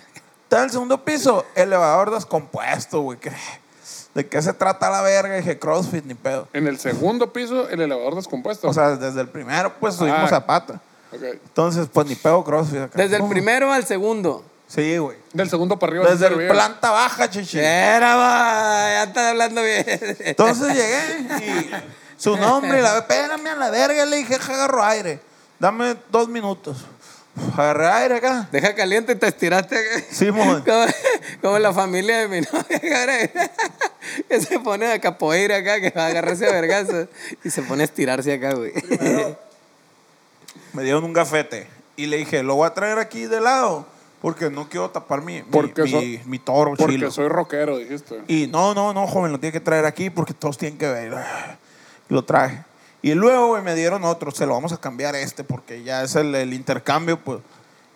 Está 0.43 0.59
en 0.59 0.64
el 0.64 0.71
segundo 0.71 1.05
piso, 1.05 1.45
elevador 1.55 2.11
descompuesto, 2.11 3.01
güey. 3.03 3.19
¿Qué- 4.14 4.22
¿De 4.22 4.27
qué 4.29 4.42
se 4.42 4.53
trata 4.53 4.90
la 4.90 5.01
verga? 5.03 5.37
Dije, 5.37 5.59
CrossFit, 5.59 6.05
ni 6.05 6.14
pedo. 6.14 6.48
En 6.53 6.66
el 6.66 6.79
segundo 6.79 7.33
piso, 7.33 7.68
el 7.68 7.81
elevador 7.81 8.14
descompuesto. 8.16 8.68
O 8.68 8.72
sea, 8.74 8.96
desde 8.96 9.20
el 9.20 9.29
primero, 9.29 9.72
pues 9.79 9.94
subimos 9.94 10.33
Ah. 10.33 10.37
a 10.37 10.46
pata. 10.46 10.81
Ok. 11.12 11.22
Entonces, 11.22 11.87
pues 11.92 12.07
ni 12.07 12.14
pedo 12.16 12.42
CrossFit. 12.44 12.81
acá. 12.81 13.01
Desde 13.01 13.16
el 13.16 13.27
primero 13.29 13.72
al 13.72 13.85
segundo. 13.87 14.44
Sí, 14.66 14.98
güey. 14.98 15.16
Del 15.33 15.48
segundo 15.48 15.79
para 15.79 15.90
arriba. 15.92 16.11
Desde 16.11 16.27
el 16.27 16.33
servía. 16.35 16.51
planta 16.51 16.90
baja, 16.90 17.31
chichi. 17.31 17.59
Era, 17.59 18.16
va, 18.16 18.90
ya 18.90 19.03
estás 19.05 19.31
hablando 19.31 19.62
bien. 19.62 19.85
Entonces 20.20 20.68
llegué 20.74 21.44
y 21.46 21.70
su 22.20 22.37
nombre, 22.37 22.79
y 22.79 22.83
la 22.83 22.98
espérame 22.98 23.46
a 23.46 23.55
la 23.55 23.70
verga, 23.70 24.05
le 24.05 24.16
dije, 24.16 24.35
agarro 24.35 24.85
aire. 24.85 25.20
Dame 25.59 25.96
dos 26.11 26.29
minutos. 26.29 26.85
Agarré 27.57 27.87
aire 27.87 28.14
acá. 28.16 28.48
Deja 28.53 28.74
caliente 28.74 29.12
y 29.12 29.16
te 29.16 29.27
estiraste. 29.29 29.77
acá. 29.77 30.05
Simón. 30.11 30.62
Como, 30.66 30.85
como 31.42 31.59
la 31.59 31.72
familia 31.72 32.18
de 32.18 32.29
mi 32.29 32.40
novia, 32.53 33.31
que 34.29 34.40
se 34.40 34.59
pone 34.61 34.87
a 34.92 35.01
capoeira 35.01 35.57
acá, 35.57 35.81
que 35.81 35.90
va 35.90 36.05
a 36.05 36.09
agarrarse 36.09 36.46
a 36.46 36.53
vergazos 36.53 37.09
y 37.44 37.51
se 37.51 37.62
pone 37.62 37.83
a 37.83 37.85
estirarse 37.85 38.33
acá, 38.33 38.55
güey. 38.55 38.72
Me 40.72 40.83
dieron 40.83 41.05
un 41.05 41.12
gafete. 41.12 41.66
Y 41.96 42.07
le 42.07 42.18
dije, 42.18 42.42
lo 42.42 42.55
voy 42.55 42.66
a 42.66 42.74
traer 42.74 42.98
aquí 42.98 43.27
de 43.27 43.40
lado. 43.40 43.87
Porque 44.20 44.51
no 44.51 44.68
quiero 44.68 44.90
tapar 44.90 45.22
mi, 45.22 45.35
mi, 45.35 45.42
Porque 45.42 45.83
mi, 45.85 45.90
so- 45.90 46.01
mi 46.29 46.38
toro 46.40 46.74
Porque 46.77 46.94
chilo. 46.94 47.11
soy 47.12 47.29
rockero, 47.29 47.79
dijiste. 47.79 48.20
Y 48.27 48.48
no, 48.48 48.74
no, 48.74 48.92
no, 48.92 49.07
joven, 49.07 49.31
lo 49.31 49.38
tiene 49.38 49.53
que 49.53 49.61
traer 49.61 49.85
aquí 49.85 50.11
porque 50.11 50.35
todos 50.35 50.59
tienen 50.59 50.77
que 50.77 50.88
ver. 50.88 51.14
Lo 52.09 52.24
traje. 52.24 52.64
Y 53.03 53.15
luego 53.15 53.49
güey, 53.49 53.63
me 53.63 53.75
dieron 53.75 54.05
otro, 54.05 54.31
se 54.31 54.47
lo 54.47 54.55
vamos 54.55 54.73
a 54.73 54.77
cambiar 54.79 55.15
este 55.15 55.45
porque 55.45 55.83
ya 55.83 56.03
es 56.03 56.17
el, 56.17 56.35
el 56.35 56.53
intercambio, 56.53 57.19
pues. 57.19 57.41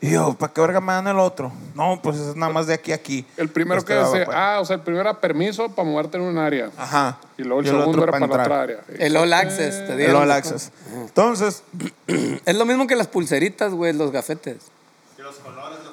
Y 0.00 0.10
yo, 0.10 0.34
¿para 0.34 0.52
qué 0.52 0.60
verga 0.60 0.80
me 0.80 0.92
dan 0.92 1.06
el 1.06 1.18
otro? 1.20 1.52
No, 1.76 2.00
pues 2.02 2.16
es 2.18 2.34
nada 2.34 2.52
más 2.52 2.66
de 2.66 2.74
aquí 2.74 2.90
a 2.90 2.96
aquí. 2.96 3.24
El 3.36 3.48
primero 3.48 3.78
Este 3.78 3.92
que 3.92 3.98
decía, 4.00 4.24
pues. 4.24 4.36
ah, 4.36 4.58
o 4.60 4.64
sea, 4.64 4.74
el 4.74 4.82
primero 4.82 5.02
era 5.08 5.20
permiso 5.20 5.68
para 5.68 5.88
moverte 5.88 6.16
en 6.16 6.24
un 6.24 6.38
área. 6.38 6.70
Ajá. 6.76 7.18
Y 7.38 7.42
luego 7.44 7.60
el 7.60 7.66
Y 7.66 7.70
segundo 7.70 8.02
era 8.02 8.10
para 8.10 8.26
para 8.26 8.42
otra 8.42 8.62
área. 8.62 8.80
El 8.98 9.16
All 9.16 9.32
Access, 9.32 9.86
te 9.86 9.92
El 9.92 9.98
dieron. 9.98 10.22
All 10.22 10.32
Access. 10.32 10.72
Entonces, 10.92 11.62
Es 12.44 12.56
lo 12.56 12.64
mismo 12.66 12.88
que 12.88 12.96
las 12.96 13.06
pulseritas, 13.06 13.72
güey, 13.74 13.92
los 13.92 14.10
gafetes. 14.10 14.56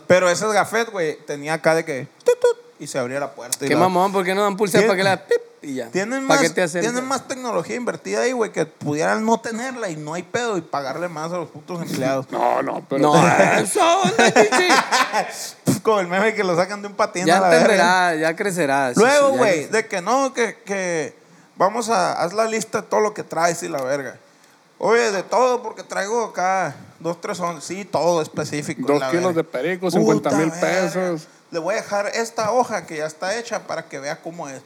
Pero 0.10 0.28
ese 0.28 0.46
gafet, 0.48 0.90
güey, 0.90 1.18
tenía 1.28 1.54
acá 1.54 1.76
de 1.76 1.86
que. 1.86 2.08
tut, 2.24 2.40
tut, 2.42 2.58
y 2.80 2.88
se 2.88 2.98
abría 2.98 3.20
la 3.20 3.32
puerta. 3.32 3.64
y 3.64 3.68
Qué 3.68 3.76
la- 3.76 3.82
mamón, 3.82 4.12
¿por 4.12 4.26
qué 4.26 4.34
no 4.34 4.42
dan 4.42 4.58
pulsera 4.58 4.82
Tiene- 4.82 4.88
para 4.88 4.98
que 4.98 5.04
la 5.04 5.26
pip 5.28 5.42
y 5.62 5.76
ya? 5.76 5.90
Tienen 5.92 6.28
¿Para 6.28 6.40
más, 6.42 6.52
qué 6.52 6.68
te 6.68 6.68
tienen 6.80 7.06
más 7.06 7.28
tecnología 7.28 7.76
invertida 7.76 8.22
ahí, 8.22 8.32
güey, 8.32 8.52
que 8.52 8.66
pudieran 8.66 9.24
no 9.24 9.40
tenerla 9.40 9.90
y 9.90 9.98
no 9.98 10.16
hay 10.16 10.24
pedo 10.24 10.58
y 10.58 10.62
pagarle 10.62 11.08
más 11.10 11.32
a 11.32 11.38
los 11.38 11.50
putos 11.50 11.82
empleados. 11.84 12.26
No, 12.32 12.64
no, 12.64 12.84
pero. 12.90 13.02
No, 13.04 13.28
eso, 13.58 14.02
chichi. 14.18 15.80
Como 15.84 16.00
el 16.00 16.08
meme 16.08 16.34
que 16.34 16.44
lo 16.44 16.56
sacan 16.56 16.82
de 16.82 16.88
un 16.88 16.96
patín 16.96 17.24
a 17.24 17.26
Ya 17.28 17.40
la 17.40 17.52
entenderá, 17.54 18.16
ya 18.16 18.36
crecerá. 18.36 18.94
sí, 18.94 19.00
Luego, 19.00 19.28
sí, 19.28 19.34
ya 19.34 19.38
güey, 19.38 19.54
crecerá. 19.54 19.78
de 19.78 19.88
que 19.88 20.02
no, 20.02 20.34
que, 20.34 20.58
que 20.66 21.16
vamos 21.56 21.90
a, 21.90 22.14
haz 22.22 22.34
la 22.34 22.46
lista 22.46 22.82
de 22.82 22.88
todo 22.88 23.00
lo 23.02 23.14
que 23.14 23.24
traes 23.24 23.62
y 23.64 23.68
la 23.70 23.82
verga. 23.84 24.18
Oye, 24.78 25.12
de 25.12 25.24
todo, 25.24 25.62
porque 25.62 25.84
traigo 25.84 26.24
acá 26.26 26.76
dos, 27.00 27.20
tres 27.22 27.40
onzas, 27.40 27.64
sí, 27.64 27.86
todo 27.86 28.22
específico. 28.22 28.84
Dos 28.88 29.00
la 29.00 29.10
kilos 29.12 29.34
verga. 29.36 29.42
de 29.42 29.44
perico, 29.44 29.90
50 29.92 30.32
mil 30.32 30.52
pesos. 30.52 31.28
Le 31.52 31.60
voy 31.60 31.74
a 31.74 31.78
dejar 31.78 32.08
esta 32.08 32.52
hoja 32.52 32.86
que 32.86 32.98
ya 32.98 33.06
está 33.06 33.38
hecha 33.38 33.66
para 33.68 33.86
que 33.88 34.00
vea 34.00 34.22
cómo 34.22 34.48
es. 34.50 34.62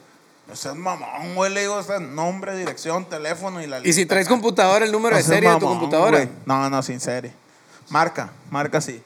No 0.46 0.54
seas 0.54 0.74
mamón, 0.74 1.34
güey, 1.34 1.50
le 1.54 1.62
digo, 1.62 1.74
o 1.76 1.82
sea, 1.82 1.98
nombre, 1.98 2.54
dirección, 2.56 3.08
teléfono 3.08 3.62
y 3.62 3.66
la 3.66 3.78
Y 3.78 3.84
si 3.94 4.00
lista 4.00 4.14
traes 4.14 4.28
computadora, 4.28 4.84
el 4.84 4.92
número 4.92 5.12
No 5.12 5.16
de 5.16 5.22
serie 5.22 5.48
de 5.48 5.54
tu 5.56 5.62
mamón, 5.64 5.78
computadora. 5.78 6.18
güey. 6.18 6.28
No, 6.44 6.68
no, 6.68 6.82
sin 6.82 7.00
serie. 7.00 7.32
Marca, 7.88 8.30
marca 8.50 8.80
sí. 8.82 9.02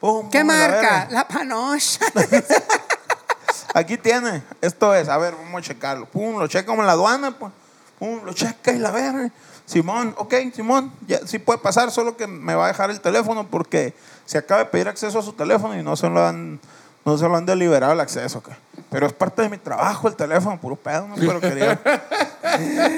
Pum, 0.00 0.28
¿Qué 0.28 0.40
pum, 0.40 0.48
la 0.48 0.54
marca? 0.54 0.80
verga. 0.80 1.08
La 1.10 1.28
panocha. 1.28 2.00
Aquí 3.74 3.96
tiene, 3.96 4.42
esto 4.60 4.94
es, 4.94 5.08
a 5.08 5.16
ver, 5.16 5.34
vamos 5.34 5.60
a 5.60 5.62
checarlo. 5.62 6.04
Pum, 6.06 6.38
lo 6.38 6.46
checa 6.46 6.66
como 6.66 6.82
en 6.82 6.86
la 6.86 6.92
aduana, 6.92 7.30
pues. 7.38 7.52
Pum, 7.98 8.20
lo 8.24 8.34
checa 8.34 8.72
y 8.72 8.78
la 8.78 8.90
verga. 8.90 9.30
Simón, 9.72 10.14
ok, 10.18 10.34
Simón, 10.52 10.92
ya, 11.06 11.26
sí 11.26 11.38
puede 11.38 11.58
pasar, 11.58 11.90
solo 11.90 12.14
que 12.14 12.26
me 12.26 12.54
va 12.54 12.66
a 12.66 12.68
dejar 12.68 12.90
el 12.90 13.00
teléfono 13.00 13.46
porque 13.48 13.94
se 14.26 14.36
acaba 14.36 14.64
de 14.64 14.70
pedir 14.70 14.86
acceso 14.86 15.18
a 15.18 15.22
su 15.22 15.32
teléfono 15.32 15.74
y 15.78 15.82
no 15.82 15.96
se 15.96 16.10
lo 16.10 16.26
han, 16.26 16.60
no 17.04 17.18
se 17.18 17.28
lo 17.28 17.36
han 17.36 17.46
deliberado 17.46 17.92
el 17.92 18.00
acceso 18.00 18.38
acá. 18.38 18.58
Pero 18.90 19.06
es 19.06 19.12
parte 19.12 19.42
de 19.42 19.48
mi 19.48 19.58
trabajo 19.58 20.08
el 20.08 20.14
teléfono, 20.16 20.60
puro 20.60 20.76
pedo, 20.76 21.08
no, 21.08 21.14
pero 21.16 21.40
quería. 21.40 21.80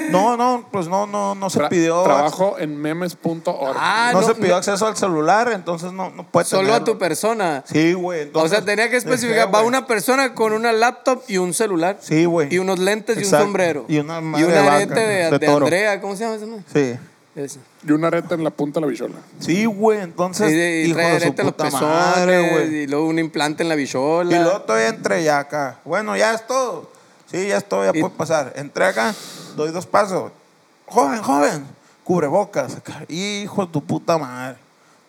No, 0.09 0.35
no, 0.35 0.67
pues 0.71 0.87
no, 0.87 1.07
no, 1.07 1.33
no 1.35 1.49
se 1.49 1.59
Tra- 1.59 1.69
pidió. 1.69 2.03
Trabajo 2.03 2.57
en 2.59 2.77
memes.org. 2.77 3.75
Ah, 3.79 4.09
no, 4.11 4.21
no, 4.21 4.27
se 4.27 4.35
pidió 4.35 4.49
no, 4.49 4.55
acceso 4.57 4.85
al 4.85 4.97
celular, 4.97 5.49
entonces 5.53 5.93
no, 5.93 6.09
no 6.09 6.25
puede 6.25 6.45
Solo 6.45 6.73
a 6.73 6.83
tu 6.83 6.97
persona. 6.97 7.63
Sí, 7.65 7.93
güey. 7.93 8.29
O 8.33 8.47
sea, 8.49 8.63
tenía 8.63 8.89
que 8.89 8.97
especificar, 8.97 9.53
va 9.53 9.61
una 9.61 9.87
persona 9.87 10.33
con 10.33 10.51
una 10.51 10.73
laptop 10.73 11.23
y 11.27 11.37
un 11.37 11.53
celular. 11.53 11.97
Sí, 12.01 12.25
güey. 12.25 12.53
Y 12.53 12.59
unos 12.59 12.79
lentes 12.79 13.17
y 13.17 13.19
un 13.23 13.25
sombrero. 13.29 13.85
Y 13.87 13.99
una 13.99 14.19
y 14.19 14.21
madre 14.21 14.45
un 14.45 14.51
de 14.51 14.61
vaca, 14.61 14.85
de, 14.95 15.39
de. 15.39 15.47
Andrea, 15.47 16.01
¿cómo 16.01 16.15
se 16.15 16.25
llama 16.25 16.35
ese? 16.35 16.45
Sí. 16.73 16.99
Ese. 17.35 17.59
Y 17.85 17.91
una 17.91 18.07
areta 18.07 18.33
en 18.35 18.43
la 18.45 18.49
punta 18.49 18.79
de 18.79 18.85
la 18.85 18.89
bichola. 18.89 19.15
Sí, 19.39 19.65
güey, 19.65 19.99
entonces. 19.99 20.51
Y, 20.51 20.89
hijo 20.89 20.95
trae 20.95 21.13
de 21.13 21.19
su 21.19 21.25
arete 21.25 21.41
en 21.41 21.45
los 21.47 21.53
puta 21.55 21.63
pezones, 21.65 21.89
madre, 21.89 22.49
güey. 22.49 22.75
y 22.83 22.87
luego 22.87 23.07
un 23.07 23.19
implante 23.19 23.63
en 23.63 23.69
la 23.69 23.75
bichola. 23.75 24.33
Y 24.33 24.39
luego 24.39 24.61
todavía 24.61 24.87
entré 24.87 25.21
ya 25.23 25.39
acá. 25.39 25.79
Bueno, 25.83 26.15
ya 26.15 26.33
es 26.33 26.47
todo. 26.47 26.89
Sí, 27.29 27.47
ya 27.47 27.57
estoy, 27.57 27.87
ya 27.87 27.91
Y- 27.93 27.99
puede 28.01 28.13
pasar. 28.15 28.53
Entré 28.55 28.85
acá, 28.85 29.13
doy 29.57 29.71
dos 29.71 29.85
pasos. 29.85 30.31
Joven, 30.85 31.21
joven, 31.21 31.65
cubrebocas. 32.05 32.75
acá. 32.77 33.03
Hijo 33.09 33.65
de 33.65 33.71
tu 33.71 33.83
puta 33.83 34.17
madre. 34.17 34.57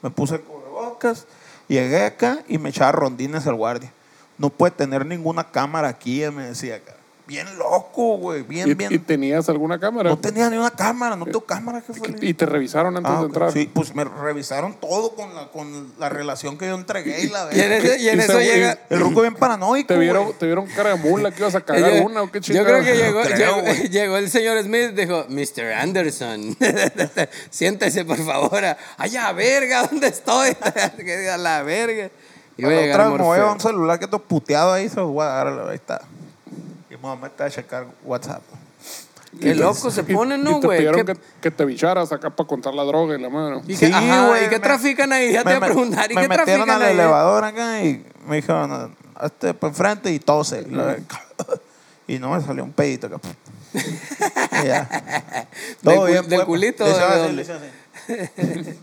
Me 0.02 0.10
puse 0.10 0.34
el 0.34 0.40
cubrebocas, 0.40 1.26
llegué 1.68 2.06
acá 2.06 2.40
y 2.48 2.58
me 2.58 2.70
echaba 2.70 2.90
rondines 2.92 3.46
el 3.46 3.54
guardia. 3.54 3.92
No 4.36 4.50
puede 4.50 4.72
tener 4.72 5.06
ninguna 5.06 5.50
cámara 5.52 5.88
aquí, 5.88 6.24
me 6.32 6.48
decía 6.48 6.76
acá. 6.76 6.95
Bien 7.26 7.58
loco, 7.58 8.18
güey, 8.18 8.42
bien, 8.42 8.68
¿Y, 8.68 8.74
bien. 8.74 8.92
y 8.92 8.98
tenías 9.00 9.48
alguna 9.48 9.80
cámara? 9.80 10.10
no 10.10 10.16
tenía 10.18 10.48
ni 10.48 10.56
una 10.58 10.70
cámara, 10.70 11.16
no 11.16 11.24
tengo 11.24 11.44
cámara, 11.44 11.80
jefe. 11.80 12.00
Y 12.20 12.34
te 12.34 12.46
revisaron 12.46 12.96
antes 12.96 13.12
Ah, 13.12 13.18
de 13.20 13.26
entrar. 13.26 13.50
Sí, 13.52 13.68
pues 13.74 13.94
me 13.96 14.04
revisaron 14.04 14.74
todo 14.74 15.16
con 15.16 15.34
la, 15.34 15.48
con 15.48 15.92
la 15.98 16.08
relación 16.08 16.56
que 16.56 16.66
yo 16.68 16.76
entregué 16.76 17.22
y 17.22 17.28
la 17.28 17.48
Y 17.52 17.60
en, 17.60 17.68
verga. 17.68 17.88
ese- 17.94 17.98
y 18.02 18.08
en 18.10 18.18
Y 18.20 18.22
eso 18.22 18.32
se- 18.38 18.44
llega. 18.44 18.78
El 18.90 19.00
ruco 19.00 19.22
bien 19.22 19.34
paranoico. 19.34 19.88
¿Te 19.88 19.98
vieron. 19.98 20.32
¿Te 20.38 20.46
vieron 20.46 20.66
cara 20.68 20.90
de 20.90 20.96
mula 20.96 21.32
que 21.32 21.40
ibas 21.40 21.56
a 21.56 21.62
cagar 21.62 21.92
Yo- 21.96 22.04
una 22.04 22.22
o 22.22 22.30
qué 22.30 22.38
Yo 22.38 22.42
chingada? 22.54 22.66
creo 22.68 22.84
que 22.84 22.94
llegó, 22.96 23.20
creo, 23.22 23.64
llegó, 23.90 24.16
el 24.18 24.30
señor 24.30 24.62
Smith 24.62 24.90
dijo, 24.94 25.26
Mr. 25.28 25.72
Anderson, 25.80 26.56
siéntese 27.50 28.04
por 28.04 28.18
favor. 28.24 28.62
Allá, 28.98 29.32
verga, 29.32 29.86
¿dónde 29.88 30.06
estoy? 30.08 30.56
diga 30.98 31.36
la 31.36 31.62
verga. 31.62 32.08
Y 32.56 32.64
A 32.64 32.66
voy 32.68 32.74
a 32.74 32.76
la 32.76 32.82
llegar 32.82 33.00
otra 33.00 33.10
vez 33.10 33.18
me 33.20 33.24
voy 33.26 33.38
a 33.40 33.52
un 33.52 33.60
celular 33.60 33.98
que 33.98 34.04
está 34.06 34.18
puteado 34.18 34.72
ahí, 34.72 34.88
se 34.88 34.96
lo 34.96 35.08
voy 35.08 35.24
a 35.24 35.28
dar, 35.28 35.46
ahí 35.68 35.74
está. 35.74 36.00
Y 36.90 36.94
me 36.94 37.00
voy 37.02 37.12
a 37.12 37.16
meter 37.16 37.46
a 37.46 37.50
checar 37.50 37.86
WhatsApp. 38.04 38.42
Qué 39.40 39.54
loco 39.54 39.90
se 39.90 40.02
ponen, 40.04 40.40
y 40.40 40.44
¿no, 40.44 40.60
te 40.60 40.66
güey? 40.66 40.78
pidieron 40.78 41.04
¿Qué- 41.04 41.12
que, 41.14 41.20
que 41.42 41.50
te 41.50 41.64
bicharas 41.66 42.10
acá 42.12 42.30
para 42.30 42.46
contar 42.48 42.72
la 42.74 42.84
droga 42.84 43.16
y 43.18 43.20
la 43.20 43.28
mano. 43.28 43.60
¿Y 43.66 43.76
qué, 43.76 43.86
ajá, 43.86 44.28
güey, 44.28 44.46
¿y 44.46 44.48
qué 44.48 44.56
me- 44.56 44.60
trafican 44.60 45.12
ahí? 45.12 45.32
Ya 45.32 45.42
te 45.42 45.50
me 45.50 45.56
iba 45.56 45.66
a 45.66 45.68
met- 45.68 45.72
preguntar, 45.72 46.10
¿y 46.10 46.14
me 46.14 46.22
qué 46.22 46.28
metieron 46.28 46.46
trafican 46.66 46.70
al 46.70 46.88
ahí? 46.88 46.94
elevador 46.94 47.44
acá 47.44 47.82
y 47.84 48.06
me 48.26 48.36
dijeron, 48.36 48.96
hazte 49.14 49.52
para 49.52 49.70
enfrente 49.72 50.10
y 50.12 50.18
tose. 50.20 50.64
Y, 50.66 50.70
la- 50.74 50.96
y 52.08 52.18
no 52.18 52.30
me 52.30 52.40
salió 52.40 52.64
un 52.64 52.72
pedito 52.72 53.08
acá. 53.08 53.20
Y 54.62 54.66
ya. 54.66 54.88
Todo 55.82 56.06
bien. 56.06 56.22
del 56.28 56.38
pues, 56.38 56.46
culito, 56.46 56.86
le 56.86 57.44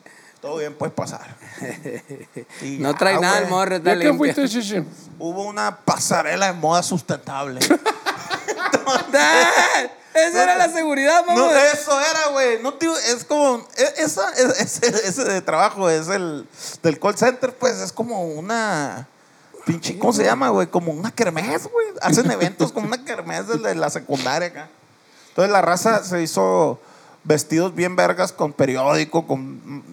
Todo 0.43 0.57
bien, 0.57 0.73
puedes 0.75 0.93
pasar. 0.93 1.35
Y 2.61 2.77
No 2.79 2.91
ya, 2.91 2.97
trae 2.97 3.17
nada 3.19 3.37
el 3.37 3.43
güey. 3.45 3.53
morro, 3.55 3.75
está 3.77 3.93
¿Ya 3.93 3.99
qué 3.99 4.05
limpio. 4.09 4.33
fuiste, 4.35 4.49
chichi? 4.49 4.83
Hubo 5.17 5.43
una 5.43 5.77
pasarela 5.77 6.47
de 6.47 6.53
moda 6.53 6.83
sustentable. 6.83 7.59
Esa 10.13 10.43
era 10.43 10.55
la 10.57 10.69
seguridad, 10.69 11.25
No, 11.25 11.35
mamá. 11.35 11.51
eso 11.73 11.99
era, 11.99 12.27
güey. 12.31 12.61
No, 12.61 12.73
tío, 12.75 12.95
es 12.97 13.23
como. 13.23 13.65
e- 13.75 14.03
Esa, 14.03 14.29
es- 14.33 14.59
ese, 14.83 15.07
ese 15.07 15.23
de 15.23 15.41
trabajo 15.41 15.89
es 15.89 16.07
el 16.07 16.47
del 16.83 16.99
call 16.99 17.17
center, 17.17 17.53
pues 17.55 17.79
es 17.79 17.91
como 17.91 18.23
una. 18.25 19.07
Pinche, 19.65 19.97
¿cómo 19.97 20.11
se 20.13 20.25
llama, 20.25 20.49
güey? 20.49 20.67
Como 20.67 20.91
una 20.91 21.09
kermés, 21.09 21.67
güey. 21.71 21.87
Hacen 22.01 22.29
eventos 22.29 22.71
como 22.73 22.85
una 22.85 23.03
kermés 23.05 23.47
de 23.47 23.73
la 23.75 23.89
secundaria 23.89 24.49
acá. 24.49 24.69
Entonces 25.29 25.51
la 25.51 25.61
raza 25.61 26.03
se 26.03 26.21
hizo 26.21 26.79
vestidos 27.23 27.73
bien 27.73 27.95
vergas 27.95 28.33
con 28.33 28.51
periódico, 28.51 29.25
con 29.25 29.92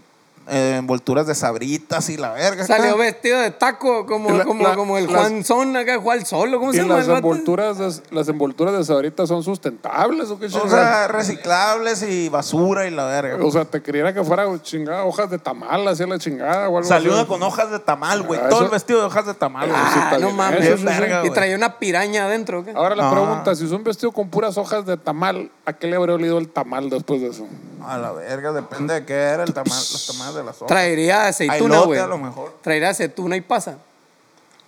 eh, 0.51 0.77
envolturas 0.79 1.27
de 1.27 1.35
sabritas 1.35 2.09
y 2.11 2.17
la 2.17 2.33
verga. 2.33 2.65
acá. 2.65 2.77
Salió 2.77 2.97
vestido 2.97 3.39
de 3.41 3.51
taco, 3.53 4.05
como, 4.07 4.31
la- 4.31 4.45
como, 4.45 4.63
la- 4.63 4.75
como 4.75 4.99
el 4.99 5.07
las- 5.07 5.15
Juan 5.15 5.45
Son 5.45 5.77
acá, 5.77 5.99
Juan 5.99 6.27
Solo, 6.27 6.59
¿cómo 6.59 6.73
¿Y 6.73 6.77
se 6.77 6.83
llama 6.83 6.97
las 6.97 7.09
envolturas, 7.09 7.79
de, 7.79 7.93
las 8.11 8.29
envolturas 8.29 8.75
de 8.77 8.85
sabritas 8.85 9.29
son 9.29 9.43
sustentables 9.43 10.29
o 10.31 10.39
qué 10.39 10.47
O 10.47 10.69
sea, 10.69 11.09
reciclables 11.09 12.03
y 12.03 12.29
basura 12.29 12.87
y 12.87 12.91
la 12.91 13.05
verga. 13.07 13.45
O 13.45 13.51
sea, 13.51 13.65
te 13.65 13.83
quería 13.83 14.13
que 14.13 14.25
fuera 14.25 14.47
chingada 14.63 15.05
hojas 15.05 15.31
de 15.31 15.39
tamal, 15.39 15.87
hacía 15.89 16.07
la 16.07 16.19
chingada 16.19 16.69
o 16.69 16.77
algo 16.79 16.89
Salió 16.89 17.13
así. 17.13 17.21
una 17.21 17.29
con 17.29 17.43
hojas 17.43 17.71
de 17.71 17.79
tamal, 17.79 18.23
güey. 18.23 18.41
Ah, 18.43 18.49
Todo 18.49 18.61
eso- 18.61 18.65
el 18.67 18.71
vestido 18.73 19.01
de 19.01 19.07
hojas 19.07 19.27
de 19.27 19.35
tamal, 19.35 19.71
Ah, 19.73 20.01
está 20.05 20.19
no 20.19 20.31
mames. 20.33 20.65
Eso 20.67 20.87
y 21.25 21.31
traía 21.31 21.57
una 21.57 21.79
piraña 21.79 22.25
adentro, 22.25 22.65
¿qué? 22.65 22.73
Ahora 22.75 22.95
la 22.97 23.05
No. 23.05 23.13
pregunta, 23.13 23.55
si 23.55 23.65
es 23.65 23.71
un 23.73 23.85
vestido 23.85 24.13
con 24.13 24.29
puras 24.31 24.57
hojas 24.59 24.85
de 24.87 24.97
tamal, 24.97 25.51
¿a 25.65 25.73
qué 25.73 25.87
le 25.87 25.97
habría 25.97 26.15
olido 26.17 26.39
el 26.39 26.49
tamal 26.49 26.91
después 26.91 27.21
de 27.21 27.29
eso? 27.29 27.47
A 27.87 27.99
la 27.99 28.13
verga, 28.13 28.53
depende 28.53 28.95
de 28.95 29.05
qué 29.07 29.15
era 29.15 29.43
el 29.45 29.53
tamal, 29.55 29.77
los 29.79 30.07
tamales 30.07 30.35
de 30.35 30.45
las 30.45 30.57
hojas. 30.57 30.69
Traería 30.69 31.27
aceituna, 31.27 31.81
güey. 31.81 31.99
a 32.01 32.07
lo 32.07 32.19
mejor. 32.19 32.57
Traería 32.63 32.91
aceituna 32.91 33.37
y 33.37 33.41
pasa. 33.41 33.77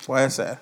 Puede 0.06 0.30
ser. 0.30 0.58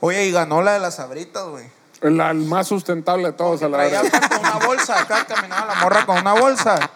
Oye, 0.00 0.24
y 0.26 0.32
ganó 0.32 0.62
la 0.62 0.72
de 0.74 0.80
las 0.80 0.96
sabritas, 0.96 1.44
güey. 1.46 1.64
El, 2.00 2.20
el 2.20 2.34
más 2.38 2.66
sustentable 2.66 3.26
de 3.28 3.32
todos 3.32 3.62
a 3.62 3.68
la 3.68 3.78
Traía 3.78 4.02
verga. 4.02 4.18
acá 4.18 4.28
con 4.28 4.40
una 4.40 4.66
bolsa, 4.66 4.98
acá 5.00 5.24
caminaba 5.24 5.72
la 5.72 5.80
morra 5.80 6.04
con 6.06 6.18
una 6.18 6.32
bolsa. 6.34 6.90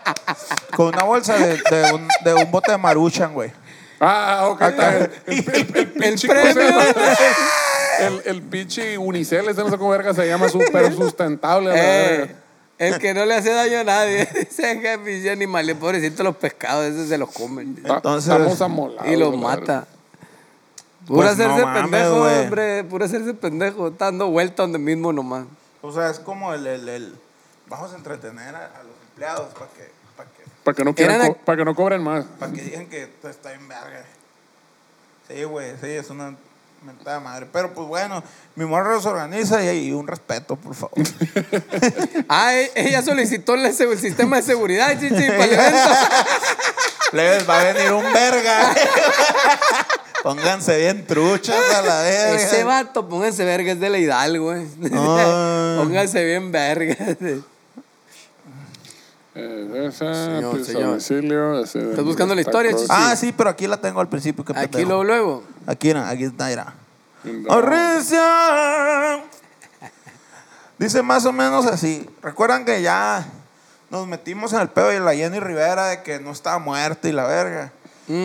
Con 0.77 0.87
una 0.89 1.05
bolsa 1.05 1.35
de, 1.39 1.57
de 1.71 1.93
un, 1.93 2.09
de 2.25 2.35
un 2.35 2.51
bote 2.51 2.73
de 2.73 2.79
maruchan, 2.79 3.33
güey. 3.33 3.53
Ah, 4.01 4.49
ok. 4.51 4.63
Acá. 4.63 4.97
El, 4.97 5.11
el, 5.27 5.37
el, 5.37 5.77
el 5.77 5.95
pinche- 5.95 6.29
premio. 6.29 6.53
¿cómo 6.53 6.53
se 6.53 6.69
llama? 6.69 7.37
El, 8.01 8.23
el 8.27 8.43
pinche 8.43 8.99
unicel, 8.99 9.49
ese 9.49 9.63
no 9.63 9.71
sé 9.71 9.79
cómo 9.79 9.91
verga 9.91 10.13
se 10.13 10.27
llama, 10.27 10.49
súper 10.49 10.93
sustentable. 10.95 11.71
a 11.71 11.75
la 11.75 11.81
Eh, 11.81 12.19
verga. 12.19 12.35
El 12.79 12.99
que 12.99 13.15
no 13.15 13.25
le 13.25 13.35
hace 13.35 13.51
daño 13.53 13.79
a 13.81 13.85
nadie. 13.85 14.23
Ese 14.35 14.81
que 14.81 14.99
pinche 14.99 15.31
animal, 15.31 15.75
pobrecito 15.77 16.23
los 16.23 16.37
pescados, 16.37 16.85
esos 16.87 17.09
se 17.09 17.19
los 17.19 17.31
comen. 17.33 17.77
Ta- 17.83 17.97
entonces- 17.97 18.33
Estamos 18.33 18.61
amolados. 18.61 19.11
Y 19.11 19.17
los 19.17 19.37
mata. 19.37 19.87
Puro 21.07 21.21
Pues 21.21 21.31
hacerse 21.33 21.63
pendejo, 21.65 22.23
hombre. 22.25 22.85
Puro 22.85 23.05
hacerse 23.05 23.33
pendejo. 23.35 23.89
Está 23.89 24.07
dando 24.07 24.29
vuelta 24.29 24.63
donde 24.65 24.79
mismo 24.79 25.13
nomás. 25.13 25.47
O 25.83 25.93
sea, 25.93 26.11
es 26.11 26.19
como 26.19 26.53
el, 26.53 26.67
el, 26.67 26.89
el- 26.89 27.15
vamos 27.69 27.93
a 27.93 27.97
entretener 27.97 28.55
a, 28.57 28.67
a 28.67 28.83
los 28.83 28.93
empleados 29.11 29.55
para 29.55 29.71
que, 29.71 29.91
para 30.17 30.29
que, 30.31 30.43
Para 30.65 30.75
que, 30.75 30.85
no 30.85 30.95
quieran 30.95 31.37
para 31.45 31.59
que 31.59 31.65
no 31.65 31.75
cobren 31.77 32.03
más. 32.03 32.25
para 32.41 32.53
que 32.53 32.61
digan 32.63 32.87
que 32.87 33.05
esto 33.05 33.29
está 33.29 33.53
en 33.55 33.69
verga. 33.69 34.05
Sí, 35.29 35.45
güey, 35.45 35.73
sí, 35.81 35.87
es 35.89 36.11
una 36.11 36.37
mentada 36.83 37.21
madre. 37.21 37.47
Pero 37.53 37.73
pues 37.75 37.87
bueno, 37.89 38.23
mi 38.55 38.65
morra 38.65 39.01
se 39.01 39.09
organiza 39.09 39.63
y, 39.65 39.89
y 39.89 39.93
un 39.93 40.07
respeto, 40.07 40.57
por 40.57 40.75
favor. 40.75 40.97
Ah, 42.29 42.55
e- 42.55 42.73
ella 42.75 43.03
solicitó 43.03 43.55
el, 43.55 43.67
el 43.67 43.99
sistema 43.99 44.37
de 44.37 44.43
seguridad, 44.43 44.91
chichi, 44.99 45.15
para 45.15 45.45
el 45.45 45.53
evento. 45.53 45.91
Les 47.13 47.49
va 47.49 47.61
a 47.61 47.65
venir 47.73 47.93
un 47.93 48.13
verga. 48.13 48.75
Pónganse 50.23 50.77
bien 50.79 51.07
truchas 51.07 51.57
a 51.73 51.83
la 51.83 52.03
verga. 52.03 52.43
Ese 52.43 52.65
vato, 52.65 53.09
pónganse 53.09 53.45
verga, 53.45 53.73
es 53.73 53.79
de 53.81 53.91
la 53.91 53.99
Hidalgo, 53.99 54.47
güey. 54.47 54.67
Ay. 54.93 55.79
pónganse 55.79 56.25
bien 56.25 56.51
verga. 56.51 56.97
Esa, 59.37 60.15
Señor, 60.15 60.57
tu 60.57 60.65
señor. 60.65 60.83
domicilio, 60.85 61.57
de 61.59 61.63
¿Estás 61.65 62.05
buscando 62.05 62.35
la 62.35 62.41
historia, 62.41 62.73
chichi? 62.73 62.87
Ah, 62.89 63.15
sí, 63.17 63.35
pero 63.37 63.51
aquí 63.51 63.67
la 63.67 63.77
tengo 63.77 64.01
al 64.01 64.09
principio. 64.09 64.43
qué 64.43 64.55
Aquí 64.57 64.83
luego, 64.83 65.05
luego. 65.05 65.43
Aquí, 65.67 65.93
no, 65.93 66.03
aquí 66.03 66.25
está, 66.25 66.47
mira. 66.47 66.73
No. 67.23 67.63
Dice 70.79 71.03
más 71.03 71.27
o 71.27 71.33
menos 71.33 71.67
así. 71.67 72.09
Recuerdan 72.23 72.65
que 72.65 72.81
ya 72.81 73.27
nos 73.91 74.07
metimos 74.07 74.55
en 74.55 74.61
el 74.61 74.69
pedo 74.69 74.89
de 74.89 75.01
la 75.01 75.15
Jenny 75.15 75.39
Rivera 75.39 75.87
de 75.89 76.03
que 76.03 76.19
no 76.19 76.31
estaba 76.31 76.59
muerta 76.59 77.07
y 77.07 77.13
la 77.13 77.27
verga. 77.27 77.73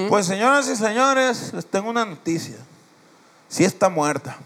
Pues 0.07 0.27
señoras 0.27 0.69
y 0.69 0.77
señores, 0.77 1.51
les 1.53 1.65
tengo 1.65 1.89
una 1.89 2.05
noticia. 2.05 2.55
Sí 3.51 3.65
está 3.65 3.89
muerta. 3.89 4.37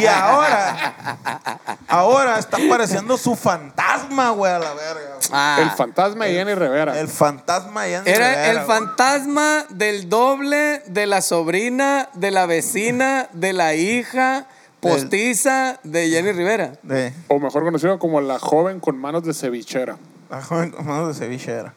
y 0.00 0.06
ahora, 0.06 0.92
ahora 1.86 2.38
está 2.40 2.56
apareciendo 2.56 3.16
su 3.16 3.36
fantasma, 3.36 4.30
güey, 4.30 4.52
a 4.52 4.58
la 4.58 4.74
verga. 4.74 5.00
güey. 5.16 5.28
Ah, 5.32 5.58
El 5.62 5.70
fantasma 5.70 6.24
de 6.24 6.32
Jenny 6.32 6.54
Rivera. 6.54 6.98
El 6.98 7.06
fantasma 7.06 7.84
de 7.84 7.90
Jenny 7.90 8.10
Era 8.10 8.28
Rivera, 8.30 8.50
el 8.50 8.56
güey. 8.56 8.66
fantasma 8.66 9.64
del 9.70 10.08
doble, 10.08 10.82
de 10.86 11.06
la 11.06 11.22
sobrina, 11.22 12.08
de 12.14 12.32
la 12.32 12.46
vecina, 12.46 13.28
de 13.32 13.52
la 13.52 13.74
hija 13.74 14.46
postiza 14.80 15.78
de 15.84 16.08
Jenny 16.10 16.32
Rivera. 16.32 16.72
De 16.82 17.12
O 17.28 17.38
mejor 17.38 17.62
conocido 17.62 17.98
como 18.00 18.20
la 18.20 18.40
joven 18.40 18.80
con 18.80 18.96
manos 18.98 19.22
de 19.22 19.32
cevichera. 19.34 19.96
la 20.28 20.42
joven 20.42 20.70
con 20.72 20.84
manos 20.86 21.08
de 21.08 21.14
ceviche 21.24 21.52
era. 21.52 21.72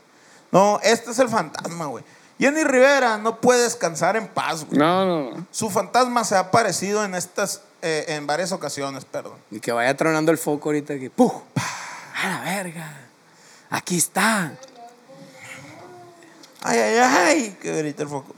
No, 0.51 0.79
este 0.83 1.11
es 1.11 1.19
el 1.19 1.29
fantasma, 1.29 1.85
güey. 1.85 2.03
Jenny 2.41 2.63
Rivera 2.63 3.19
no 3.19 3.39
puede 3.39 3.61
descansar 3.61 4.17
en 4.17 4.27
paz, 4.27 4.65
güey. 4.65 4.79
No, 4.79 5.05
no, 5.05 5.29
no. 5.29 5.45
Su 5.51 5.69
fantasma 5.69 6.23
se 6.23 6.35
ha 6.35 6.39
aparecido 6.39 7.05
en 7.05 7.13
estas, 7.13 7.61
eh, 7.83 8.05
en 8.07 8.25
varias 8.25 8.51
ocasiones, 8.51 9.05
perdón. 9.05 9.37
Y 9.51 9.59
que 9.59 9.71
vaya 9.71 9.95
tronando 9.95 10.31
el 10.31 10.39
foco 10.39 10.69
ahorita 10.69 10.97
que 10.97 11.11
¡puf! 11.11 11.33
¡A 12.15 12.27
la 12.27 12.41
verga! 12.41 12.97
Aquí 13.69 13.95
está. 13.95 14.53
Ay, 16.63 16.79
ay, 16.79 16.97
ay, 16.97 17.57
que 17.61 17.77
grita 17.77 18.01
el 18.01 18.09
foco. 18.09 18.33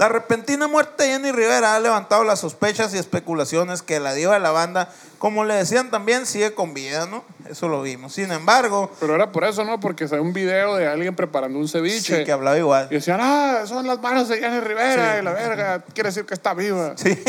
La 0.00 0.08
repentina 0.08 0.66
muerte 0.66 1.02
de 1.02 1.10
Jenny 1.10 1.30
Rivera 1.30 1.74
ha 1.74 1.78
levantado 1.78 2.24
las 2.24 2.40
sospechas 2.40 2.94
y 2.94 2.96
especulaciones 2.96 3.82
que 3.82 4.00
la 4.00 4.14
diva 4.14 4.32
de 4.32 4.40
la 4.40 4.50
banda, 4.50 4.88
como 5.18 5.44
le 5.44 5.52
decían 5.52 5.90
también, 5.90 6.24
sigue 6.24 6.54
con 6.54 6.72
vida, 6.72 7.04
¿no? 7.04 7.22
Eso 7.46 7.68
lo 7.68 7.82
vimos. 7.82 8.14
Sin 8.14 8.32
embargo, 8.32 8.90
Pero 8.98 9.14
era 9.14 9.30
por 9.30 9.44
eso, 9.44 9.62
¿no? 9.62 9.78
Porque 9.78 10.08
salió 10.08 10.22
un 10.22 10.32
video 10.32 10.76
de 10.76 10.88
alguien 10.88 11.14
preparando 11.14 11.58
un 11.58 11.68
ceviche. 11.68 12.16
sí 12.16 12.24
que 12.24 12.32
hablaba 12.32 12.56
igual. 12.56 12.88
Y 12.90 12.94
decían, 12.94 13.18
ah, 13.20 13.64
son 13.66 13.86
las 13.86 14.00
manos 14.00 14.26
de 14.30 14.38
Jenny 14.38 14.60
Rivera 14.60 15.18
y 15.18 15.22
la 15.22 15.32
verga. 15.32 15.84
Quiere 15.92 16.08
decir 16.08 16.24
que 16.24 16.32
está 16.32 16.54
viva. 16.54 16.94
Sí. 16.96 17.10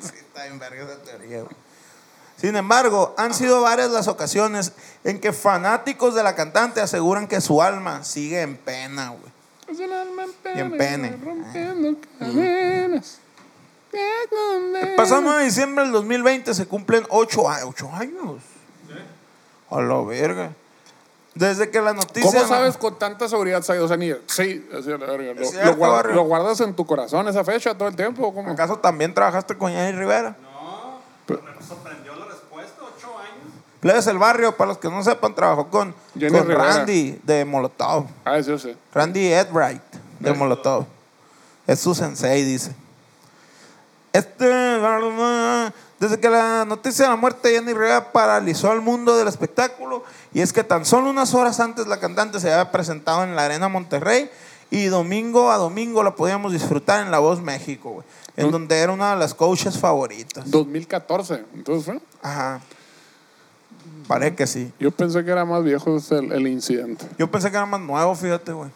Sí, 0.00 0.16
está 0.18 0.46
en 0.48 0.58
verga 0.58 0.84
esa 0.84 1.02
teoría, 1.02 1.38
güey. 1.38 1.56
Sin 2.36 2.56
embargo, 2.56 3.14
han 3.16 3.32
sido 3.32 3.62
varias 3.62 3.88
las 3.88 4.06
ocasiones 4.06 4.74
en 5.02 5.18
que 5.18 5.32
fanáticos 5.32 6.14
de 6.14 6.22
la 6.22 6.34
cantante 6.34 6.82
aseguran 6.82 7.26
que 7.26 7.40
su 7.40 7.62
alma 7.62 8.04
sigue 8.04 8.42
en 8.42 8.58
pena, 8.58 9.08
güey. 9.08 9.37
Es 9.70 9.80
el 9.80 9.92
alma 9.92 10.24
en 10.24 10.32
pena, 10.32 10.56
Y 10.56 10.60
en 10.60 10.70
pene. 10.76 11.16
Rompiendo 11.24 12.00
cadenas. 12.18 13.18
El 13.92 14.94
pasado 14.96 15.20
9 15.22 15.38
de 15.40 15.44
diciembre 15.46 15.84
del 15.84 15.92
2020 15.92 16.54
se 16.54 16.66
cumplen 16.66 17.04
8 17.08 17.48
años. 17.48 17.64
8 17.70 17.90
años. 17.92 18.42
A 19.70 19.80
la 19.80 20.00
verga. 20.02 20.52
Desde 21.34 21.70
que 21.70 21.80
la 21.80 21.92
noticia. 21.92 22.30
¿Cómo 22.30 22.46
sabes 22.48 22.76
con 22.76 22.98
tanta 22.98 23.28
seguridad, 23.28 23.62
Said? 23.62 23.82
O 23.82 23.88
sea, 23.88 23.96
ni... 23.96 24.10
Sí, 24.26 24.66
así 24.76 24.88
la 24.90 24.96
verga. 24.96 25.34
Lo, 25.34 25.46
cierto, 25.46 25.70
lo 25.70 25.76
guarda- 25.76 26.14
lo 26.14 26.22
guardas 26.24 26.60
en 26.60 26.74
tu 26.74 26.84
corazón 26.86 27.28
esa 27.28 27.44
fecha 27.44 27.76
todo 27.76 27.88
el 27.88 27.96
tiempo? 27.96 28.26
¿o 28.26 28.34
¿Cómo? 28.34 28.50
¿Acaso 28.50 28.78
también 28.78 29.14
trabajaste 29.14 29.56
con 29.56 29.70
Jenny 29.70 29.92
Rivera? 29.98 30.36
Me 31.28 31.36
sorprendió 31.66 32.14
la 32.16 32.24
respuesta, 32.26 32.82
ocho 32.82 33.16
años. 33.18 33.52
Plebes 33.80 34.06
el 34.08 34.18
barrio, 34.18 34.56
para 34.56 34.68
los 34.68 34.78
que 34.78 34.88
no 34.88 35.02
sepan, 35.04 35.34
trabajó 35.34 35.68
con, 35.68 35.94
Jenny 36.18 36.36
con 36.36 36.48
Rivera. 36.48 36.64
Randy 36.64 37.20
de 37.22 37.44
Molotov. 37.44 38.06
Ah, 38.24 38.42
sí, 38.42 38.50
yo 38.50 38.58
sé. 38.58 38.76
Randy 38.92 39.32
Edbright 39.32 39.82
de 40.18 40.32
Molotov. 40.32 40.84
Es 41.66 41.80
su 41.80 41.94
sensei, 41.94 42.44
dice. 42.44 42.74
Este, 44.12 44.46
desde 46.00 46.18
que 46.18 46.28
la 46.28 46.64
noticia 46.64 47.04
de 47.04 47.10
la 47.10 47.16
muerte 47.16 47.48
de 47.48 47.54
Jenny 47.54 47.72
Rivera 47.72 48.10
paralizó 48.10 48.70
al 48.72 48.80
mundo 48.80 49.16
del 49.16 49.28
espectáculo, 49.28 50.02
y 50.32 50.40
es 50.40 50.52
que 50.52 50.64
tan 50.64 50.84
solo 50.84 51.10
unas 51.10 51.34
horas 51.34 51.60
antes 51.60 51.86
la 51.86 52.00
cantante 52.00 52.40
se 52.40 52.52
había 52.52 52.72
presentado 52.72 53.22
en 53.22 53.36
la 53.36 53.44
Arena 53.44 53.68
Monterrey, 53.68 54.30
y 54.70 54.86
domingo 54.86 55.52
a 55.52 55.56
domingo 55.56 56.02
la 56.02 56.14
podíamos 56.14 56.52
disfrutar 56.52 57.04
en 57.04 57.10
La 57.10 57.20
Voz 57.20 57.40
México, 57.40 57.90
güey, 57.90 58.06
en 58.36 58.50
donde 58.50 58.78
era 58.78 58.92
una 58.92 59.12
de 59.12 59.18
las 59.18 59.34
coaches 59.34 59.78
favoritas. 59.78 60.50
2014. 60.50 61.44
Entonces 61.54 61.84
fue. 61.84 62.00
Ajá. 62.22 62.60
Parece 64.08 64.34
que 64.34 64.46
sí. 64.46 64.72
Yo 64.80 64.90
pensé 64.90 65.24
que 65.24 65.30
era 65.30 65.44
más 65.44 65.62
viejo 65.62 65.96
el, 66.10 66.32
el 66.32 66.46
incidente. 66.48 67.06
Yo 67.18 67.30
pensé 67.30 67.50
que 67.50 67.56
era 67.58 67.66
más 67.66 67.80
nuevo, 67.80 68.14
fíjate, 68.14 68.52
güey. 68.52 68.70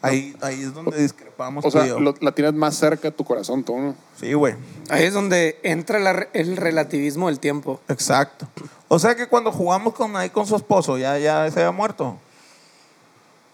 Ahí, 0.00 0.36
ahí 0.42 0.62
es 0.62 0.72
donde 0.72 0.96
discrepamos 1.02 1.64
O 1.64 1.70
sea, 1.72 1.84
lo- 1.98 2.14
la 2.20 2.30
tienes 2.30 2.54
más 2.54 2.76
cerca 2.76 3.08
de 3.08 3.10
tu 3.10 3.24
corazón, 3.24 3.64
tú, 3.64 3.76
¿no? 3.76 3.96
Sí, 4.20 4.32
güey. 4.32 4.54
Ahí 4.90 5.02
es 5.04 5.12
donde 5.12 5.58
entra 5.64 5.98
la 5.98 6.12
re- 6.12 6.28
el 6.34 6.56
relativismo 6.56 7.26
del 7.26 7.40
tiempo. 7.40 7.80
Exacto. 7.88 8.46
O 8.86 9.00
sea 9.00 9.16
que 9.16 9.26
cuando 9.26 9.50
jugamos 9.50 9.94
con 9.94 10.14
ahí 10.14 10.30
con 10.30 10.46
su 10.46 10.54
esposo, 10.54 10.98
ya, 10.98 11.18
ya 11.18 11.50
se 11.50 11.58
había 11.60 11.72
muerto. 11.72 12.16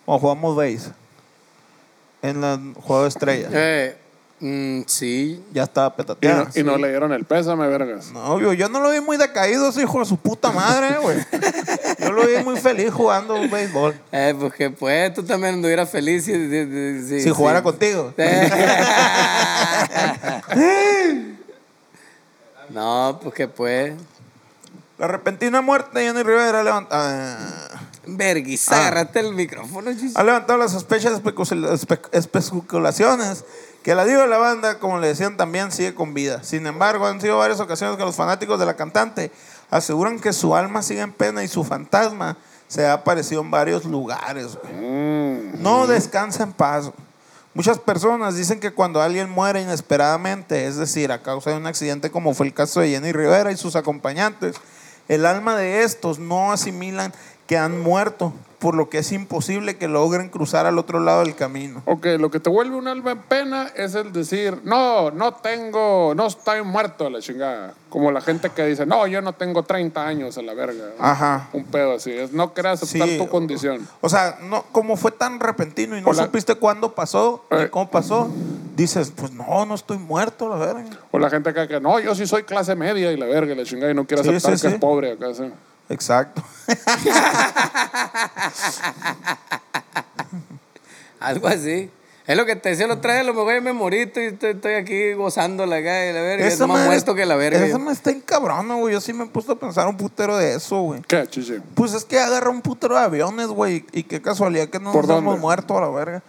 O 0.05 0.19
jugamos 0.19 0.55
base. 0.55 0.93
En 2.21 2.45
el 2.45 2.75
juego 2.75 3.03
de 3.05 3.09
estrellas. 3.09 3.51
Eh, 3.55 3.97
mm, 4.41 4.83
sí. 4.87 5.43
Ya 5.53 5.63
estaba 5.65 5.87
Y 5.89 5.91
no, 5.91 5.97
petateada. 5.97 6.51
y 6.55 6.63
no 6.63 6.77
le 6.77 6.89
dieron 6.89 7.13
el 7.13 7.25
pésame, 7.25 7.67
vergas. 7.69 8.11
No, 8.13 8.41
yo, 8.41 8.53
yo 8.53 8.69
no 8.69 8.81
lo 8.81 8.91
vi 8.91 9.01
muy 9.01 9.17
decaído, 9.17 9.69
ese 9.69 9.83
hijo 9.83 9.99
de 10.01 10.05
su 10.05 10.17
puta 10.17 10.51
madre, 10.53 10.99
güey. 11.01 11.19
Yo 12.01 12.13
lo 12.13 12.27
vi 12.27 12.37
muy 12.45 12.59
feliz 12.61 12.93
jugando 12.93 13.35
béisbol. 13.49 13.95
Eh, 14.13 14.35
pues 14.39 14.53
que 14.55 14.71
pues 14.71 15.13
tú 15.15 15.23
también 15.23 15.55
anduvieras 15.55 15.89
feliz 15.91 16.25
si, 16.25 16.33
si, 16.33 16.49
si- 16.49 17.09
Si 17.19 17.21
si- 17.25 17.31
jugara 17.31 17.63
contigo. 17.63 18.13
no, 22.71 23.19
pues 23.23 23.35
que 23.35 23.49
pues. 23.49 23.95
La 24.97 25.09
repentina 25.09 25.61
muerte 25.61 25.99
de 25.99 26.07
Jenny 26.07 26.23
Rivera 26.23 26.63
levanta- 26.63 26.89
ah, 26.93 27.81
Verguisa, 28.07 28.77
Ah. 28.77 28.81
agarraste 28.87 29.21
el 29.21 29.35
micrófono, 29.35 29.93
chis. 29.93 30.15
ha 30.17 30.23
levantado 30.23 30.57
las 30.59 30.71
sospechas, 30.71 31.21
especul- 31.21 31.69
espe- 31.69 32.09
especulaciones 32.13 33.45
que 33.85 33.95
la 33.95 34.07
diva 34.07 34.23
de 34.23 34.29
la 34.29 34.39
banda, 34.39 34.79
como 34.79 34.99
le 34.99 35.09
decían, 35.09 35.37
también 35.37 35.71
sigue 35.71 35.95
con 35.95 36.15
vida. 36.15 36.43
Sin 36.43 36.67
embargo, 36.67 37.07
han 37.07 37.21
sido 37.21 37.37
varias 37.37 37.61
ocasiones 37.61 37.99
que 37.99 38.03
los 38.03 38.17
fanáticos 38.17 38.59
de 38.59 38.65
la 38.65 38.75
cantante 38.75 39.31
aseguran 39.71 40.19
que 40.19 40.33
su 40.33 40.57
alma 40.57 40.83
sigue 40.83 41.03
en 41.03 41.13
pena 41.13 41.45
y 41.45 41.49
su 41.49 41.63
fantasma 41.65 42.39
se 42.67 42.87
ha 42.87 42.95
aparecido 42.95 43.43
en 43.43 43.51
varios 43.51 43.85
lugares. 43.85 44.57
güey. 44.57 44.75
No 45.59 45.87
descansa 45.87 46.45
en 46.45 46.53
paz. 46.55 46.91
Muchas 47.53 47.79
personas 47.79 48.37
dicen 48.37 48.59
que 48.59 48.73
cuando 48.73 49.03
alguien 49.03 49.29
muere 49.29 49.61
inesperadamente, 49.61 50.67
es 50.67 50.77
decir, 50.77 51.13
a 51.13 51.23
causa 51.23 51.51
de 51.51 51.57
un 51.59 51.67
accidente 51.67 52.11
como 52.11 52.33
fue 52.33 52.47
el 52.47 52.55
caso 52.55 52.81
de 52.81 52.89
Jenny 52.89 53.13
Rivera 53.13 53.53
y 53.53 53.57
sus 53.59 53.77
acompañantes, 53.77 54.57
El 55.07 55.27
alma 55.27 55.55
de 55.57 55.83
estos 55.83 56.19
no 56.19 56.53
asimilan 56.53 57.13
que 57.47 57.59
han 57.59 57.79
muerto, 57.83 58.33
por 58.65 58.75
lo 58.77 58.89
que 58.89 58.97
es 58.97 59.13
imposible 59.13 59.77
que 59.77 59.89
logren 59.89 60.31
cruzar 60.31 60.65
al 60.65 60.79
otro 60.79 60.99
lado 60.99 61.21
del 61.23 61.35
camino. 61.35 61.83
Ok, 61.85 62.07
lo 62.19 62.31
que 62.31 62.41
te 62.41 62.49
vuelve 62.49 62.75
un 62.77 62.89
alma 62.89 63.11
en 63.11 63.19
pena 63.19 63.71
es 63.77 63.95
el 63.95 64.11
decir, 64.11 64.59
no, 64.65 65.11
no 65.11 65.35
tengo, 65.35 66.15
no 66.17 66.27
estoy 66.27 66.63
muerto 66.63 67.07
a 67.07 67.11
la 67.11 67.21
chingada. 67.21 67.75
Como 67.91 68.11
la 68.11 68.23
gente 68.23 68.49
que 68.49 68.65
dice, 68.65 68.87
no, 68.87 69.07
yo 69.07 69.21
no 69.21 69.35
tengo 69.35 69.65
30 69.65 70.07
años 70.07 70.39
a 70.39 70.43
la 70.43 70.55
verga. 70.55 70.83
Ajá. 70.99 71.51
Un 71.53 71.65
pedo 71.65 71.93
así, 71.97 72.11
es 72.11 72.33
no 72.33 72.55
querer 72.55 72.73
aceptar 72.73 73.07
Sí, 73.07 73.19
tu 73.19 73.29
condición. 73.29 73.87
O 74.01 74.09
sea, 74.09 74.39
no, 74.49 74.63
como 74.73 74.97
fue 74.97 75.11
tan 75.11 75.41
repentino 75.41 75.99
y 75.99 76.01
no 76.01 76.15
la- 76.15 76.23
supiste 76.25 76.55
cuándo 76.55 76.95
pasó 76.95 77.45
ni 77.51 77.59
Eh. 77.65 77.71
cómo 77.71 77.91
pasó, 77.91 78.31
dices, 78.77 79.13
pues 79.15 79.31
no, 79.33 79.67
no 79.67 79.75
estoy 79.75 79.99
muerto, 79.99 80.49
la 80.49 80.57
verga. 80.57 80.85
O 81.11 81.19
la 81.19 81.29
gente 81.29 81.53
que, 81.53 81.69
que 81.69 81.81
no, 81.81 82.01
yo 82.01 82.15
sí 82.15 82.27
soy 82.27 82.45
clase 82.45 82.75
media 82.75 83.13
y 83.13 83.19
la 83.19 83.27
verga 83.27 83.53
y 83.53 83.57
la 83.57 83.65
chingada 83.65 83.93
y 83.93 83.95
no 83.95 84.07
quiere 84.07 84.23
Sí, 84.23 84.31
aceptar 84.31 84.57
sí, 84.59 84.67
que 84.69 84.75
es 84.77 84.81
pobre 84.81 85.13
acá. 85.13 85.27
Exacto. 85.89 86.43
Algo 91.21 91.49
así. 91.49 91.91
Es 92.27 92.39
lo 92.39 92.47
que 92.47 92.57
te 92.57 92.71
decía, 92.71 92.87
lo 92.87 93.01
trae, 93.01 93.23
lo 93.23 93.35
mejor 93.35 93.61
me 93.61 93.75
morí 93.75 93.99
y 93.99 94.03
estoy, 94.05 94.39
estoy 94.41 94.75
aquí 94.75 95.13
gozando 95.13 95.67
la 95.67 95.77
calle, 95.83 96.15
la 96.15 96.23
verga. 96.23 96.47
Es 96.47 96.59
más 96.61 96.87
muerto 96.87 97.15
que 97.15 97.27
la 97.27 97.37
verga. 97.37 97.59
Esa 97.59 97.69
yo. 97.69 97.79
me 97.79 97.93
está 97.93 98.11
encabrona, 98.11 98.77
güey. 98.77 98.95
Yo 98.95 99.01
sí 99.03 99.13
me 99.13 99.25
he 99.25 99.27
puesto 99.27 99.53
a 99.53 99.57
pensar 99.59 99.87
un 99.87 99.99
putero 99.99 100.39
de 100.39 100.55
eso, 100.55 100.81
güey. 100.81 101.03
¿Qué, 101.03 101.27
chichi? 101.27 101.59
Pues 101.75 101.93
es 101.93 102.03
que 102.07 102.19
agarra 102.19 102.49
un 102.49 102.63
putero 102.63 102.95
de 102.95 103.03
aviones, 103.03 103.49
güey. 103.49 103.85
Y 103.93 104.05
qué 104.05 104.23
casualidad 104.23 104.69
que 104.69 104.81
no 104.81 104.91
¿Por 104.93 105.07
nos 105.07 105.19
hemos 105.19 105.39
muerto 105.39 105.77
a 105.77 105.83
la 105.83 105.89
verga. 105.91 106.23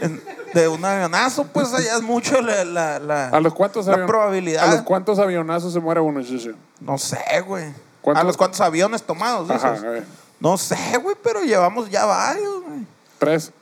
En- 0.00 0.20
de 0.52 0.66
un 0.66 0.84
avionazo, 0.84 1.44
pues 1.46 1.72
allá 1.72 1.94
es 1.96 2.02
mucho 2.02 2.40
la, 2.40 2.64
la, 2.64 2.98
la, 2.98 3.28
¿A 3.28 3.38
los 3.38 3.54
cuántos 3.54 3.86
la 3.86 3.98
avion- 3.98 4.06
probabilidad. 4.06 4.64
¿A 4.68 4.74
los 4.74 4.82
cuántos 4.82 5.20
avionazos 5.20 5.72
se 5.72 5.78
muere 5.78 6.00
uno, 6.00 6.24
chichi? 6.24 6.50
No 6.80 6.98
sé, 6.98 7.20
güey. 7.46 7.66
¿Cuántos? 8.02 8.22
¿A 8.22 8.26
los 8.26 8.36
cuántos 8.36 8.60
aviones 8.60 9.02
tomados? 9.02 9.48
dices? 9.48 9.64
Ajá, 9.64 9.76
a 9.76 9.90
ver. 9.90 10.04
No 10.40 10.56
sé, 10.56 10.76
güey, 11.02 11.16
pero 11.22 11.42
llevamos 11.42 11.90
ya 11.90 12.06
varios, 12.06 12.62
güey. 12.64 12.86
Tres. 13.18 13.52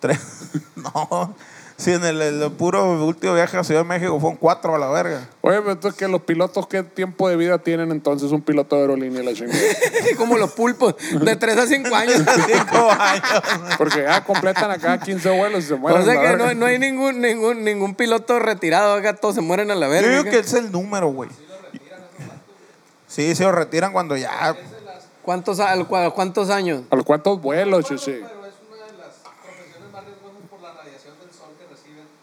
Tres. 0.00 0.20
no. 0.76 1.34
Sí, 1.78 1.92
en 1.92 2.02
el, 2.06 2.22
el 2.22 2.50
puro 2.52 3.04
último 3.04 3.34
viaje 3.34 3.58
a 3.58 3.62
Ciudad 3.62 3.82
de 3.82 3.86
México 3.86 4.18
fueron 4.18 4.38
cuatro 4.38 4.74
a 4.74 4.78
la 4.78 4.88
verga. 4.88 5.28
Oye, 5.42 5.58
pero 5.58 5.72
entonces 5.72 5.98
que 5.98 6.08
los 6.08 6.22
pilotos, 6.22 6.66
¿qué 6.68 6.82
tiempo 6.82 7.28
de 7.28 7.36
vida 7.36 7.58
tienen 7.58 7.90
entonces 7.90 8.32
un 8.32 8.40
piloto 8.40 8.76
de 8.76 8.82
aerolínea 8.82 9.22
la 9.22 9.34
chingada? 9.34 9.60
Como 10.16 10.38
los 10.38 10.52
pulpos, 10.52 10.94
de 11.20 11.36
3 11.36 11.58
a 11.58 11.66
5 11.66 11.94
años. 11.94 12.22
Cinco 12.46 12.90
años. 12.90 13.42
Porque 13.76 14.04
ya 14.04 14.24
completan 14.24 14.70
acá 14.70 14.98
15 14.98 15.28
vuelos 15.36 15.64
y 15.64 15.66
se 15.68 15.74
mueren. 15.74 16.00
O 16.00 16.04
sea 16.04 16.14
la 16.14 16.30
que 16.30 16.36
no, 16.38 16.54
no 16.54 16.64
hay 16.64 16.78
ningún, 16.78 17.20
ningún, 17.20 17.62
ningún 17.62 17.94
piloto 17.94 18.38
retirado 18.38 18.94
acá, 18.94 19.14
todos 19.14 19.34
se 19.34 19.42
mueren 19.42 19.70
a 19.70 19.74
la 19.74 19.84
Yo 19.86 19.92
verga. 19.92 20.08
digo 20.08 20.20
acá. 20.22 20.30
que 20.30 20.38
es 20.38 20.54
el 20.54 20.72
número, 20.72 21.08
güey. 21.08 21.28
Sí, 23.16 23.34
se 23.34 23.44
lo 23.44 23.52
retiran 23.52 23.94
cuando 23.94 24.14
ya. 24.14 24.54
¿Cuántos, 25.22 25.58
a- 25.58 25.74
¿Cuántos 26.14 26.50
años? 26.50 26.82
¿A 26.90 26.96
los 26.96 27.06
cuántos 27.06 27.40
vuelos, 27.40 27.86
chichi? 27.86 28.20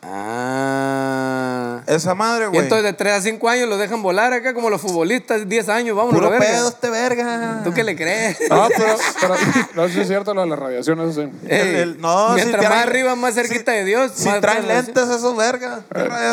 Ah. 0.06 1.82
Esa 1.88 2.14
madre, 2.16 2.46
Y 2.46 2.48
güey. 2.48 2.62
entonces 2.62 2.84
de 2.84 2.94
3 2.94 3.14
a 3.14 3.22
5 3.22 3.50
años 3.50 3.68
los 3.70 3.78
dejan 3.80 4.02
volar 4.02 4.32
acá 4.34 4.54
como 4.54 4.70
los 4.70 4.80
futbolistas, 4.82 5.48
10 5.48 5.70
años, 5.70 5.96
vámonos 5.96 6.20
a 6.22 6.24
Puro 6.24 6.32
la 6.32 6.40
verga. 6.40 6.54
pedo 6.56 6.68
este 6.70 6.90
verga. 6.90 7.62
¿Tú 7.64 7.74
qué 7.74 7.84
le 7.84 7.96
crees? 7.96 8.38
No, 8.50 8.68
pero, 8.76 8.96
pero 9.20 9.36
no 9.76 9.86
es 9.86 10.08
cierto 10.08 10.34
lo 10.34 10.42
de 10.42 10.48
la 10.48 10.56
radiación, 10.56 11.00
eso 11.02 11.22
sí. 11.22 11.30
Ey, 11.48 11.76
el- 11.76 12.00
no, 12.02 12.30
si 12.30 12.36
mientras 12.36 12.64
traen- 12.66 12.70
más 12.70 12.84
arriba, 12.88 13.16
más 13.16 13.34
cerquita 13.36 13.72
de 13.74 13.84
Dios. 13.86 14.12
Si 14.16 14.28
más 14.30 14.40
traen 14.42 14.68
lentes 14.68 15.10
esos 15.10 15.36
vergas. 15.36 15.82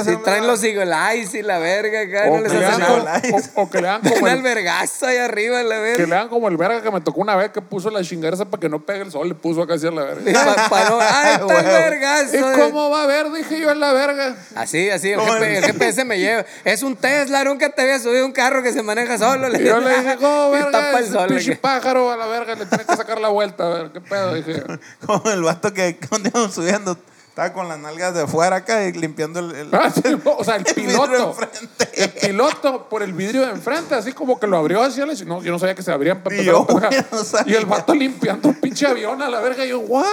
Si 0.05 0.17
traen 0.19 0.47
los 0.47 0.63
Eagle 0.63 0.93
Eyes 1.13 1.35
y 1.35 1.43
la 1.43 1.59
verga 1.59 2.01
acá, 2.03 2.31
O 2.31 2.37
no 2.37 2.43
les 2.43 2.53
que, 2.53 2.59
le 2.59 2.65
dan 2.65 2.81
como, 2.81 2.97
nada. 3.05 3.23
o- 3.57 3.63
o 3.63 3.71
que 3.71 3.81
le 3.81 3.87
dan 3.89 4.01
como 4.03 4.15
el, 4.27 4.33
albergazo 4.33 5.07
ahí 5.07 5.19
arriba, 5.19 5.63
la 5.63 5.77
que 5.77 5.81
verga. 5.83 6.07
le 6.07 6.15
dan 6.15 6.29
como 6.29 6.49
el 6.49 6.57
verga 6.57 6.81
que 6.83 6.91
me 6.91 7.01
tocó 7.01 7.21
una 7.21 7.37
vez 7.37 7.51
que 7.51 7.61
puso 7.61 7.91
la 7.91 8.03
chingada 8.03 8.35
esa 8.35 8.45
para 8.45 8.61
que 8.61 8.69
no 8.69 8.81
pegue 8.81 9.03
el 9.03 9.11
sol, 9.11 9.29
le 9.29 9.35
puso 9.35 9.63
acá 9.63 9.75
así 9.75 9.87
a 9.87 9.91
la 9.91 10.03
verga. 10.05 10.33
Pa- 10.57 10.69
pa- 10.69 10.89
no- 10.89 10.99
¡Ay, 11.01 11.33
está 11.33 11.35
el 11.37 11.45
Huevo. 11.45 11.63
vergazo! 11.63 12.37
¿Y 12.37 12.41
cómo 12.61 12.91
va 12.91 13.03
a 13.03 13.07
ver? 13.07 13.31
Dije 13.33 13.60
yo 13.61 13.71
en 13.71 13.81
la 13.81 13.93
verga. 13.93 14.37
Así, 14.55 14.91
así, 14.91 15.11
el, 15.11 15.21
GP 15.21 15.43
el- 15.59 15.65
GPS 15.65 16.05
me 16.05 16.19
lleva. 16.19 16.45
Es 16.65 16.83
un 16.83 16.97
Tesla, 16.97 17.45
nunca 17.45 17.71
te 17.71 17.83
había 17.83 17.99
subido 17.99 18.25
un 18.27 18.33
carro 18.33 18.63
que 18.63 18.73
se 18.73 18.83
maneja 18.83 19.19
solo. 19.19 19.49
Y 19.49 19.65
yo 19.65 19.81
le 19.81 19.99
dije, 19.99 20.17
¿cómo 20.21 20.51
verga? 20.53 20.71
tapa 20.71 20.99
el 20.99 21.07
sol. 21.09 21.29
pinche 21.29 21.57
pájaro 21.57 22.11
a 22.11 22.17
la 22.17 22.27
verga, 22.27 22.55
le 22.55 22.67
tiene 22.67 22.85
que 22.85 22.97
sacar 22.97 23.21
la 23.21 23.29
vuelta, 23.29 23.67
a 23.67 23.69
ver, 23.71 23.91
¿qué 23.93 24.01
pedo? 24.01 24.35
Dije, 24.41 24.63
Como 25.07 25.31
el 25.31 25.43
vato 25.43 25.73
que 25.73 25.99
cuando 26.09 26.49
subiendo 26.51 26.97
estaba 27.31 27.53
con 27.53 27.69
las 27.69 27.79
nalgas 27.79 28.13
de 28.15 28.27
fuera 28.27 28.57
acá 28.57 28.85
y 28.85 28.93
limpiando 28.93 29.41
el. 29.41 29.55
el- 29.55 29.69
Ah, 29.75 29.91
sí, 29.91 30.03
o 30.25 30.45
sea, 30.45 30.57
el 30.57 30.67
El 30.67 30.75
vidrio 30.75 31.03
piloto. 31.05 31.31
enfrente. 31.31 31.89
El 31.95 32.11
piloto 32.11 32.89
por 32.89 33.03
el 33.03 33.13
vidrio 33.13 33.43
de 33.47 33.53
enfrente, 33.53 33.95
así 33.95 34.13
como 34.13 34.39
que 34.39 34.47
lo 34.47 34.59
abrió 34.59 34.83
hacia 34.83 35.07
la 35.07 35.15
no, 35.25 35.43
Yo 35.43 35.53
no 35.53 35.59
sabía 35.59 35.75
que 35.75 35.83
se 35.83 35.91
abrían 35.93 36.23
Y 36.31 36.45
yo, 36.45 36.67
no 37.13 37.25
sabía. 37.25 37.55
Y 37.55 37.57
el 37.57 37.67
vato 37.67 37.95
limpiando 37.95 38.49
un 38.49 38.57
pinche 38.57 38.87
avión 38.87 39.23
a 39.23 39.31
la 39.31 39.41
verga. 39.41 39.65
Y 39.65 39.69
yo, 39.71 39.79
¡guau! 39.81 40.05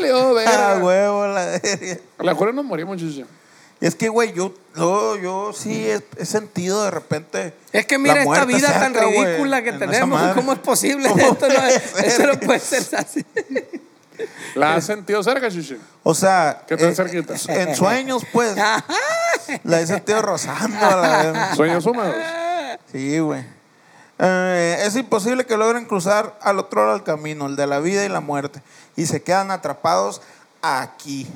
Leo, 0.00 0.30
Ah, 0.30 0.32
verga. 0.32 0.78
huevo, 0.84 1.26
la 1.26 1.44
verga. 1.46 1.98
A 2.18 2.22
lo 2.24 2.30
mejor 2.32 2.54
nos 2.54 2.64
morimos. 2.64 3.00
Y 3.02 3.24
es 3.80 3.96
que, 3.96 4.08
güey, 4.08 4.32
yo, 4.32 4.54
yo, 4.76 5.16
yo 5.18 5.52
sí 5.52 5.86
he, 5.90 6.00
he 6.16 6.24
sentido 6.24 6.84
de 6.84 6.90
repente. 6.92 7.52
Es 7.72 7.84
que 7.84 7.98
mira 7.98 8.14
la 8.14 8.22
esta 8.22 8.44
vida 8.46 8.68
tan 8.72 8.92
cerca, 8.94 9.06
güey, 9.06 9.24
ridícula 9.24 9.62
que 9.62 9.68
en 9.70 9.74
esa 9.82 9.90
tenemos. 9.90 10.34
¿Cómo 10.34 10.52
es 10.52 10.58
posible? 10.60 11.08
¿Cómo 11.10 11.20
Esto 11.32 11.48
no, 11.48 11.66
es- 11.66 11.94
esto 12.04 12.26
no 12.28 12.40
puede 12.40 12.60
ser 12.60 12.84
así. 12.96 13.24
¿La 14.54 14.74
has 14.74 14.84
sentido 14.84 15.22
cerca, 15.22 15.50
chichi? 15.50 15.76
O 16.02 16.14
sea, 16.14 16.62
¿Qué 16.66 16.76
tan 16.76 16.90
eh, 16.90 16.94
cerquita? 16.94 17.34
en 17.48 17.74
sueños, 17.74 18.22
pues, 18.32 18.56
la 19.64 19.80
he 19.80 19.86
sentido 19.86 20.22
rozando. 20.22 20.84
a 20.84 20.96
la. 20.96 21.54
Sueños 21.54 21.84
húmedos. 21.86 22.14
Sí, 22.90 23.18
güey. 23.18 23.44
Eh, 24.18 24.82
es 24.86 24.94
imposible 24.96 25.44
que 25.44 25.56
logren 25.56 25.86
cruzar 25.86 26.38
al 26.40 26.58
otro 26.58 26.82
lado 26.82 26.94
del 26.94 27.02
camino, 27.02 27.46
el 27.46 27.56
de 27.56 27.66
la 27.66 27.80
vida 27.80 28.04
y 28.04 28.08
la 28.08 28.20
muerte, 28.20 28.62
y 28.96 29.06
se 29.06 29.22
quedan 29.22 29.50
atrapados 29.50 30.22
aquí. 30.62 31.26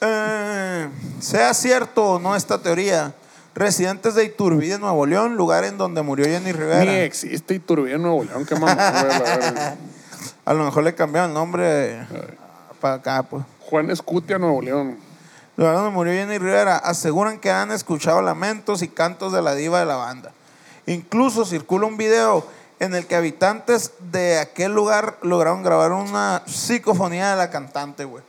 Eh, 0.00 0.88
sea 1.20 1.54
cierto 1.54 2.04
o 2.04 2.18
no 2.18 2.34
esta 2.34 2.60
teoría, 2.60 3.14
residentes 3.54 4.14
de 4.14 4.24
Iturbide, 4.24 4.78
Nuevo 4.78 5.06
León, 5.06 5.36
lugar 5.36 5.64
en 5.64 5.78
donde 5.78 6.02
murió 6.02 6.26
Jenny 6.26 6.52
Rivera. 6.52 6.84
Ni 6.84 6.98
existe 6.98 7.54
Iturbide 7.54 7.94
en 7.94 8.02
Nuevo 8.02 8.24
León, 8.24 8.44
qué 8.44 8.54
verga. 8.54 9.76
A 10.48 10.54
lo 10.54 10.64
mejor 10.64 10.82
le 10.82 10.94
cambiaron 10.94 11.28
el 11.28 11.34
nombre 11.34 12.06
para 12.80 12.94
acá, 12.94 13.22
pues. 13.22 13.44
Juan 13.68 13.90
Escutia, 13.90 14.38
Nuevo 14.38 14.62
León. 14.62 14.96
Lugar 15.58 15.74
donde 15.74 15.90
murió 15.90 16.14
Jenny 16.14 16.38
Rivera, 16.38 16.78
aseguran 16.78 17.38
que 17.38 17.50
han 17.50 17.70
escuchado 17.70 18.22
lamentos 18.22 18.80
y 18.80 18.88
cantos 18.88 19.34
de 19.34 19.42
la 19.42 19.54
diva 19.54 19.78
de 19.80 19.84
la 19.84 19.96
banda. 19.96 20.32
Incluso 20.86 21.44
circula 21.44 21.84
un 21.86 21.98
video 21.98 22.46
en 22.80 22.94
el 22.94 23.06
que 23.06 23.14
habitantes 23.14 23.92
de 24.10 24.38
aquel 24.38 24.72
lugar 24.72 25.18
lograron 25.20 25.62
grabar 25.62 25.92
una 25.92 26.42
psicofonía 26.46 27.32
de 27.32 27.36
la 27.36 27.50
cantante, 27.50 28.06
güey. 28.06 28.24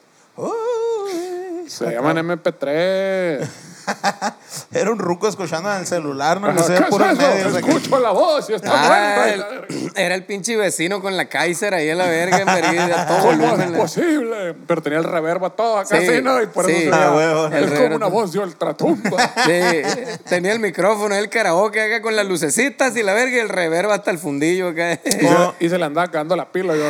Se 1.68 1.90
llaman 1.90 2.18
MP3. 2.18 3.48
Era 4.72 4.92
un 4.92 5.00
ruco 5.00 5.28
escuchando 5.28 5.72
en 5.72 5.80
el 5.80 5.88
celular, 5.88 6.40
no 6.42 6.52
le 6.52 6.62
sé 6.64 6.76
¿Qué 6.76 6.84
puro 6.84 7.06
es 7.06 7.18
eso? 7.18 7.22
medio. 7.28 7.48
o 7.48 7.52
sea 7.52 7.62
que- 7.62 7.70
Escucho 7.72 8.00
la 8.00 8.12
voz 8.12 8.50
y 8.50 8.54
está 8.54 8.72
Ah, 8.74 8.88
muerta. 8.88 9.30
el- 9.30 9.92
era 9.96 10.16
el 10.16 10.26
pinche 10.26 10.56
vecino 10.56 11.02
con 11.02 11.16
la 11.18 11.26
Kaiser 11.26 11.74
ahí 11.74 11.90
en 11.90 11.98
la 11.98 12.06
verga, 12.06 12.38
en 12.40 12.46
verga, 12.46 13.02
a 13.02 13.08
todo 13.08 13.30
¿Cómo 13.32 13.56
es 13.56 13.72
posible? 13.72 14.56
Pero 14.68 14.82
tenía 14.82 15.00
el 15.00 15.04
reverb 15.06 15.46
a 15.46 15.50
todo 15.52 15.78
acá, 15.80 16.00
Sí, 16.00 16.22
¿no? 16.22 16.42
Y 16.42 16.48
por 16.48 16.70
eso 16.70 16.80
sí. 16.80 16.90
Ah, 16.92 17.14
huevo. 17.16 17.48
El 17.48 17.64
Es 17.66 17.80
como 17.80 17.96
una 17.96 18.08
voz 18.08 18.32
de 18.34 18.40
ultratumba. 18.40 19.34
Sí, 19.46 20.20
tenía 20.30 20.52
el 20.54 20.60
micrófono, 20.60 21.16
el 21.16 21.30
karaoke 21.30 21.82
acá 21.82 22.02
con 22.02 22.16
las 22.16 22.26
lucecitas 22.26 22.96
y 22.96 23.04
la 23.04 23.14
verga 23.14 23.38
y 23.38 23.40
el 23.40 23.50
reverb 23.50 23.92
hasta 23.92 24.12
el 24.12 24.18
fundillo 24.20 24.70
acá. 24.70 24.94
y, 24.94 25.12
se, 25.12 25.30
y 25.60 25.70
se 25.70 25.78
le 25.78 25.86
andaba 25.86 26.08
cagando 26.08 26.36
la 26.36 26.52
pila. 26.52 26.74
Yo, 26.76 26.84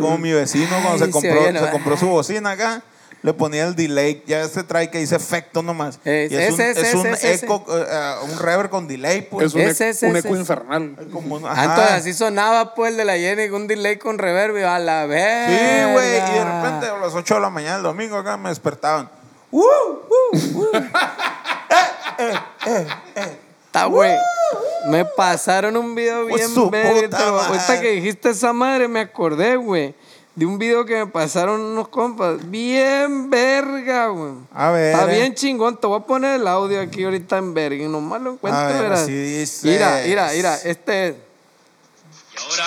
Como 0.00 0.18
mi 0.18 0.32
vecino 0.32 0.68
cuando 0.82 0.92
Ay, 0.92 0.98
se 1.06 1.10
compró, 1.10 1.52
¿no? 1.52 1.60
se 1.64 1.70
compró 1.70 1.96
su 1.96 2.08
bocina 2.08 2.52
acá, 2.52 2.82
le 3.24 3.32
ponía 3.32 3.64
el 3.66 3.74
delay. 3.74 4.22
Ya 4.26 4.46
se 4.46 4.62
trae 4.62 4.90
que 4.90 4.98
dice 4.98 5.16
efecto 5.16 5.62
nomás. 5.62 5.98
Es- 6.04 6.30
Y 6.30 6.36
es, 6.36 6.52
un, 6.52 6.60
ese, 6.60 6.70
ese, 6.72 6.88
es 6.88 6.94
un 6.94 7.06
ese, 7.06 7.32
ese. 7.32 7.46
eco, 7.46 7.64
eh, 7.68 7.84
eh, 7.90 8.14
un 8.30 8.38
reverb 8.38 8.68
con 8.68 8.86
delay, 8.86 9.22
pues. 9.22 9.46
es 9.46 9.54
un, 9.54 9.62
Ese, 9.62 9.84
eco- 9.88 9.90
ese, 9.96 10.06
un 10.10 10.16
ese, 10.16 10.28
eco 10.28 10.34
ese. 10.36 10.40
infernal. 10.42 10.96
Como 11.10 11.36
Ah, 11.48 11.64
entonces 11.64 11.90
así 11.92 12.12
sonaba 12.12 12.74
pues 12.74 12.90
el 12.90 12.98
de 12.98 13.04
la 13.06 13.16
Jenny 13.16 13.48
un 13.48 13.66
delay 13.66 13.96
con 13.96 14.18
reverb 14.18 14.58
y 14.58 14.62
a 14.62 14.78
la 14.78 15.06
verga. 15.06 15.48
Sí, 15.48 15.92
güey. 15.92 16.08
Y 16.08 16.38
de 16.38 16.44
repente 16.44 16.86
a 16.86 16.98
las 17.00 17.14
8 17.14 17.34
de 17.36 17.40
la 17.40 17.48
mañana, 17.50 17.76
el 17.78 17.82
domingo, 17.82 18.16
acá 18.18 18.36
me 18.36 18.50
despertaban. 18.50 19.08
¡Uh! 19.50 19.62
¡Uh! 19.62 20.36
¡Uh! 20.56 20.66
Está, 23.66 23.86
güey. 23.86 24.16
Me 24.86 25.04
pasaron 25.04 25.76
un 25.76 25.94
video 25.94 26.26
bien 26.26 26.40
Ahorita 26.56 27.80
que 27.80 27.90
dijiste 27.92 28.30
esa 28.30 28.52
madre, 28.52 28.86
me 28.86 29.00
acordé, 29.00 29.56
güey. 29.56 29.94
De 30.34 30.44
un 30.46 30.58
video 30.58 30.84
que 30.84 30.96
me 30.96 31.06
pasaron 31.06 31.60
unos 31.60 31.88
compas. 31.88 32.50
Bien 32.50 33.30
verga, 33.30 34.08
güey. 34.08 34.32
A 34.52 34.70
ver. 34.70 34.94
Está 34.94 35.12
eh. 35.12 35.18
bien 35.18 35.34
chingón. 35.34 35.76
Te 35.76 35.86
voy 35.86 36.00
a 36.00 36.04
poner 36.04 36.40
el 36.40 36.48
audio 36.48 36.80
aquí 36.80 37.04
ahorita 37.04 37.38
en 37.38 37.54
verga. 37.54 37.84
Y 37.84 37.88
nomás 37.88 38.20
lo 38.20 38.32
encuentro, 38.32 38.60
A 38.60 38.66
ver, 38.66 38.82
verás. 38.82 39.00
así 39.02 39.12
dice. 39.12 39.68
Mira, 39.68 40.02
mira, 40.04 40.30
mira. 40.34 40.56
Este 40.56 41.08
es. 41.08 41.14
Y 41.14 42.38
ahora 42.38 42.64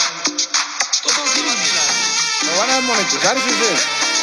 todos 1.03 2.57
van 2.57 2.69
a 2.69 2.75
desmonetizar, 2.75 3.37
sí, 3.37 3.49
sí. 3.49 3.75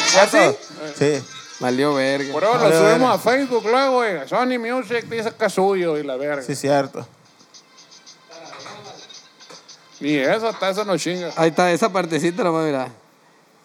¿Cierto? 0.07 0.57
Sí. 0.97 1.23
Valió 1.59 1.93
verga. 1.93 2.33
Por 2.33 2.43
eso 2.43 2.57
lo 2.57 2.89
subimos 2.89 3.15
a 3.15 3.19
Facebook 3.19 3.63
luego, 3.65 3.97
güey. 3.97 4.27
Sony 4.27 4.59
Music 4.59 5.05
dice 5.05 5.31
que 5.37 5.45
es 5.45 5.53
suyo 5.53 5.97
y 5.97 6.03
la 6.03 6.15
verga. 6.15 6.41
Sí, 6.41 6.55
cierto. 6.55 7.07
Ni 9.99 10.15
eso, 10.15 10.49
hasta 10.49 10.69
eso 10.69 10.83
no 10.83 10.97
chinga. 10.97 11.31
Ahí 11.35 11.49
está, 11.49 11.71
esa 11.71 11.89
partecita 11.89 12.43
nomás, 12.43 12.65
mira. 12.65 12.89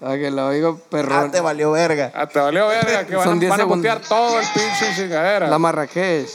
Para 0.00 0.16
que 0.18 0.30
lo 0.30 0.46
oigo 0.46 0.78
Ah, 0.80 0.86
perrón. 0.90 1.30
te 1.30 1.40
valió 1.40 1.70
verga. 1.72 2.10
Ah, 2.14 2.26
te 2.26 2.38
valió 2.40 2.66
verga 2.68 3.06
que 3.06 3.16
van, 3.16 3.24
Son 3.24 3.36
a- 3.36 3.40
10 3.40 3.50
van 3.50 3.60
a 3.60 3.62
segundos. 3.64 4.08
todo 4.08 4.40
el 4.40 4.46
pinche 4.54 4.94
chingadera. 4.96 5.46
La 5.48 5.58
Marrakech. 5.58 6.28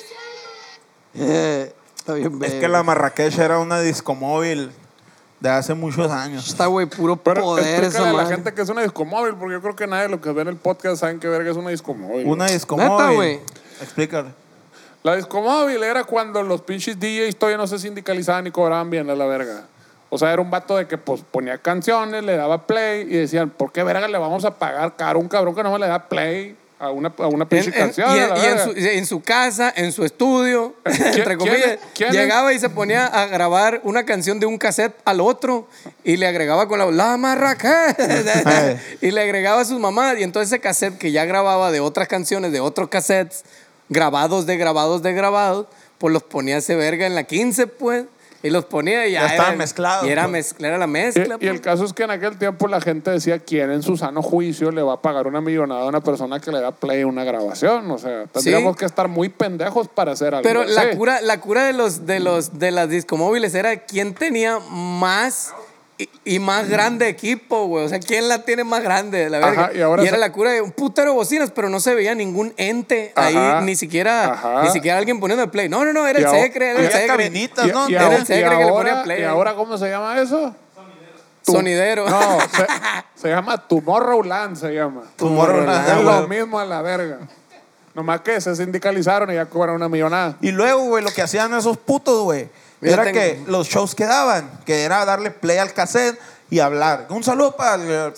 Eh, 1.16 1.74
está 1.98 2.14
bien 2.14 2.40
Es 2.44 2.54
que 2.56 2.68
la 2.68 2.84
Marrakech 2.84 3.38
era 3.40 3.60
una 3.60 3.80
discomóvil 3.80 4.72
de 5.40 5.50
hace 5.50 5.74
muchos 5.74 6.12
años. 6.12 6.48
Está, 6.48 6.68
güey, 6.68 6.86
puro 6.88 7.16
Pero 7.18 7.42
poder 7.42 7.66
esa 7.66 7.78
explícale 7.86 8.10
a 8.10 8.12
la 8.14 8.24
madre. 8.24 8.36
gente 8.36 8.54
que 8.54 8.62
es 8.62 8.70
una 8.70 8.82
discomóvil, 8.82 9.36
porque 9.36 9.54
yo 9.54 9.62
creo 9.62 9.76
que 9.76 9.88
nadie 9.88 10.04
de 10.04 10.10
los 10.10 10.20
que 10.22 10.32
ven 10.32 10.48
el 10.48 10.58
podcast 10.58 10.98
saben 11.02 11.20
que 11.20 11.28
verga 11.28 11.52
es 11.52 11.58
una 11.58 11.70
discomóvil. 11.72 12.26
Una 12.28 12.46
güey. 12.46 12.54
discomóvil. 12.54 12.92
Neta, 12.92 13.12
güey. 13.12 13.40
Explícale. 13.82 14.30
La 15.04 15.16
discomóvil 15.16 15.84
era 15.84 16.04
cuando 16.04 16.42
los 16.42 16.62
pinches 16.62 17.00
DJs 17.00 17.36
todavía 17.38 17.58
no 17.58 17.68
se 17.68 17.78
sindicalizaban 17.80 18.44
ni 18.44 18.52
cobraban 18.52 18.90
bien 18.90 19.10
a 19.10 19.16
la 19.16 19.26
verga. 19.26 19.66
O 20.10 20.18
sea, 20.18 20.32
era 20.32 20.42
un 20.42 20.52
vato 20.52 20.78
de 20.78 20.88
que 20.88 20.98
pues 20.98 21.22
ponía 21.30 21.58
canciones, 21.58 22.24
le 22.24 22.36
daba 22.38 22.66
play 22.68 23.02
y 23.02 23.18
decían, 23.18 23.50
¿por 23.50 23.72
qué 23.72 23.84
verga 23.84 24.08
le 24.08 24.18
vamos 24.18 24.46
a 24.46 24.52
pagar 24.58 24.96
caro 24.96 25.20
a 25.20 25.22
un 25.22 25.28
cabrón 25.28 25.56
que 25.56 25.64
no 25.64 25.72
me 25.72 25.80
le 25.80 25.88
da 25.88 26.08
play 26.08 26.56
a 26.78 26.92
una, 26.92 27.12
a 27.18 27.28
una 27.28 27.48
pinche 27.50 27.70
En- 27.70 27.74
en- 27.74 27.80
canción? 27.80 28.16
y, 28.16 28.20
a 28.20 28.28
en, 28.28 28.36
y 28.38 28.46
en 28.46 28.60
su, 28.60 28.72
en 28.76 29.06
su 29.08 29.22
casa, 29.22 29.74
en 29.76 29.92
su 29.92 30.06
estudio, 30.06 30.76
entre 30.86 31.24
quién 31.24 31.38
comillas, 31.38 31.80
quién 31.96 32.10
es? 32.10 32.16
llegaba 32.16 32.54
y 32.54 32.60
se 32.60 32.70
ponía 32.70 33.08
a 33.08 33.26
grabar 33.28 33.82
una 33.84 34.06
canción 34.06 34.40
de 34.40 34.46
un 34.46 34.58
cassette 34.58 34.94
al 35.06 35.22
otro 35.22 35.68
y 36.04 36.18
le 36.18 36.28
agregaba 36.28 36.68
con 36.68 36.80
la 36.80 36.86
la 36.92 37.18
Marrakech 37.18 37.98
y 39.02 39.12
le 39.12 39.22
agregaba 39.22 39.62
a 39.62 39.66
sus 39.66 39.80
mamás 39.80 40.18
y 40.20 40.24
entonces 40.24 40.52
ese 40.52 40.62
cassette 40.62 40.98
que 40.98 41.12
ya 41.12 41.26
grababa 41.26 41.72
de 41.72 41.80
otras 41.80 42.08
canciones 42.08 42.52
de 42.52 42.60
otros 42.60 42.90
cassettes 42.90 43.44
grabados 43.90 44.46
de 44.46 44.58
grabados 44.58 45.02
de 45.02 45.14
grabados 45.14 45.68
pues 45.98 46.14
los 46.14 46.24
ponía 46.24 46.58
ese 46.58 46.76
verga 46.76 47.06
en 47.08 47.16
la 47.16 47.24
15 47.24 47.68
pues 47.68 48.06
y 48.46 48.50
los 48.52 48.66
ponía 48.66 49.08
y 49.08 49.14
ya, 49.14 49.22
Ya 49.22 49.28
estaban 49.28 49.58
mezclados, 49.58 50.08
y 50.08 50.12
era, 50.12 50.24
pues. 50.24 50.32
mezcla, 50.32 50.68
era 50.68 50.78
la 50.78 50.86
Y, 50.86 50.90
mezcla 50.90 51.38
y 51.40 51.46
el 51.48 51.54
pues. 51.56 51.62
caso 51.62 51.86
es 51.86 51.94
que 51.94 52.04
en 52.04 52.12
aquel 52.12 52.38
tiempo 52.38 52.68
la 52.68 52.80
gente 52.82 53.12
decía 53.12 53.40
quién 53.40 53.72
en 53.72 53.82
su 53.84 53.98
sano 53.98 54.22
juicio 54.22 54.72
le 54.72 54.82
va 54.82 54.94
a 54.94 55.02
pagar 55.02 55.28
una 55.28 55.42
millonada 55.42 55.82
a 55.82 55.88
una 55.88 56.02
persona 56.02 56.40
que 56.40 56.52
le 56.52 56.62
da 56.62 56.72
play 56.72 57.02
a 57.02 57.08
una 57.08 57.24
grabación. 57.24 57.90
O 57.92 57.98
sea, 57.98 58.26
tendríamos 58.28 58.74
Sí. 58.74 58.80
que 58.80 58.86
estar 58.86 59.08
muy 59.08 59.30
pendejos 59.30 59.88
para 59.88 60.12
hacer 60.14 60.36
algo 60.36 60.44
Pero 60.48 60.64
la 60.64 60.92
cura, 60.96 61.22
la 61.22 61.40
cura 61.42 61.66
de 61.66 61.74
los 61.74 62.06
de 62.06 62.20
los 62.20 62.60
de 62.60 62.72
las 62.72 62.90
discomóviles 62.90 63.54
era 63.56 63.76
quién 63.78 64.14
tenía 64.14 64.60
más 64.60 65.54
y, 65.98 66.10
y 66.26 66.40
más 66.40 66.68
grande 66.70 67.08
equipo, 67.08 67.68
güey. 67.68 67.86
O 67.86 67.90
sea, 67.90 68.00
quién 68.00 68.28
la 68.28 68.40
tiene 68.44 68.64
más 68.64 68.84
grande, 68.84 69.30
la 69.30 69.40
verga. 69.40 69.64
Ajá, 69.66 69.74
y 69.74 69.82
ahora 69.82 70.02
era 70.04 70.12
se- 70.12 70.18
la 70.18 70.32
cura 70.32 70.52
de 70.52 70.62
un 70.62 70.72
putero 70.72 71.12
de 71.12 71.16
bocinas, 71.16 71.52
pero 71.52 71.70
no 71.70 71.80
se 71.80 71.96
veía 71.96 72.14
ningún 72.16 72.54
ente 72.58 73.14
Ajá, 73.16 73.60
ahí, 73.60 73.66
ni 73.66 73.76
siquiera, 73.76 74.34
ajá. 74.34 74.64
ni 74.64 74.70
siquiera 74.72 74.98
alguien 74.98 75.20
poniendo 75.20 75.44
el 75.44 75.50
play. 75.50 75.70
No, 75.70 75.86
no, 75.86 75.94
no, 75.94 76.06
era 76.08 76.20
el 76.20 76.28
secre, 76.30 76.72
era 76.72 76.80
el 76.80 76.86
había 76.88 76.92
secre. 77.00 77.08
cabinitas, 77.08 77.68
¿no? 77.68 77.90
Y, 77.90 77.96
Era 77.96 78.16
el 78.16 78.26
secre 78.26 78.58
que 78.58 78.64
le 78.66 78.72
ponía 78.72 79.04
play. 79.04 79.22
¿Y 79.22 79.24
ahora 79.26 79.54
cómo 79.56 79.78
se 79.78 79.90
llama 79.90 80.20
eso? 80.22 80.54
Tu- 81.46 81.52
Sonidero. 81.54 82.10
No, 82.10 82.20
se, 82.52 82.66
se 83.22 83.30
llama 83.30 83.58
Tomorrowland, 83.68 84.58
se 84.58 84.74
llama. 84.74 85.04
Tomorrowland, 85.16 85.90
Es 85.98 86.04
lo 86.04 86.28
mismo 86.28 86.60
a 86.60 86.66
la 86.66 86.82
verga. 86.82 87.20
Nomás 87.94 88.20
que 88.22 88.42
se 88.42 88.54
sindicalizaron 88.56 89.32
y 89.32 89.36
ya 89.36 89.46
cobran 89.46 89.76
una 89.76 89.88
millonada. 89.88 90.36
Y 90.42 90.52
luego, 90.52 90.84
güey, 90.86 91.04
lo 91.04 91.12
que 91.12 91.22
hacían 91.22 91.54
esos 91.54 91.78
putos, 91.78 92.24
güey, 92.24 92.50
Mira, 92.82 92.94
era 92.96 93.04
tengo- 93.06 93.20
que 93.20 93.44
los 93.52 93.68
shows 93.68 93.96
que 93.96 94.06
daban, 94.06 94.50
que 94.66 94.84
era 94.84 95.06
darle 95.06 95.32
play 95.32 95.58
al 95.58 95.74
cassette 95.74 96.20
y 96.50 96.60
hablar. 96.60 97.08
Un 97.10 97.24
saludo 97.24 97.56
para 97.56 97.76
el, 97.76 98.14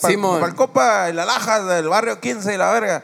el 0.45 0.55
Copa, 0.55 1.09
el 1.09 1.17
Alajas 1.19 1.65
del 1.67 1.87
barrio 1.89 2.19
15 2.19 2.53
y 2.53 2.57
la 2.57 2.71
verga. 2.71 3.03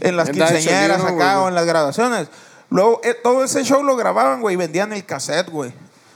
En 0.00 0.16
las 0.16 0.28
quinceañeras 0.60 1.00
acá 1.14 1.40
o 1.40 1.48
en 1.48 1.54
las 1.54 1.64
grabaciones. 1.64 2.28
Luego, 2.68 3.00
eh, 3.02 3.14
todo 3.14 3.42
ese 3.44 3.64
show 3.64 3.82
lo 3.82 3.96
grababan, 3.96 4.40
güey, 4.42 4.54
y 4.54 4.56
vendían 4.56 4.92
el 4.92 5.04
cassette, 5.04 5.48
güey. 5.48 5.72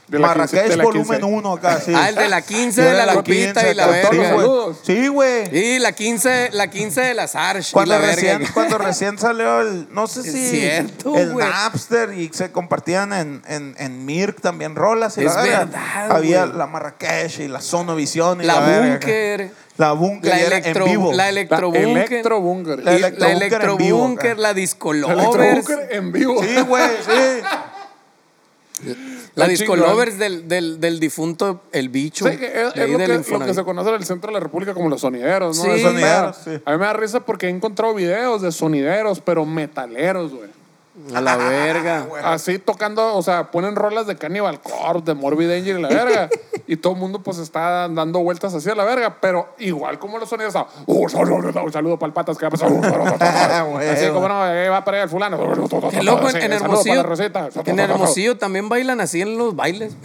De 0.07 0.19
la 0.19 0.27
Marrakech 0.27 0.75
la 0.75 0.83
volumen 0.83 1.19
quince. 1.19 1.23
1 1.25 1.53
acá, 1.53 1.79
sí. 1.83 1.91
Ah, 1.95 2.09
el 2.09 2.15
de 2.15 2.29
la 2.29 2.41
15 2.43 2.79
Yo 2.81 2.87
de 2.87 2.93
era 2.95 3.05
la 3.07 3.13
Lupita 3.15 3.61
15, 3.61 3.71
y 3.71 3.73
la 3.73 3.87
verga. 3.87 4.35
Sí, 4.83 5.07
güey. 5.07 5.57
Y 5.57 5.79
la 5.79 5.91
15, 5.93 6.49
la 6.53 6.69
15 6.69 7.01
de 7.01 7.13
las 7.15 7.35
Arch. 7.35 7.69
y 7.69 7.73
Cuando 7.73 7.93
la 7.95 7.99
verga. 8.01 8.15
recién, 8.15 8.45
cuando 8.53 8.77
recién 8.77 9.17
salió 9.17 9.61
el, 9.61 9.87
no 9.91 10.05
sé 10.05 10.19
Es 10.19 10.31
si 10.31 10.49
cierto, 10.51 11.15
el 11.15 11.33
güey. 11.33 11.47
Napster 11.47 12.13
y 12.13 12.29
se 12.33 12.51
compartían 12.51 13.13
en, 13.13 13.41
en, 13.47 13.75
en 13.79 14.05
Mirk 14.05 14.41
también 14.41 14.75
rolas 14.75 15.17
y 15.17 15.21
Es 15.25 15.33
la 15.33 15.41
verga. 15.41 15.59
verdad, 15.65 16.11
Había 16.11 16.45
güey. 16.45 16.57
la 16.59 16.67
Marrakech 16.67 17.39
y 17.39 17.47
la 17.47 17.61
Sonovisión 17.61 18.41
y 18.41 18.45
La 18.45 18.59
la. 18.59 18.79
Búnker. 18.81 19.51
La 19.77 19.91
Búnker 19.91 20.29
La 20.31 20.39
y 20.39 20.43
electro, 20.43 20.85
en 20.85 20.91
vivo. 20.91 21.11
la 21.11 21.17
La 21.17 21.29
electrobúnker. 21.29 21.87
Electrobúnker. 21.89 22.83
La 22.83 22.93
y 22.93 22.95
electrobúnker 22.95 23.19
la 23.19 23.31
en 23.31 23.39
vivo, 23.39 23.97
electrobúnker, 24.05 24.31
acá. 24.31 24.41
la 24.41 24.53
La. 24.53 25.13
Electrobúnker 25.13 25.87
en 25.91 26.11
vivo. 26.13 26.43
Sí, 26.43 26.61
güey, 26.61 26.89
sí. 27.05 27.41
La 28.83 29.45
Está 29.45 29.47
discolovers 29.47 30.17
del, 30.17 30.47
del, 30.47 30.79
del 30.79 30.99
difunto 30.99 31.63
El 31.71 31.89
Bicho. 31.89 32.29
Sí, 32.29 32.37
que 32.37 32.45
es, 32.47 32.75
es 32.75 32.89
lo, 32.89 32.97
que, 32.97 33.07
lo 33.07 33.45
que 33.45 33.53
se 33.53 33.63
conoce 33.63 33.89
en 33.89 33.95
el 33.95 34.05
centro 34.05 34.27
de 34.27 34.33
la 34.33 34.39
República 34.39 34.73
como 34.73 34.89
los 34.89 35.01
sonideros, 35.01 35.57
¿no? 35.57 35.75
Sí. 35.75 35.81
Sonideros, 35.81 36.37
sí. 36.43 36.51
A 36.65 36.71
mí 36.73 36.77
me 36.77 36.85
da 36.85 36.93
risa 36.93 37.21
porque 37.21 37.47
he 37.47 37.49
encontrado 37.49 37.93
videos 37.93 38.41
de 38.41 38.51
sonideros, 38.51 39.21
pero 39.21 39.45
metaleros, 39.45 40.33
güey. 40.33 40.49
A 41.13 41.21
la 41.21 41.35
verga. 41.35 42.07
Así 42.23 42.57
tocando, 42.59 43.15
o 43.15 43.21
sea, 43.21 43.51
ponen 43.51 43.75
rolas 43.75 44.07
de 44.07 44.15
Cannibal 44.15 44.61
Corpse, 44.61 45.05
de 45.05 45.13
Morbid 45.13 45.51
Angel 45.51 45.79
y 45.79 45.81
la 45.81 45.89
verga. 45.89 46.29
y 46.67 46.77
todo 46.77 46.93
el 46.93 46.99
mundo 46.99 47.21
pues 47.21 47.37
está 47.37 47.87
dando 47.89 48.19
vueltas 48.19 48.53
así 48.53 48.69
a 48.69 48.75
la 48.75 48.85
verga. 48.85 49.17
Pero 49.19 49.53
igual 49.59 49.99
como 49.99 50.17
los 50.17 50.29
sonidos, 50.29 50.55
está, 50.55 50.67
"Uh, 50.85 51.03
un 51.03 51.71
saludo 51.71 51.99
para 51.99 52.07
el 52.07 52.13
patas 52.13 52.37
que 52.37 52.45
va 52.45 52.47
a 52.47 52.51
pasar. 52.51 53.65
Güey, 53.65 53.89
así 53.89 54.07
como 54.09 54.27
no, 54.27 54.41
ahí 54.41 54.69
va 54.69 54.83
para 54.83 54.97
allá 54.97 55.03
el 55.03 55.09
fulano. 55.09 55.37
Qué 55.89 56.03
loco, 56.03 56.29
Sí, 56.29 56.37
en, 56.37 56.43
en 56.43 56.53
Hermosillo. 56.53 57.03
En 57.65 57.79
Hermosillo 57.79 58.37
también 58.37 58.69
bailan 58.69 59.01
así 59.01 59.21
en 59.21 59.37
los 59.37 59.55
bailes. 59.55 59.95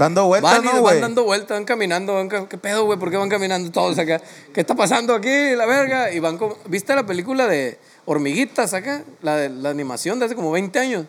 Dando 0.00 0.24
vueltas, 0.28 0.50
Van, 0.50 0.62
y 0.64 0.76
¿no, 0.78 0.82
van 0.82 1.00
dando 1.02 1.24
vueltas, 1.24 1.50
van 1.58 1.64
caminando. 1.66 2.14
Van, 2.14 2.46
¿Qué 2.46 2.56
pedo, 2.56 2.86
güey? 2.86 2.98
¿Por 2.98 3.10
qué 3.10 3.18
van 3.18 3.28
caminando 3.28 3.70
todos 3.70 3.98
acá? 3.98 4.18
¿Qué 4.54 4.62
está 4.62 4.74
pasando 4.74 5.14
aquí, 5.14 5.54
la 5.54 5.66
verga? 5.66 6.10
Y 6.10 6.20
van 6.20 6.38
como... 6.38 6.56
¿Viste 6.66 6.94
la 6.94 7.04
película 7.04 7.46
de 7.46 7.78
Hormiguitas 8.06 8.72
acá? 8.72 9.04
La 9.20 9.36
de 9.36 9.50
la 9.50 9.68
animación 9.68 10.18
de 10.18 10.24
hace 10.24 10.34
como 10.34 10.50
20 10.52 10.78
años. 10.78 11.04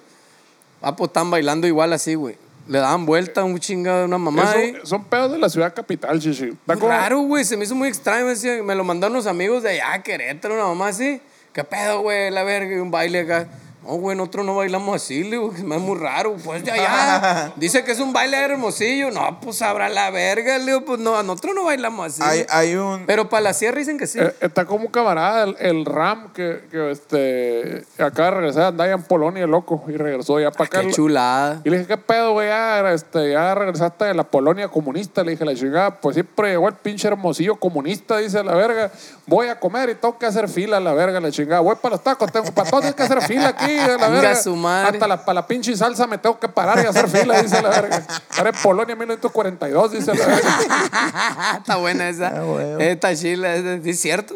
Ah, 0.82 0.94
pues 0.94 1.08
están 1.08 1.32
bailando 1.32 1.68
igual 1.68 1.94
así, 1.94 2.16
güey. 2.16 2.36
Le 2.68 2.80
daban 2.80 3.06
vuelta 3.06 3.42
a 3.42 3.44
un 3.46 3.58
chingado, 3.60 4.04
una 4.04 4.18
mamá 4.18 4.52
ahí. 4.52 4.74
Eso- 4.76 4.86
son 4.86 5.06
pedos 5.06 5.32
de 5.32 5.38
la 5.38 5.50
ciudad 5.50 5.74
capital, 5.74 6.20
chichi. 6.20 6.52
Raro, 6.68 7.20
güey. 7.22 7.46
Se 7.46 7.56
me 7.56 7.64
hizo 7.64 7.76
muy 7.76 7.88
extraño. 7.88 8.26
Me, 8.26 8.32
decía- 8.32 8.62
me 8.62 8.76
lo 8.76 8.84
mandaron 8.84 9.16
unos 9.16 9.26
amigos 9.26 9.64
de 9.64 9.70
allá, 9.82 10.04
Querétaro, 10.04 10.54
una 10.56 10.66
mamá 10.66 10.90
así. 10.90 11.22
¿Qué 11.54 11.64
pedo, 11.64 12.02
güey? 12.02 12.30
La 12.30 12.44
verga, 12.44 12.76
y 12.76 12.80
un 12.80 12.92
baile 12.92 13.22
acá. 13.22 13.48
No, 13.84 13.96
güey, 13.96 14.16
nosotros 14.16 14.46
no 14.46 14.56
bailamos 14.56 14.96
así, 14.96 15.24
le 15.24 15.32
digo, 15.32 15.52
que 15.52 15.64
me 15.64 15.76
es 15.76 15.82
muy 15.82 15.98
raro. 15.98 16.36
Pues 16.44 16.64
de 16.64 16.72
allá. 16.72 17.52
Dice 17.56 17.84
que 17.84 17.92
es 17.92 18.00
un 18.00 18.14
baile 18.14 18.38
hermosillo. 18.38 19.10
No, 19.10 19.40
pues 19.42 19.62
habrá 19.62 19.90
la 19.90 20.12
verga, 20.12 20.60
le 20.60 20.66
digo, 20.66 20.86
pues 20.86 21.00
no, 21.00 21.22
nosotros 21.24 21.56
no 21.56 21.64
bailamos 21.66 22.08
así. 22.08 22.22
Hay, 22.24 22.46
hay 22.50 22.76
un... 22.76 23.06
Pero 23.08 23.30
para 23.30 23.42
la 23.42 23.54
sierra 23.54 23.80
dicen 23.80 23.98
que 23.98 24.06
sí. 24.06 24.20
Eh, 24.20 24.36
está 24.40 24.66
como 24.66 24.86
un 24.86 24.92
camarada, 24.92 25.44
el, 25.46 25.56
el 25.60 25.86
Ram, 25.86 26.32
que, 26.34 26.62
que 26.70 26.92
este, 26.92 27.84
acaba 27.98 28.30
de 28.30 28.36
regresar, 28.38 28.64
andaba 28.66 28.92
en 28.92 29.04
Polonia, 29.04 29.48
loco, 29.48 29.84
y 29.88 29.94
regresó 29.94 30.40
ya 30.40 30.52
para 30.52 30.66
acá. 30.66 30.82
Qué 30.82 30.92
chulada. 30.92 31.62
Y 31.64 31.70
le 31.70 31.78
dije, 31.80 31.88
¿qué 31.88 31.98
pedo, 31.98 32.34
güey? 32.34 32.50
Ya, 32.50 32.92
este, 32.92 33.32
ya 33.32 33.56
regresaste 33.56 34.06
de 34.06 34.14
la 34.14 34.24
Polonia 34.24 34.68
comunista. 34.68 35.24
Le 35.24 35.32
dije, 35.32 35.44
la 35.44 35.56
chingada, 35.56 36.00
pues 36.00 36.14
siempre 36.14 36.52
llegó 36.52 36.68
el 36.68 36.76
pinche 36.76 37.08
hermosillo 37.08 37.56
comunista, 37.56 38.18
dice 38.18 38.44
la 38.44 38.54
verga. 38.54 38.92
Voy 39.26 39.48
a 39.48 39.60
comer 39.60 39.90
y 39.90 39.96
tengo 39.96 40.18
que 40.20 40.26
hacer 40.26 40.48
fila, 40.50 40.80
la 40.80 40.94
verga, 40.94 41.20
la 41.20 41.32
chingada. 41.32 41.62
Voy 41.62 41.76
para 41.82 41.96
los 41.96 42.04
tacos, 42.04 42.32
tengo 42.32 42.52
para 42.52 42.70
todos 42.70 42.86
hay 42.86 42.94
que 42.94 43.04
hacer 43.04 43.22
fila 43.22 43.50
aquí, 43.50 43.71
la 43.78 43.86
Chinga 43.96 44.10
verga. 44.10 44.36
su 44.36 44.56
madre. 44.56 44.90
Hasta 44.98 45.08
la, 45.08 45.26
para 45.26 45.34
la 45.36 45.48
pinche 45.48 45.76
salsa 45.76 46.08
me 46.08 46.18
tengo 46.18 46.40
que 46.40 46.48
parar 46.50 46.84
y 46.84 46.88
hacer 46.88 47.08
fila, 47.08 47.42
dice 47.42 47.62
la 47.62 47.70
verga. 47.70 48.06
Era 48.38 48.50
en 48.50 48.56
Polonia 48.62 48.96
1942, 48.96 49.92
dice 49.92 50.14
la 50.16 50.26
verga. 50.26 50.60
Está 51.58 51.76
buena 51.78 52.10
esa. 52.10 52.28
Ah, 52.28 52.44
güey. 52.44 52.82
Esta 52.90 53.16
chila, 53.16 53.56
es, 53.56 53.86
es 53.86 54.00
cierto. 54.00 54.36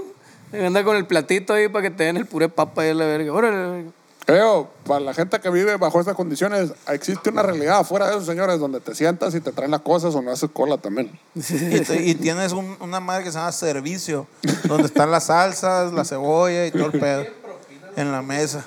Anda 0.53 0.83
con 0.83 0.95
el 0.95 1.05
platito 1.05 1.53
ahí 1.53 1.67
para 1.67 1.83
que 1.83 1.91
te 1.91 2.03
den 2.05 2.17
el 2.17 2.25
puré 2.25 2.47
papa 2.49 2.83
ahí 2.83 2.89
a 2.91 2.93
la 2.93 3.05
verga. 3.05 3.33
Órale, 3.33 3.57
la 3.63 3.71
verga. 3.71 3.89
Creo, 4.25 4.71
para 4.87 5.01
la 5.01 5.13
gente 5.13 5.39
que 5.39 5.51
vive 5.51 5.77
bajo 5.77 5.99
estas 5.99 6.15
condiciones, 6.15 6.71
existe 6.87 7.29
una 7.29 7.43
realidad 7.43 7.77
afuera 7.77 8.07
de 8.07 8.13
esos 8.13 8.25
señores 8.25 8.59
donde 8.59 8.79
te 8.79 8.95
sientas 8.95 9.35
y 9.35 9.39
te 9.39 9.51
traen 9.51 9.69
las 9.69 9.81
cosas 9.81 10.15
o 10.15 10.21
no 10.23 10.31
haces 10.31 10.49
cola 10.51 10.77
también. 10.79 11.11
Y, 11.35 11.79
te- 11.81 12.01
y 12.03 12.15
tienes 12.15 12.51
un- 12.53 12.75
una 12.79 12.99
madre 12.99 13.23
que 13.23 13.31
se 13.31 13.37
llama 13.37 13.51
servicio, 13.51 14.25
donde 14.63 14.87
están 14.87 15.11
las 15.11 15.25
salsas, 15.25 15.93
la 15.93 16.03
cebolla 16.05 16.65
y 16.65 16.71
todo 16.71 16.87
el 16.87 16.99
pedo 16.99 17.25
en 17.97 18.11
la 18.11 18.23
mesa. 18.23 18.65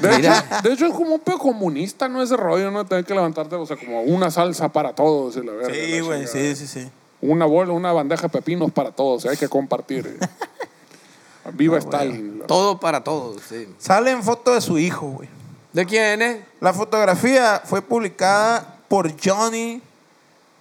De 0.00 0.16
hecho, 0.16 0.32
de 0.62 0.72
hecho, 0.72 0.86
es 0.86 0.92
como 0.94 1.14
un 1.14 1.20
pedo 1.20 1.38
comunista, 1.38 2.08
¿no? 2.08 2.22
Ese 2.22 2.36
rollo, 2.36 2.70
¿no? 2.70 2.84
Tener 2.84 3.04
que 3.04 3.14
levantarte, 3.14 3.54
o 3.56 3.66
sea, 3.66 3.76
como 3.76 4.02
una 4.02 4.30
salsa 4.30 4.68
para 4.70 4.94
todos. 4.94 5.36
Y 5.36 5.42
la 5.42 5.52
verga, 5.52 5.74
Sí, 5.74 6.00
güey, 6.00 6.26
sí, 6.26 6.56
sí, 6.56 6.66
sí. 6.66 6.88
Una 7.20 7.46
bola, 7.46 7.72
una 7.72 7.92
bandeja 7.92 8.22
de 8.22 8.28
pepinos 8.28 8.70
para 8.72 8.90
todos, 8.90 9.24
y 9.24 9.28
hay 9.28 9.36
que 9.36 9.48
compartir. 9.48 10.18
Viva 11.52 11.78
Stalin. 11.78 12.40
la- 12.40 12.46
Todo 12.46 12.80
para 12.80 13.04
todos, 13.04 13.40
sí. 13.48 13.68
Sale 13.78 14.10
en 14.10 14.22
foto 14.22 14.54
de 14.54 14.60
su 14.60 14.78
hijo, 14.78 15.06
güey. 15.08 15.28
¿De 15.72 15.84
quién, 15.84 16.22
eh? 16.22 16.44
La 16.60 16.72
fotografía 16.72 17.60
fue 17.64 17.82
publicada 17.82 18.78
por 18.88 19.10
Johnny 19.22 19.82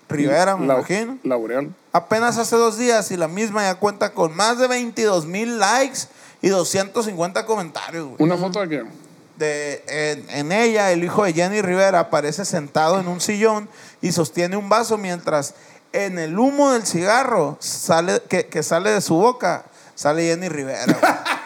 Rivera, 0.10 0.58
me 0.58 0.68
La- 0.68 0.76
imagino. 0.76 1.18
Laureal. 1.24 1.74
Apenas 1.92 2.38
hace 2.38 2.56
dos 2.56 2.78
días 2.78 3.12
y 3.12 3.18
la 3.18 3.28
misma 3.28 3.62
ya 3.64 3.76
cuenta 3.76 4.14
con 4.14 4.36
más 4.36 4.58
de 4.58 4.68
22 4.68 5.26
mil 5.26 5.60
likes 5.60 6.00
y 6.42 6.50
250 6.50 7.46
comentarios, 7.46 8.06
güey. 8.06 8.16
¿Una 8.20 8.36
foto 8.36 8.60
de 8.60 8.68
quién? 8.68 9.03
De, 9.38 9.84
en, 9.88 10.30
en 10.30 10.52
ella, 10.52 10.92
el 10.92 11.04
hijo 11.04 11.24
de 11.24 11.34
Jenny 11.34 11.62
Rivera 11.62 12.00
aparece 12.00 12.46
sentado 12.46 13.00
en 13.00 13.08
un 13.08 13.20
sillón 13.20 13.68
y 14.02 14.12
sostiene 14.12 14.56
un 14.58 14.70
vaso 14.70 14.98
mientras 14.98 15.56
en 15.92 16.20
el 16.20 16.38
humo 16.38 16.72
del 16.72 16.86
cigarro 16.86 17.58
sale, 17.60 18.22
que, 18.30 18.46
que 18.48 18.62
sale 18.64 18.92
de 18.92 19.02
su 19.02 19.16
boca, 19.16 19.64
sale 19.96 20.24
Jenny 20.28 20.50
Rivera. 20.50 20.86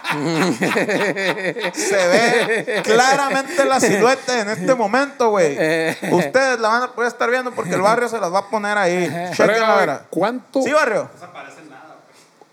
Se 1.73 1.95
ve 2.07 2.81
claramente 2.83 3.65
la 3.65 3.79
silueta 3.79 4.41
en 4.41 4.49
este 4.49 4.73
momento, 4.75 5.29
güey. 5.29 5.53
Ustedes 6.11 6.59
la 6.59 6.69
van 6.69 6.83
a 6.83 6.91
poder 6.93 7.09
estar 7.09 7.29
viendo 7.29 7.51
porque 7.53 7.73
el 7.73 7.81
barrio 7.81 8.07
se 8.09 8.19
las 8.19 8.33
va 8.33 8.39
a 8.39 8.49
poner 8.49 8.77
ahí. 8.77 9.31
¿Cuánto, 10.09 10.61
Sí, 10.61 10.71
barrio. 10.71 11.09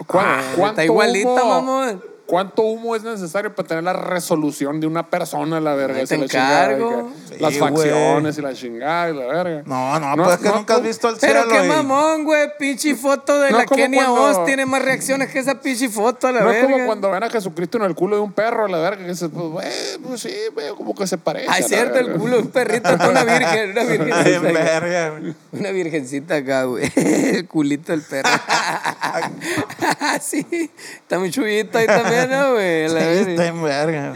cuán- 0.07 0.27
Ah, 0.27 0.43
cuánto 0.57 0.71
está 0.81 0.85
igualita, 0.85 1.29
humo- 1.29 1.49
mamón. 1.49 2.05
¿Cuánto 2.27 2.63
humo 2.63 2.97
es 2.97 3.03
necesario 3.03 3.55
para 3.55 3.69
tener 3.69 3.85
la 3.85 3.93
resolución 3.93 4.81
de 4.81 4.87
una 4.87 5.11
persona, 5.11 5.61
la 5.61 5.75
verga? 5.75 5.99
Ahí 5.99 6.05
esa 6.05 6.15
te 6.15 6.23
la 6.23 6.27
chingada, 6.29 6.65
encargo. 6.73 7.11
que 7.29 7.39
Las 7.39 7.59
facciones 7.59 8.39
y 8.39 8.41
la 8.41 8.55
chingada 8.55 9.11
y 9.11 9.15
la 9.15 9.27
verga. 9.27 9.63
No, 9.67 10.01
no, 10.01 10.25
pues 10.25 10.37
es 10.37 10.41
que 10.43 10.49
nunca 10.57 10.77
has 10.77 10.83
visto 10.83 11.09
el 11.11 11.17
Pero 11.21 11.43
cielo. 11.43 11.55
qué 11.61 11.67
y- 11.67 11.69
mamón, 11.69 12.25
güey. 12.25 12.49
Pinche 12.59 12.95
foto 12.95 13.39
de 13.41 13.51
No 13.51 13.59
la 13.59 13.67
Kenia 13.67 14.07
cuando- 14.07 14.23
Oz 14.41 14.47
tiene 14.47 14.65
más 14.65 14.81
reacciones 14.83 15.29
que 15.31 15.39
esa 15.39 15.61
pinche 15.61 15.91
foto, 15.91 16.33
la 16.33 16.41
No 16.41 16.51
es 16.51 16.63
verga. 16.63 16.73
como 16.73 16.87
cuando 16.87 17.11
ven 17.11 17.25
a 17.25 17.29
Jesucristo 17.31 17.77
en 17.77 17.85
el 17.85 17.95
culo 17.95 18.17
de 18.17 18.23
un 18.23 18.33
perro, 18.33 18.69
la 18.69 18.79
verga, 18.79 19.03
que 19.03 19.09
dices, 19.11 19.29
pues, 19.33 19.47
güey, 19.47 19.69
pues 20.03 20.21
sí, 20.23 20.35
güey, 20.55 20.69
como 20.77 20.95
que 20.95 21.07
se 21.07 21.19
parece. 21.19 21.51
A 21.51 21.59
es 21.59 21.63
la 21.71 21.77
cierto, 21.77 21.99
el 21.99 22.13
culo 22.15 22.37
de 22.37 22.43
un 22.43 22.49
perrito, 22.49 22.89
está 22.89 23.11
una 23.11 23.25
virgen, 23.25 23.71
una 23.73 23.81
Ay, 23.83 23.99
virgencita. 23.99 24.41
verga, 24.41 25.11
güey. 25.19 25.35
Una 25.53 25.71
virgencita 25.73 26.37
acá, 26.37 26.65
güey. 26.65 26.91
El 26.97 27.47
culito 27.49 27.93
del 27.93 28.01
perro. 28.03 28.31
sí, 30.21 30.71
está 31.03 31.19
muy 31.19 31.31
chubita 31.31 31.79
ahí 31.81 31.87
también, 31.87 32.14
¿no, 32.29 32.53
güey? 32.53 32.89
La 32.89 33.01
Sí, 33.25 33.31
está 33.31 33.47
en 33.47 33.63
verga. 33.63 34.13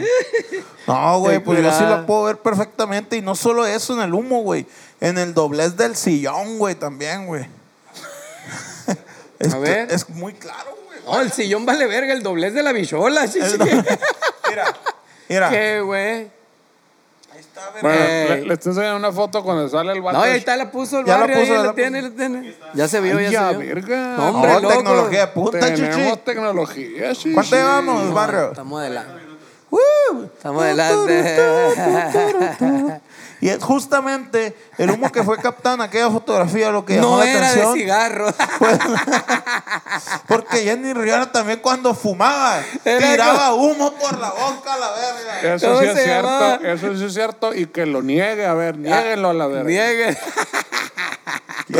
No, 0.87 1.19
güey, 1.19 1.39
pues 1.39 1.61
yo 1.61 1.71
sí 1.71 1.83
la 1.83 2.05
puedo 2.05 2.23
ver 2.23 2.37
perfectamente. 2.37 3.17
Y 3.17 3.21
no 3.21 3.35
solo 3.35 3.65
eso 3.65 3.93
en 3.93 4.01
el 4.01 4.13
humo, 4.13 4.41
güey. 4.41 4.65
En 5.01 5.17
el 5.17 5.33
doblez 5.33 5.77
del 5.77 5.95
sillón, 5.95 6.57
güey, 6.57 6.75
también, 6.75 7.27
güey. 7.27 7.45
Esto 9.39 9.59
ver. 9.61 9.91
Es 9.91 10.09
muy 10.09 10.33
claro, 10.33 10.75
güey. 10.85 10.99
No, 11.05 11.21
el 11.21 11.31
sillón 11.31 11.65
vale 11.65 11.85
verga, 11.85 12.13
el 12.13 12.23
doblez 12.23 12.53
de 12.53 12.63
la 12.63 12.71
bichola, 12.71 13.27
chichi. 13.27 13.57
Mira, 14.49 14.75
mira. 15.27 15.49
¿Qué, 15.51 15.81
güey? 15.81 16.38
Ahí 17.59 17.61
está, 17.67 17.71
verga. 17.71 17.81
Bueno, 17.81 18.05
Ey. 18.05 18.27
le, 18.41 18.45
le 18.47 18.53
estoy 18.53 18.69
enseñando 18.71 18.97
una 18.97 19.11
foto 19.11 19.43
cuando 19.43 19.69
sale 19.69 19.93
el 19.93 20.01
vato. 20.01 20.17
No, 20.17 20.23
ahí 20.23 20.37
está, 20.37 20.55
la 20.57 20.71
puso 20.71 20.99
el 20.99 21.05
Ya 21.05 21.13
la 21.13 21.19
barrio, 21.21 21.39
puso, 21.39 21.51
ahí 21.51 21.57
ya 21.57 21.61
la 21.61 21.67
la 21.67 21.73
tiene, 21.73 22.01
la 22.01 22.09
tiene. 22.11 22.55
Ya 22.73 22.87
se 22.87 22.99
vio, 22.99 23.17
Ay, 23.17 23.25
ya 23.25 23.31
ya, 23.31 23.49
se 23.51 23.57
vio. 23.57 23.75
verga. 23.75 24.15
No, 24.17 24.29
hombre, 24.29 24.51
No, 24.53 24.59
loco. 24.59 24.73
tecnología 24.75 25.19
de 25.21 25.27
punta, 25.27 25.59
Tenemos 25.59 25.95
chichi. 26.09 26.17
tecnología, 26.25 27.15
sí. 27.15 27.33
¿Cuánto 27.33 27.55
llevamos, 27.55 28.13
barrio? 28.13 28.49
Estamos 28.51 28.79
adelante. 28.81 29.21
Estamos 30.37 30.63
adelante. 30.63 33.01
Y 33.41 33.49
es 33.49 33.63
justamente 33.63 34.55
el 34.77 34.91
humo 34.91 35.11
que 35.11 35.23
fue 35.23 35.37
captado 35.37 35.75
en 35.75 35.81
aquella 35.81 36.09
fotografía 36.09 36.71
lo 36.71 36.83
que 36.83 36.95
llamó 36.95 37.17
No 37.17 37.17
la 37.23 37.29
era 37.29 37.39
de 37.39 37.45
atención. 37.47 37.73
cigarro. 37.75 38.33
Porque 40.27 40.63
Jenny 40.63 40.93
Rivera 40.93 41.31
también 41.31 41.59
cuando 41.59 41.93
fumaba 41.93 42.59
Era 42.83 43.11
tiraba 43.11 43.53
humo 43.53 43.93
por 43.93 44.17
la 44.19 44.29
boca 44.31 44.73
a 44.73 44.77
la 44.77 44.91
verga. 44.91 45.55
Eso 45.55 45.67
¿Cómo 45.67 45.79
sí 45.81 45.85
es 45.87 46.03
cierto, 46.03 46.27
llamaba? 46.29 46.55
eso 46.63 46.95
sí 46.97 47.05
es 47.05 47.13
cierto. 47.13 47.53
Y 47.53 47.65
que 47.67 47.85
lo 47.85 48.01
niegue, 48.01 48.45
a 48.45 48.53
ver, 48.53 48.77
niéguenlo 48.77 49.29
a 49.29 49.33
la 49.33 49.47
verga. 49.47 49.69
Niegue. 49.69 50.17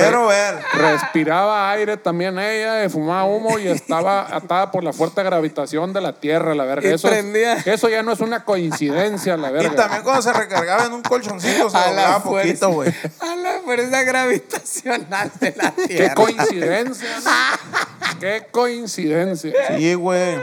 Quiero 0.02 0.28
ver. 0.28 0.56
Respiraba 0.74 1.72
aire 1.72 1.98
también 1.98 2.38
ella, 2.40 2.84
y 2.84 2.90
fumaba 2.90 3.26
humo 3.26 3.58
y 3.60 3.68
estaba 3.68 4.28
atada 4.36 4.72
por 4.72 4.84
la 4.84 4.94
fuerte 4.94 5.24
gravitación 5.24 5.94
de 5.94 6.02
la 6.02 6.14
Tierra, 6.14 6.54
la 6.56 6.64
verga. 6.66 6.90
Y 6.90 6.94
Eso, 6.94 7.08
prendía. 7.10 7.54
eso 7.66 7.90
ya 7.90 8.04
no 8.04 8.12
es 8.12 8.20
una 8.20 8.44
coincidencia, 8.46 9.38
la 9.38 9.50
Y 9.50 9.54
verga. 9.54 9.76
también 9.76 10.04
cuando 10.04 10.22
se 10.22 10.34
recargaba 10.34 10.86
en 10.86 10.94
un 10.94 11.02
colchoncito 11.02 11.70
se 11.70 11.78
A 11.78 11.82
la 11.82 11.88
doblaba 11.88 12.22
fuerza. 12.22 12.48
poquito, 12.48 12.70
güey. 12.72 12.94
A 13.20 13.36
la 13.36 13.60
fuerza 13.64 14.04
gravitacional 14.04 15.32
de 15.40 15.54
la 15.58 15.72
Qué 15.72 15.88
Tierra. 15.88 16.16
coincidencia, 16.16 17.08
¿no? 17.24 18.20
Qué 18.20 18.48
coincidencia. 18.52 19.54
Sí, 19.78 19.94
güey. 19.94 20.38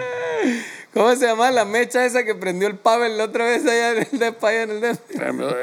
¿Cómo 0.96 1.14
se 1.14 1.26
llama 1.26 1.50
la 1.50 1.66
mecha 1.66 2.06
esa 2.06 2.24
que 2.24 2.34
prendió 2.34 2.66
el 2.68 2.76
Pavel 2.76 3.18
la 3.18 3.24
otra 3.24 3.44
vez 3.44 3.66
allá 3.66 3.90
en 3.92 3.98
el 4.10 4.18
de 4.18 4.26
allá 4.26 4.62
en 4.62 4.70
el 4.70 4.80
de... 4.80 4.96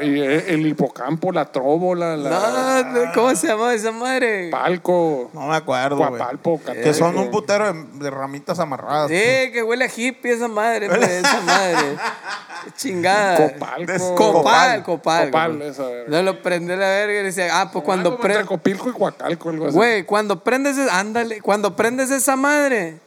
Y 0.06 0.20
el 0.52 0.64
hipocampo, 0.64 1.32
la 1.32 1.50
tróbola, 1.50 2.16
la 2.16 2.82
No, 2.84 3.12
¿cómo 3.14 3.34
se 3.34 3.48
llama 3.48 3.74
esa 3.74 3.90
madre? 3.90 4.50
palco, 4.50 5.30
No 5.34 5.48
me 5.48 5.56
acuerdo, 5.56 5.96
güey. 5.96 6.10
cuapalpo, 6.10 6.60
Que 6.62 6.94
son 6.94 7.18
un 7.18 7.32
putero 7.32 7.72
de, 7.72 7.84
de 7.94 8.10
ramitas 8.10 8.60
amarradas. 8.60 9.08
Sí, 9.10 9.50
que 9.52 9.62
huele 9.64 9.86
a 9.86 9.90
hippie 9.94 10.32
esa 10.34 10.46
madre, 10.46 10.88
pues, 10.88 11.02
esa 11.10 11.40
madre. 11.40 11.96
Chingada. 12.76 13.36
Copalco. 13.36 14.14
Copal, 14.14 14.82
copal. 14.84 15.26
Copal, 15.26 15.62
esa 15.62 15.82
verga. 15.86 16.04
No 16.08 16.22
lo 16.22 16.42
prende 16.42 16.76
la 16.76 16.88
verga 16.88 17.20
y 17.20 17.24
dice, 17.24 17.48
ah, 17.50 17.70
pues 17.72 17.84
cuando 17.84 18.10
Algo 18.10 18.22
entre 18.22 18.34
prende. 18.34 18.48
Copilco 18.48 18.88
y 18.88 18.92
Coacalco, 18.92 19.50
algo 19.50 19.66
así. 19.66 19.74
Güey, 19.76 20.04
cuando 20.04 20.42
prendes, 20.44 20.78
es- 20.78 20.90
ándale, 20.90 21.40
cuando 21.40 21.76
prendes 21.76 22.10
esa 22.10 22.36
madre, 22.36 22.98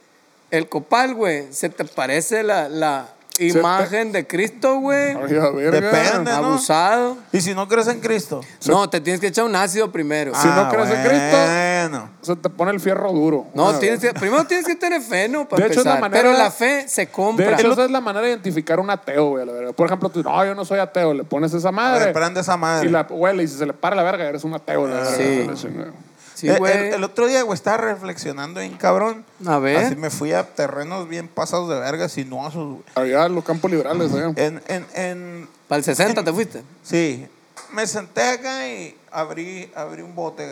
el 0.52 0.70
copal, 0.70 1.14
güey, 1.14 1.52
se 1.52 1.70
te 1.70 1.84
parece 1.86 2.44
la, 2.44 2.70
la 2.70 3.10
imagen 3.40 4.12
de 4.12 4.26
Cristo, 4.26 4.80
güey. 4.80 5.12
A. 5.12 5.20
Depende. 5.28 6.32
¿no? 6.32 6.32
Abusado. 6.48 7.18
Y 7.32 7.40
si 7.42 7.54
no 7.54 7.68
crees 7.68 7.88
en 7.88 8.00
Cristo. 8.00 8.42
No, 8.66 8.90
te 8.90 9.00
tienes 9.00 9.22
que 9.22 9.28
echar 9.28 9.46
un 9.46 9.56
ácido 9.56 9.92
primero. 9.92 10.34
Si 10.34 10.48
no 10.48 10.68
crees 10.70 10.90
en 10.90 11.04
Cristo, 11.04 11.38
Bueno. 11.38 12.10
Se 12.22 12.36
te 12.36 12.50
pone 12.50 12.72
el 12.72 12.80
fierro 12.80 13.12
duro. 13.14 13.46
No, 13.54 13.70
Una 13.70 13.80
tienes 13.80 14.00
que, 14.00 14.12
primero 14.20 14.44
tienes 14.46 14.66
que 14.66 14.76
tener 14.76 15.02
fe, 15.02 15.30
¿no? 15.30 15.48
Para 15.48 15.66
De 15.66 15.72
hecho, 15.72 15.82
es 15.82 15.86
la 15.86 15.92
empezar. 15.98 16.10
manera- 16.10 16.30
Pero 16.30 16.38
la 16.44 16.50
fe 16.52 16.86
se 16.88 17.08
compra. 17.08 17.46
De 17.46 17.54
hecho, 17.54 17.72
esa 17.74 17.86
es 17.86 17.92
la 17.92 18.02
manera 18.02 18.24
de 18.26 18.32
identificar 18.32 18.80
un 18.80 18.90
ateo, 18.90 19.30
güey, 19.30 19.44
a 19.44 19.46
la 19.46 19.54
verga. 19.54 19.74
Por 19.74 19.86
ejemplo, 19.86 20.10
tú, 20.10 20.24
no, 20.24 20.44
yo 20.46 20.56
no 20.56 20.66
soy 20.66 20.80
ateo, 20.80 21.14
le 21.14 21.24
pones 21.24 21.54
esa 21.54 21.70
A 21.70 21.72
madre. 21.72 22.06
ver, 22.06 22.14
prende 22.14 22.42
esa 22.42 22.58
madre. 22.58 22.88
y 22.88 22.92
la 22.92 23.06
huele 23.10 23.44
y 23.44 23.48
si 23.48 23.58
se 23.58 23.66
le 23.68 23.74
para 23.74 23.96
la 23.96 24.02
verga, 24.04 24.26
eres 24.26 24.44
un 24.44 24.54
ateo, 24.56 24.88
la 24.88 24.96
verga. 24.96 25.12
Sí. 25.16 25.46
La 25.48 25.54
chingada. 25.54 25.92
Sí, 26.38 26.48
Eh, 26.48 26.92
el, 26.96 27.04
otro 27.04 27.28
día, 27.28 27.42
güey, 27.42 27.56
estaba 27.56 27.78
reflexionando 27.78 28.60
bien 28.60 28.78
cabrón. 28.78 29.26
A 29.46 29.58
ver. 29.60 29.78
Así 29.78 29.96
me 29.96 30.10
fui 30.10 30.34
a 30.34 30.44
terrenos 30.44 31.10
bien 31.10 31.28
pasados 31.28 31.70
de 31.70 31.80
verga, 31.80 32.08
sinuosos, 32.10 32.74
güey. 32.74 32.84
Allá 32.96 33.28
los 33.28 33.44
campos 33.44 33.72
liberales, 33.72 34.14
allá. 34.14 34.32
En, 34.36 34.62
en, 34.68 34.86
en, 34.94 35.50
Para 35.68 35.80
el 35.80 35.84
60 35.84 36.24
te 36.24 36.34
fuiste. 36.34 36.64
sí, 36.84 37.28
me 37.74 37.86
senté 37.86 38.22
acá 38.24 38.68
y 38.68 38.96
abrí, 39.12 39.72
abrí 39.76 40.02
un 40.02 40.16
bote 40.16 40.48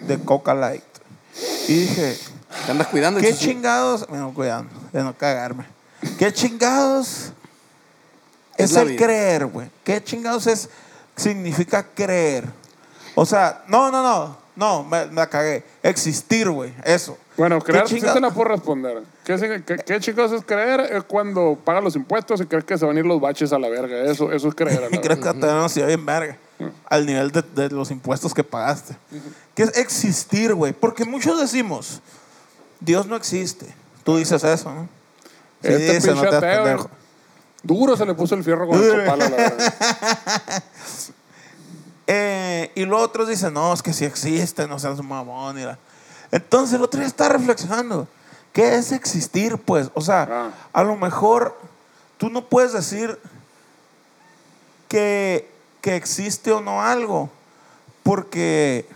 de 0.00 0.18
Coca 0.20 0.54
Light. 0.54 0.82
Y 1.68 1.80
dije, 1.80 2.18
Te 2.66 2.72
andas 2.72 2.88
cuidando, 2.88 3.20
¿qué 3.20 3.34
chingados? 3.34 4.08
Me 4.10 4.20
voy 4.20 4.32
cuidando, 4.32 4.70
de 4.92 5.02
no 5.02 5.16
cagarme. 5.16 5.64
¿Qué 6.18 6.32
chingados 6.32 7.32
Es 8.56 8.74
el 8.74 8.88
vida. 8.88 9.04
creer, 9.04 9.46
güey? 9.46 9.70
¿Qué 9.84 10.02
chingados 10.02 10.46
es, 10.46 10.68
significa 11.16 11.86
creer? 11.94 12.48
O 13.14 13.26
sea, 13.26 13.64
no, 13.68 13.90
no, 13.90 14.02
no, 14.02 14.36
no, 14.56 14.84
me, 14.84 15.06
me 15.06 15.28
cagué. 15.28 15.64
Existir, 15.82 16.50
güey, 16.50 16.72
eso. 16.84 17.16
Bueno, 17.36 17.58
¿Qué 17.60 17.72
creer, 17.72 17.88
sí 17.88 18.00
te 18.00 18.20
la 18.20 18.30
puedo 18.30 18.48
responder. 18.48 19.02
¿Qué, 19.24 19.62
qué, 19.66 19.76
qué 19.78 20.00
chicos 20.00 20.32
es 20.32 20.44
creer? 20.44 20.80
Es 20.80 21.04
cuando 21.04 21.58
pagas 21.64 21.82
los 21.82 21.96
impuestos 21.96 22.40
y 22.40 22.46
crees 22.46 22.64
que 22.64 22.76
se 22.76 22.84
van 22.84 22.96
a 22.96 23.00
ir 23.00 23.06
los 23.06 23.20
baches 23.20 23.52
a 23.52 23.58
la 23.58 23.68
verga. 23.68 24.02
Eso, 24.02 24.30
eso 24.32 24.48
es 24.48 24.54
creer. 24.54 24.88
Y 24.92 24.98
crees 24.98 25.20
que 25.20 25.32
te 25.32 25.46
van 25.46 25.64
a 25.64 25.68
ciudad 25.68 25.88
bien 25.88 26.04
verga. 26.04 26.36
Al 26.86 27.06
nivel 27.06 27.30
de, 27.30 27.42
de 27.42 27.70
los 27.70 27.90
impuestos 27.90 28.34
que 28.34 28.44
pagaste. 28.44 28.94
¿Qué 29.54 29.62
es 29.62 29.78
existir, 29.78 30.52
güey? 30.52 30.74
Porque 30.74 31.06
muchos 31.06 31.40
decimos, 31.40 32.02
Dios 32.80 33.06
no 33.06 33.16
existe. 33.16 33.66
Tú 34.04 34.18
dices 34.18 34.44
eso, 34.44 34.74
¿no? 34.74 34.88
Sí, 35.62 35.68
Este 35.68 35.94
dice, 35.94 36.14
no 36.14 36.22
te 36.22 36.40
das. 36.40 36.86
Duro 37.62 37.96
se 37.96 38.06
le 38.06 38.14
puso 38.14 38.34
el 38.34 38.44
fierro 38.44 38.66
con 38.66 38.82
el 38.82 38.90
copal 39.04 39.22
a 39.22 39.28
la 39.28 39.36
verga. 39.36 39.74
Eh, 42.12 42.72
y 42.74 42.86
los 42.86 43.00
otros 43.00 43.28
dicen, 43.28 43.54
no, 43.54 43.72
es 43.72 43.82
que 43.82 43.92
sí 43.92 44.04
existe, 44.04 44.66
no 44.66 44.80
seas 44.80 44.98
un 44.98 45.06
mamón. 45.06 45.56
y 45.58 45.62
la- 45.62 45.78
Entonces 46.32 46.74
el 46.74 46.82
otro 46.82 46.98
día 46.98 47.06
estaba 47.06 47.30
reflexionando, 47.30 48.08
¿qué 48.52 48.74
es 48.74 48.90
existir? 48.90 49.58
Pues, 49.58 49.90
o 49.94 50.00
sea, 50.00 50.28
Ah. 50.28 50.50
a 50.72 50.82
lo 50.82 50.96
mejor 50.96 51.56
tú 52.18 52.28
no 52.28 52.44
puedes 52.46 52.72
decir 52.72 53.16
que, 54.88 55.48
que 55.80 55.94
existe 55.96 56.50
o 56.52 56.60
no 56.60 56.82
algo, 56.82 57.30
porque 58.02 58.86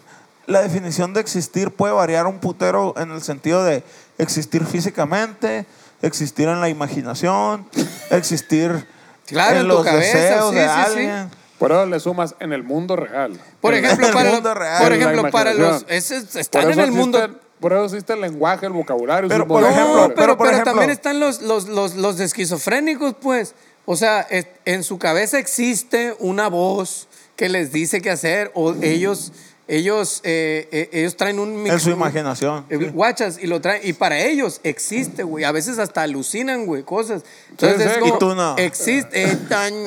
la 0.47 0.61
definición 0.62 1.15
de 1.15 1.21
existir 1.21 1.71
puede 1.71 1.93
variar 1.95 2.27
un 2.27 2.39
putero 2.41 2.95
en 2.97 3.12
el 3.12 3.23
sentido 3.23 3.62
de 3.65 3.85
existir 4.19 4.67
físicamente, 4.67 5.67
existir 6.03 6.49
en 6.49 6.61
la 6.61 6.69
imaginación, 6.69 7.69
existir 8.11 8.89
Claro, 9.27 9.55
en 9.57 9.61
en 9.62 9.69
los 9.69 9.85
cabeza, 9.85 10.19
deseos 10.19 10.51
sí, 10.51 10.57
de 10.57 10.69
sí, 10.69 11.29
sí. 11.31 11.37
Por 11.59 11.71
eso 11.73 11.87
le 11.87 12.01
sumas 12.01 12.35
en 12.41 12.53
el 12.53 12.63
mundo 12.63 12.97
real. 12.97 13.39
Por 13.61 13.75
ejemplo, 13.75 14.07
el 14.09 14.13
para, 14.13 14.31
mundo 14.31 14.49
los- 14.51 14.59
real, 14.59 14.83
por 14.83 14.93
ejemplo, 14.93 15.31
para 15.31 15.55
los... 15.55 15.85
están 15.89 16.71
en 16.71 16.81
el 16.81 16.91
mundo... 16.93 17.19
existe- 17.19 17.41
Por 17.61 17.73
eso 17.73 17.85
existe 17.85 18.13
el 18.13 18.21
lenguaje, 18.21 18.67
el 18.67 18.73
vocabulario. 18.73 19.29
Pero, 19.29 19.47
No, 19.47 19.55
pero, 19.55 20.15
pero, 20.15 20.37
por 20.37 20.47
pero 20.47 20.51
ejemplo- 20.51 20.65
también 20.73 20.91
están 20.91 21.21
los, 21.21 21.41
los, 21.43 21.69
los, 21.69 21.95
los 21.95 22.19
esquizofrénicos, 22.21 23.15
pues. 23.21 23.55
O 23.87 23.97
sea, 23.97 24.27
en 24.65 24.83
su 24.83 24.99
cabeza 24.99 25.39
existe 25.39 26.15
una 26.19 26.49
voz 26.49 27.07
que 27.37 27.49
les 27.49 27.71
dice 27.73 28.01
qué 28.01 28.11
hacer 28.11 28.51
o 28.55 28.75
ellos, 28.83 29.33
ellos, 29.67 30.21
eh, 30.25 30.69
eh, 30.73 30.91
ellos 30.93 31.17
traen 31.17 31.39
un... 31.39 31.67
En 31.67 31.81
su 31.81 31.89
un- 31.91 31.97
imaginación. 31.97 32.67
eh, 32.69 32.77
Guachas, 32.77 33.39
y 33.43 33.47
lo 33.47 33.61
traen, 33.61 33.81
y 33.85 33.93
para 33.95 34.19
ellos 34.21 34.61
existe, 34.62 35.23
güey. 35.23 35.45
A 35.45 35.53
veces 35.53 35.79
hasta 35.79 36.03
alucinan, 36.03 36.67
güey, 36.67 36.83
cosas. 36.83 37.23
Entonces 37.51 37.79
Sí, 37.79 37.85
es 37.89 37.95
sí. 37.95 38.01
como, 38.01 38.15
Y 38.15 38.19
tú 38.19 38.35
no. 38.35 38.57
Existe. 38.59 39.23
eh, 39.25 39.37
tan- 39.49 39.73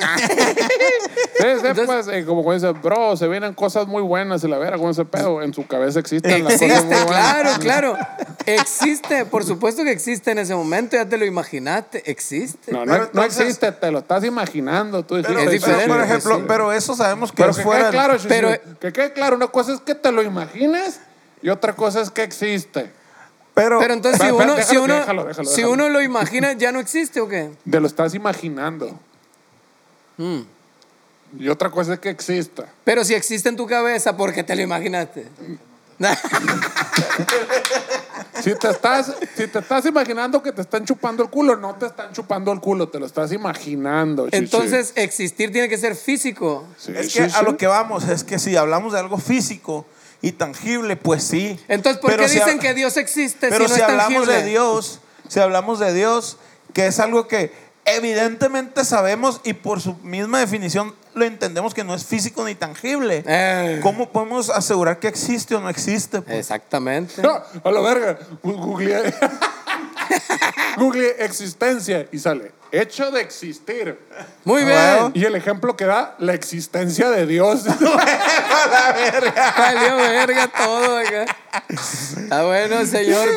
Sí, 1.38 1.44
sí, 1.44 1.68
Entonces- 1.68 1.86
pues, 1.86 2.08
eh, 2.08 2.26
como 2.26 2.52
dice, 2.54 2.72
bro, 2.72 3.16
se 3.16 3.28
vienen 3.28 3.54
cosas 3.54 3.86
muy 3.88 4.02
buenas 4.02 4.44
y 4.44 4.48
la 4.48 4.58
vera 4.58 4.78
con 4.78 4.90
ese 4.90 5.06
pedo. 5.06 5.42
En 5.44 5.54
su 5.54 5.68
cabeza 5.68 6.00
existen 6.00 6.44
las 6.44 6.54
cosas 6.54 6.70
Existe, 6.70 6.96
muy 6.96 7.04
buenas. 7.06 7.60
claro, 7.60 7.60
claro. 7.60 7.98
Existe, 8.46 9.26
por 9.26 9.44
supuesto 9.44 9.84
que 9.84 9.92
existe 9.92 10.32
en 10.32 10.40
ese 10.40 10.56
momento, 10.56 10.96
ya 10.96 11.06
te 11.08 11.18
lo 11.18 11.26
imaginaste, 11.26 12.10
existe. 12.10 12.72
No, 12.72 12.86
no, 12.86 12.92
Pero 12.92 12.98
no 13.14 13.22
entonces- 13.24 13.42
existe, 13.42 13.72
te 13.74 13.92
lo 13.92 14.00
estás 14.00 14.24
imaginando. 14.24 15.04
Tú 15.04 15.16
Pero, 15.22 15.40
Es 15.40 15.62
por 15.88 16.02
ejemplo, 16.02 16.38
sí. 16.38 16.44
pero 16.48 16.72
eso 16.74 16.96
sabemos 16.96 17.32
que 17.32 17.38
Pero 17.38 17.52
es 17.52 17.58
que 17.58 17.64
fuera. 17.64 17.82
quede 17.84 17.92
claro, 17.92 18.18
Pero- 18.28 18.78
que 18.80 18.94
quede 18.94 19.14
claro, 19.14 19.36
una 19.36 19.48
cosa 19.48 19.67
es 19.74 19.82
que 19.82 19.96
te 19.96 20.12
lo 20.12 20.22
imagines 20.24 21.00
y 21.42 21.50
otra 21.50 21.76
cosa 21.76 22.02
es 22.02 22.10
que 22.10 22.24
existe. 22.24 22.92
pero, 23.54 23.80
Pero 23.80 23.94
entonces, 23.94 24.22
si 24.22 24.32
uno, 24.32 24.44
espera, 24.44 24.64
si 24.64 24.78
uno, 24.78 24.96
déjalo, 24.96 25.26
déjalo, 25.26 25.50
si 25.50 25.56
déjalo. 25.58 25.74
uno 25.74 25.90
lo 25.90 26.02
imagina, 26.02 26.54
¿ya 26.54 26.72
no 26.72 26.80
existe 26.80 27.22
o 27.22 27.28
qué? 27.28 27.52
Te 27.70 27.80
lo 27.80 27.88
estás 27.88 28.14
imaginando. 28.14 29.00
Mm. 30.18 30.42
Y 31.40 31.50
otra 31.50 31.70
cosa 31.70 31.94
es 31.94 32.00
que 32.00 32.10
exista. 32.10 32.66
Pero 32.84 33.04
si 33.04 33.14
existe 33.14 33.50
en 33.50 33.58
tu 33.58 33.68
cabeza, 33.68 34.16
¿por 34.16 34.34
qué 34.34 34.44
te 34.44 34.56
lo 34.56 34.62
imaginaste? 34.62 35.28
Si 38.44 38.56
te, 38.56 38.70
estás, 38.70 39.14
si 39.36 39.48
te 39.48 39.60
estás 39.60 39.86
imaginando 39.86 40.42
que 40.42 40.52
te 40.52 40.62
están 40.62 40.86
chupando 40.86 41.24
el 41.24 41.30
culo, 41.30 41.56
no 41.56 41.76
te 41.76 41.88
están 41.88 42.12
chupando 42.14 42.52
el 42.52 42.60
culo, 42.60 42.88
te 42.90 43.00
lo 43.00 43.06
estás 43.06 43.32
imaginando. 43.32 44.28
Entonces, 44.32 44.94
existir 44.96 45.52
tiene 45.52 45.70
que 45.70 45.78
ser 45.78 45.96
físico. 45.96 46.66
Sí, 46.78 46.94
es 46.96 47.12
sí, 47.12 47.20
que 47.20 47.26
a 47.26 47.30
sí. 47.30 47.46
lo 47.46 47.58
que 47.58 47.68
vamos 47.68 48.08
es 48.08 48.24
que 48.24 48.40
si 48.40 48.56
hablamos 48.56 48.94
de 48.94 49.00
algo 49.00 49.18
físico 49.18 49.86
y 50.22 50.34
tangible, 50.34 50.96
pues 50.96 51.24
sí. 51.24 51.60
Entonces, 51.68 52.02
¿por 52.02 52.12
Pero 52.12 52.24
qué 52.24 52.30
si 52.30 52.40
dicen 52.40 52.60
que 52.60 52.74
Dios 52.74 52.98
existe 52.98 53.50
Pero 53.50 53.66
si 53.66 53.70
no 53.72 53.76
si 53.76 53.82
es 53.82 53.88
hablamos 53.88 54.14
tangible? 54.14 54.44
de 54.44 54.50
Dios, 54.50 55.00
si 55.28 55.40
hablamos 55.40 55.80
de 55.80 55.94
Dios, 55.94 56.38
que 56.74 56.88
es 56.88 57.00
algo 57.00 57.28
que 57.28 57.52
evidentemente 57.86 58.84
sabemos 58.84 59.42
y 59.44 59.54
por 59.54 59.82
su 59.82 59.96
misma 59.98 60.40
definición 60.40 60.94
lo 61.18 61.26
entendemos 61.26 61.74
que 61.74 61.84
no 61.84 61.94
es 61.96 62.06
físico 62.06 62.46
ni 62.46 62.56
tangible. 62.56 63.24
Eh. 63.26 63.80
¿Cómo 63.84 64.10
podemos 64.10 64.50
asegurar 64.50 65.00
que 65.00 65.08
existe 65.08 65.56
o 65.56 65.60
no 65.60 65.70
existe? 65.70 66.22
pues? 66.22 66.38
Exactamente. 66.38 67.22
No, 67.22 67.42
a 67.64 67.72
la 67.72 67.82
verga. 67.82 68.20
Googleé. 68.44 69.14
Googleé 70.78 71.16
existencia 71.26 72.08
y 72.12 72.20
sale 72.20 72.52
hecho 72.72 73.12
de 73.12 73.22
existir. 73.22 73.98
Muy 74.44 74.64
Bueno. 74.64 75.10
bien. 75.10 75.24
Y 75.24 75.26
el 75.26 75.36
ejemplo 75.36 75.76
que 75.76 75.86
da, 75.86 76.16
la 76.20 76.34
existencia 76.34 77.10
de 77.10 77.26
Dios. 77.26 77.64
Valió 79.58 79.96
verga 79.98 80.48
todo 80.48 80.98
acá. 80.98 81.26
Está 81.70 82.46
bueno, 82.46 82.86
señor 82.86 83.28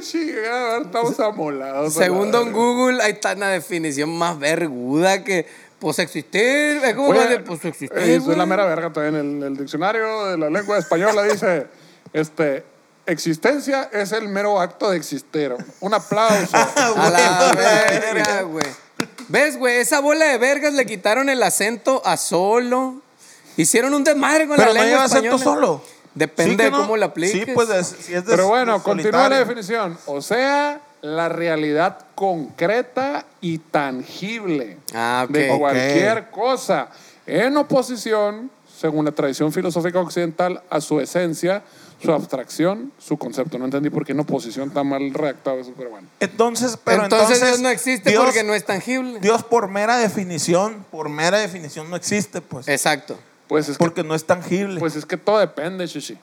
chingada, 0.00 0.82
Estamos 0.82 1.18
amolados. 1.20 1.94
Según 1.94 2.26
la 2.26 2.38
Don 2.38 2.44
verga. 2.46 2.58
Google, 2.58 3.02
ahí 3.02 3.12
está 3.12 3.32
una 3.34 3.48
definición 3.48 4.10
más 4.16 4.38
verguda 4.38 5.24
que 5.24 5.46
pues 5.82 5.98
existir. 5.98 6.40
Es 6.82 6.94
como 6.94 7.08
Oye, 7.08 7.28
que, 7.28 7.38
pues 7.40 7.62
existir. 7.64 7.90
eh, 7.98 8.20
soy 8.24 8.36
la 8.36 8.46
mera 8.46 8.64
verga 8.64 8.90
también. 8.92 9.16
El, 9.16 9.42
el 9.42 9.56
diccionario 9.56 10.26
de 10.28 10.38
la 10.38 10.48
lengua 10.48 10.78
española 10.78 11.22
dice: 11.24 11.66
este, 12.14 12.64
existencia 13.04 13.90
es 13.92 14.12
el 14.12 14.28
mero 14.28 14.60
acto 14.60 14.90
de 14.90 14.96
existir. 14.96 15.54
Un 15.80 15.92
aplauso. 15.94 16.56
A 16.56 17.10
la 17.10 17.52
verga, 17.54 18.42
güey. 18.42 18.64
¿Ves, 19.28 19.56
güey? 19.58 19.78
Esa 19.78 20.00
bola 20.00 20.26
de 20.26 20.38
vergas 20.38 20.72
le 20.74 20.86
quitaron 20.86 21.28
el 21.28 21.42
acento 21.42 22.00
a 22.04 22.16
solo. 22.16 23.02
Hicieron 23.56 23.92
un 23.94 24.04
desmadre 24.04 24.46
con 24.46 24.56
Pero 24.56 24.72
la 24.72 24.78
no 24.80 24.84
lengua 24.84 25.02
lleva 25.02 25.04
acento 25.04 25.36
española. 25.36 25.66
solo. 25.66 25.84
Depende 26.14 26.52
Sí 26.52 26.56
que 26.58 26.64
de 26.64 26.70
no. 26.70 26.76
cómo 26.78 26.96
la 26.96 27.06
apliques. 27.06 27.44
Sí, 27.46 27.52
pues 27.54 27.68
es- 27.70 27.86
si 28.00 28.14
es 28.14 28.24
de- 28.24 28.30
Pero 28.30 28.48
bueno, 28.48 28.78
de 28.78 28.82
continúa 28.84 29.28
la 29.28 29.38
definición. 29.38 29.98
O 30.06 30.20
sea, 30.22 30.80
la 31.02 31.28
realidad 31.28 31.98
concreta 32.14 33.26
y 33.40 33.58
tangible 33.58 34.78
Ah, 34.94 35.26
de 35.28 35.48
cualquier 35.58 36.30
cosa, 36.30 36.88
en 37.26 37.56
oposición, 37.56 38.50
según 38.78 39.04
la 39.04 39.12
tradición 39.12 39.52
filosófica 39.52 39.98
occidental, 40.00 40.62
a 40.70 40.80
su 40.80 41.00
esencia, 41.00 41.62
su 42.00 42.12
abstracción, 42.12 42.92
su 42.98 43.16
concepto. 43.16 43.58
No 43.58 43.64
entendí 43.66 43.90
por 43.90 44.04
qué 44.04 44.12
en 44.12 44.20
oposición 44.20 44.68
está 44.68 44.82
mal 44.82 45.12
redactado 45.12 45.60
eso, 45.60 45.72
pero 45.76 45.90
bueno. 45.90 46.08
Entonces, 46.20 46.76
pero 46.82 47.04
entonces, 47.04 47.36
entonces, 47.36 47.48
Dios 47.48 47.60
no 47.60 47.68
existe 47.68 48.10
Dios- 48.10 48.24
porque 48.24 48.42
no 48.42 48.54
es 48.54 48.64
tangible. 48.64 49.20
Dios 49.20 49.42
por 49.44 49.68
mera 49.68 49.98
definición, 49.98 50.84
por 50.90 51.08
mera 51.08 51.38
definición 51.38 51.90
no 51.90 51.96
existe, 51.96 52.40
pues. 52.40 52.66
Exacto. 52.68 53.18
Pues 53.48 53.68
es 53.68 53.76
que, 53.76 53.84
porque 53.84 54.02
no 54.04 54.14
es 54.14 54.24
tangible. 54.24 54.80
pues 54.80 54.96
es 54.96 55.04
que 55.06 55.16
todo 55.16 55.38
depende, 55.38 55.86
Shishi. 55.86 56.16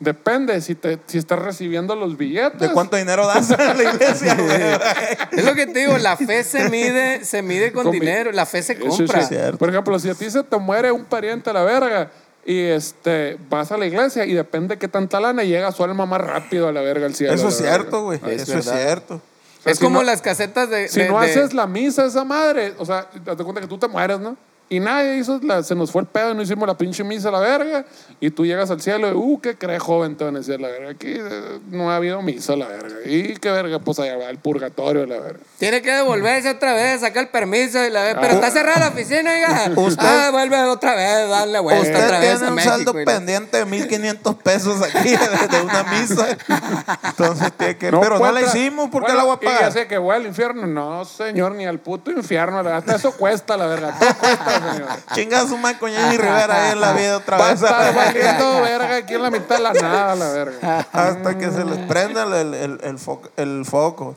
Depende 0.00 0.60
si, 0.60 0.76
te, 0.76 0.98
si 1.06 1.18
estás 1.18 1.40
recibiendo 1.40 1.96
los 1.96 2.16
billetes. 2.16 2.60
¿De 2.60 2.70
cuánto 2.70 2.96
dinero 2.96 3.26
das 3.26 3.50
a 3.50 3.74
la 3.74 3.82
iglesia? 3.82 4.34
güey? 4.36 5.38
Es 5.40 5.44
lo 5.44 5.54
que 5.54 5.66
te 5.66 5.80
digo, 5.80 5.98
la 5.98 6.16
fe 6.16 6.44
se 6.44 6.68
mide, 6.70 7.24
se 7.24 7.42
mide 7.42 7.72
con, 7.72 7.82
Con 7.82 7.92
mi- 7.92 7.98
dinero, 8.00 8.30
la 8.30 8.46
fe 8.46 8.62
se 8.62 8.74
Eso 8.74 8.82
sí 8.92 8.98
compra. 8.98 9.20
es 9.20 9.28
cierto. 9.28 9.58
Por 9.58 9.68
ejemplo, 9.70 9.98
si 9.98 10.08
a 10.08 10.14
ti 10.14 10.30
se 10.30 10.44
te 10.44 10.56
muere 10.58 10.92
un 10.92 11.04
pariente 11.04 11.50
a 11.50 11.52
la 11.52 11.64
verga 11.64 12.10
y 12.46 12.60
este 12.60 13.38
vas 13.50 13.72
a 13.72 13.76
la 13.76 13.86
iglesia 13.86 14.24
y 14.24 14.34
depende 14.34 14.78
qué 14.78 14.86
tanta 14.86 15.18
lana 15.18 15.42
llega 15.42 15.72
su 15.72 15.82
alma 15.82 16.06
más 16.06 16.20
rápido 16.20 16.68
a 16.68 16.72
la 16.72 16.80
verga 16.80 17.06
al 17.06 17.14
cielo. 17.16 17.34
Eso 17.34 17.48
es 17.48 17.56
cierto, 17.56 18.04
güey. 18.04 18.20
Es 18.24 18.42
Eso 18.42 18.58
es 18.58 18.64
cierto. 18.66 19.14
O 19.16 19.62
sea, 19.64 19.72
es 19.72 19.78
si 19.78 19.84
como 19.84 19.98
no- 19.98 20.04
las 20.06 20.22
casetas 20.22 20.70
de. 20.70 20.86
Si 20.88 21.00
de- 21.00 21.08
no 21.08 21.18
de- 21.20 21.26
haces 21.28 21.52
la 21.54 21.66
misa 21.66 22.06
esa 22.06 22.22
madre, 22.22 22.72
o 22.78 22.86
sea, 22.86 23.08
date 23.24 23.42
cuenta 23.42 23.60
que 23.60 23.66
tú 23.66 23.76
te 23.78 23.88
mueres, 23.88 24.20
¿no? 24.20 24.36
Y 24.70 24.80
nadie 24.80 25.16
hizo, 25.16 25.40
la- 25.42 25.62
se 25.62 25.74
nos 25.74 25.90
fue 25.90 26.02
el 26.02 26.06
pedo 26.08 26.32
y 26.32 26.34
no 26.34 26.42
hicimos 26.42 26.68
la 26.68 26.76
pinche 26.76 27.02
misa 27.02 27.28
a 27.30 27.32
la 27.32 27.40
verga. 27.40 27.86
Y 28.20 28.30
tú 28.30 28.44
llegas 28.44 28.70
al 28.70 28.80
cielo 28.82 29.08
y, 29.08 29.12
uh, 29.12 29.40
¿qué 29.40 29.56
crees, 29.56 29.82
joven? 29.82 30.14
Te 30.16 30.24
van 30.24 30.34
a 30.36 30.40
decir 30.40 30.60
la 30.60 30.68
verga. 30.68 30.90
Aquí 30.90 31.12
eh, 31.16 31.58
no 31.70 31.90
ha 31.90 31.96
habido 31.96 32.20
misa 32.20 32.52
a 32.52 32.56
la 32.56 32.66
verga. 32.68 32.96
Y 33.06 33.34
qué 33.36 33.50
verga, 33.50 33.78
pues 33.78 33.98
allá 33.98 34.18
va 34.18 34.28
el 34.28 34.36
purgatorio 34.38 35.04
a 35.04 35.06
la 35.06 35.18
verga. 35.20 35.40
Tiene 35.58 35.80
que 35.80 35.90
devolverse 35.90 36.50
otra 36.50 36.74
vez, 36.74 37.00
sacar 37.00 37.22
el 37.24 37.28
permiso. 37.30 37.82
Y 37.82 37.88
la... 37.90 38.18
Pero 38.20 38.34
está 38.34 38.50
cerrada 38.50 38.80
la 38.80 38.88
oficina, 38.88 39.30
oiga. 39.32 39.70
Usted- 39.80 40.04
ah, 40.06 40.28
vuelve 40.32 40.62
otra 40.64 40.94
vez, 40.94 41.28
darle 41.30 41.58
vuelta 41.60 41.82
Usted 41.82 42.04
otra 42.04 42.18
vez 42.20 42.30
tiene 42.32 42.46
a 42.46 42.48
un 42.50 42.54
México. 42.56 42.74
saldo 42.74 42.92
pendiente 43.04 43.64
de 43.64 43.66
1.500 43.66 44.36
pesos 44.42 44.82
aquí 44.82 45.10
de, 45.16 45.48
de 45.56 45.62
una 45.62 45.82
misa. 45.84 46.36
Entonces 47.04 47.52
tiene 47.56 47.76
que... 47.78 47.90
pero 47.90 48.18
no 48.18 48.32
la 48.32 48.42
hicimos, 48.42 48.90
¿por 48.90 49.02
qué 49.04 49.12
Bueno, 49.12 49.28
la 49.28 49.34
voy 49.34 49.46
a 49.48 49.56
Y 49.58 49.60
ya 49.62 49.70
sé 49.70 49.86
que 49.86 49.96
voy 49.98 50.14
al 50.14 50.26
infierno. 50.26 50.66
No, 50.66 51.04
señor, 51.06 51.52
ni 51.52 51.64
al 51.64 51.78
puto 51.78 52.10
infierno. 52.10 52.56
la 52.58 52.62
verdad, 52.62 52.78
Hasta 52.78 52.96
eso 52.96 53.12
cuesta, 53.16 53.56
la 53.56 53.66
verga. 53.66 53.96
Todo 53.98 54.14
cuesta, 54.18 54.44
señor. 54.44 54.57
Chinga 55.14 55.46
su 55.46 55.56
madre 55.58 55.78
con 55.78 55.90
Jenny 55.90 56.16
Rivera 56.16 56.66
ahí 56.66 56.72
en 56.72 56.80
la 56.80 56.92
vida 56.92 57.16
otra 57.16 57.36
Va 57.36 57.46
a 57.46 57.50
vez. 57.52 57.62
estar 57.62 57.94
valiendo 57.94 58.62
verga 58.62 58.96
aquí 58.96 59.14
en 59.14 59.22
la 59.22 59.30
mitad 59.30 59.56
de 59.56 59.62
la 59.62 59.72
nada, 59.72 60.14
la 60.14 60.28
verga. 60.30 60.86
Hasta 60.92 61.38
que 61.38 61.50
se 61.50 61.64
les 61.64 61.78
prenda 61.86 62.24
el, 62.40 62.54
el, 62.54 62.78
el 62.82 62.98
foco, 62.98 63.28
el 63.36 63.64
foco. 63.64 64.16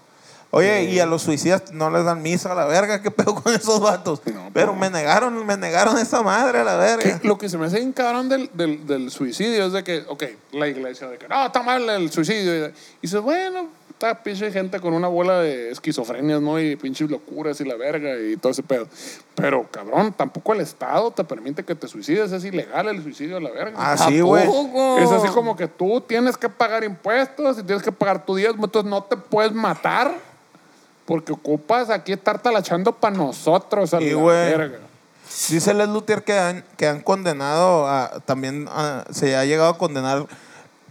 Oye, 0.53 0.83
y 0.83 0.99
a 0.99 1.05
los 1.05 1.21
suicidas 1.21 1.71
no 1.71 1.89
les 1.89 2.03
dan 2.03 2.21
misa 2.21 2.51
a 2.51 2.55
la 2.55 2.65
verga. 2.65 3.01
¿Qué 3.01 3.09
pedo 3.09 3.35
con 3.35 3.53
esos 3.53 3.79
vatos? 3.79 4.21
Pero 4.53 4.75
me 4.75 4.89
negaron, 4.89 5.45
me 5.45 5.55
negaron 5.55 5.97
esa 5.97 6.21
madre 6.23 6.59
a 6.59 6.63
la 6.65 6.75
verga. 6.75 7.19
Que 7.19 7.25
lo 7.27 7.37
que 7.37 7.47
se 7.47 7.57
me 7.57 7.67
hace 7.67 7.77
bien 7.77 7.93
cabrón 7.93 8.27
del, 8.27 8.49
del, 8.53 8.85
del 8.85 9.09
suicidio 9.11 9.65
es 9.67 9.71
de 9.71 9.81
que, 9.85 10.03
ok, 10.09 10.23
la 10.51 10.67
iglesia 10.67 11.07
de 11.07 11.17
que 11.17 11.29
no, 11.29 11.45
está 11.45 11.63
mal 11.63 11.89
el 11.89 12.11
suicidio. 12.11 12.67
Y 12.67 12.73
dices, 13.01 13.21
bueno, 13.21 13.69
está 14.02 14.24
pinche 14.24 14.52
gente 14.52 14.80
con 14.80 14.93
una 14.95 15.08
bola 15.08 15.39
de 15.41 15.70
esquizofrenias, 15.70 16.41
¿no? 16.41 16.60
Y 16.60 16.76
pinches 16.76 17.10
locuras 17.12 17.62
y 17.62 17.66
la 17.66 17.76
verga 17.76 18.20
y 18.20 18.36
todo 18.36 18.52
ese 18.52 18.64
pedo. 18.64 18.88
Pero, 19.36 19.68
cabrón, 19.70 20.12
tampoco 20.14 20.54
el 20.54 20.62
Estado 20.62 21.12
te 21.12 21.24
permite 21.24 21.64
que 21.64 21.76
te 21.76 21.88
suicides. 21.88 22.32
Es 22.32 22.43
ilegal 22.43 22.88
el 22.88 23.04
suicidio 23.04 23.38
a 23.38 23.39
la 23.39 23.52
verga. 23.52 23.74
Ah, 23.78 23.93
¿A 23.93 23.97
sí, 23.97 24.20
güey. 24.22 24.43
Es 24.97 25.12
así 25.12 25.28
como 25.28 25.56
que 25.56 25.68
tú 25.68 26.02
tienes 26.02 26.36
que 26.36 26.49
pagar 26.49 26.84
impuestos 26.84 27.60
y 27.60 27.64
tienes 27.64 27.84
que 27.84 27.91
pagar 27.91 28.26
tu 28.26 28.36
diezmo, 28.36 28.66
entonces 28.66 28.89
no 28.89 29.04
te 29.04 29.16
puedes 29.18 29.52
matar 29.54 30.12
porque 31.06 31.32
ocupas 31.34 31.89
aquí 31.91 32.12
estar 32.14 32.41
talachando 32.41 32.93
para 32.93 33.16
nosotros 33.16 33.93
a 33.93 33.99
Sí, 33.99 34.10
la 34.10 34.16
güey. 34.16 34.36
verga. 34.58 34.80
Dice 35.49 35.74
Les 35.76 35.88
Luthier 35.88 36.24
que 36.24 36.34
han, 36.38 36.64
que 36.76 36.88
han 36.88 37.02
condenado, 37.02 37.88
a, 37.88 38.20
también 38.26 38.68
a- 38.70 39.06
se 39.12 39.36
ha 39.36 39.45
llegado 39.45 39.70
a 39.70 39.78
condenar. 39.78 40.26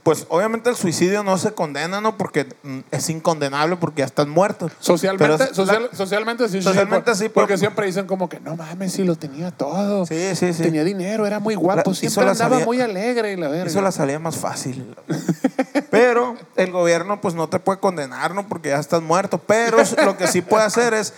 Pues 0.03 0.27
obviamente 0.31 0.71
el 0.71 0.77
suicidio 0.77 1.23
no 1.23 1.37
se 1.37 1.53
condena, 1.53 2.01
¿no? 2.01 2.17
Porque 2.17 2.47
mm, 2.63 2.79
es 2.91 3.11
incondenable 3.11 3.77
porque 3.77 4.01
ya 4.01 4.07
están 4.07 4.31
muertos. 4.31 4.73
Socialmente, 4.81 5.37
Pero 5.39 5.55
social- 5.55 5.89
la- 5.93 5.97
socialmente 5.97 6.49
sí. 6.49 6.59
sí, 6.59 6.63
Socialmente 6.63 7.11
por- 7.11 7.17
sí, 7.17 7.29
Porque 7.29 7.59
siempre 7.59 7.87
dicen 7.87 8.07
como 8.07 8.27
que 8.29 8.41
no 8.41 8.57
mames, 8.57 8.93
si 8.95 9.05
lo 9.05 9.17
tenía 9.17 9.51
todo. 9.51 10.07
Sí, 10.07 10.35
sí, 10.35 10.55
sí. 10.55 10.63
Tenía 10.63 10.85
dinero, 10.85 11.27
era 11.27 11.39
muy 11.39 11.55
guapo, 11.55 11.91
La- 11.91 11.95
siempre 11.97 12.23
andaba 12.23 12.37
salida- 12.51 12.65
muy 12.65 12.81
alegre 12.81 13.33
y 13.33 13.37
la 13.37 13.49
verga. 13.49 13.71
Hizo 13.71 13.83
la 13.83 13.93
salida 13.93 14.19
más 14.19 14.37
fácil. 14.37 14.95
Pero 15.91 16.37
el 16.57 16.71
gobierno 16.73 17.21
pues 17.21 17.35
no 17.35 17.49
te 17.49 17.59
puede 17.59 17.79
condenar, 17.81 18.35
¿no? 18.35 18.47
Porque 18.49 18.71
ya 18.71 18.79
estás 18.79 19.03
muerto. 19.03 19.39
Pero 19.39 19.77
lo 20.05 20.17
que 20.17 20.29
sí 20.29 20.41
puede 20.41 20.65
hacer 20.65 20.95
es 20.95 21.13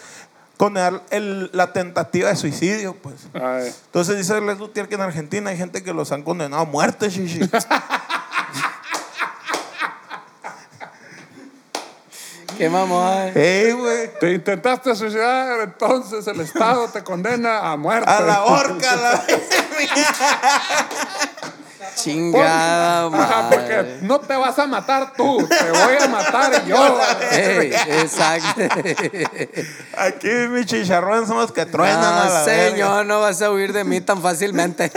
condenar 0.57 1.03
el- 1.11 1.51
la 1.53 1.73
tentativa 1.73 2.29
de 2.31 2.37
suicidio, 2.37 2.95
pues. 3.01 3.15
Ay, 3.35 3.73
Entonces 3.87 4.17
dice 4.17 4.41
Les 4.41 4.59
Luthier 4.59 4.89
que 4.89 4.95
en 4.97 5.01
Argentina 5.03 5.51
hay 5.51 5.57
gente 5.57 5.83
que 5.83 5.93
los 5.93 6.11
han 6.13 6.23
condenado 6.23 6.63
a 6.63 6.65
muerte. 6.67 7.09
Qué 12.63 12.69
mamón. 12.71 13.33
¡Ey, 13.35 13.73
güey! 13.73 14.09
te 14.21 14.35
intentaste 14.35 14.95
suicidar, 14.95 15.63
entonces 15.63 16.25
el 16.29 16.41
Estado 16.43 16.87
te 16.91 17.03
condena 17.03 17.73
a 17.73 17.77
muerte. 17.77 18.09
A 18.09 18.21
la 18.21 18.45
horca, 18.45 18.93
a 18.93 18.97
la... 18.97 19.25
Chingada, 21.97 23.07
Ajá, 23.07 23.11
madre. 23.11 23.57
porque 23.57 23.99
no 24.03 24.21
te 24.21 24.37
vas 24.37 24.57
a 24.61 24.67
matar 24.69 25.13
tú, 25.15 25.45
te 25.47 25.71
voy 25.73 25.97
a 26.01 26.07
matar 26.07 26.65
yo. 26.67 27.01
Ey, 27.33 27.73
exacto. 28.01 28.63
Aquí 29.99 30.29
mis 30.51 30.67
chicharrones 30.67 31.27
son 31.29 31.39
los 31.39 31.51
que 31.51 31.67
truenan 31.67 31.99
a 32.05 32.11
No, 32.27 32.33
la 32.33 32.45
verga. 32.45 32.71
señor, 32.71 33.07
no 33.07 33.21
vas 33.23 33.43
a 33.43 33.51
huir 33.51 33.73
de 33.73 33.83
mí 33.83 34.01
tan 34.01 34.23
fácilmente. 34.23 34.89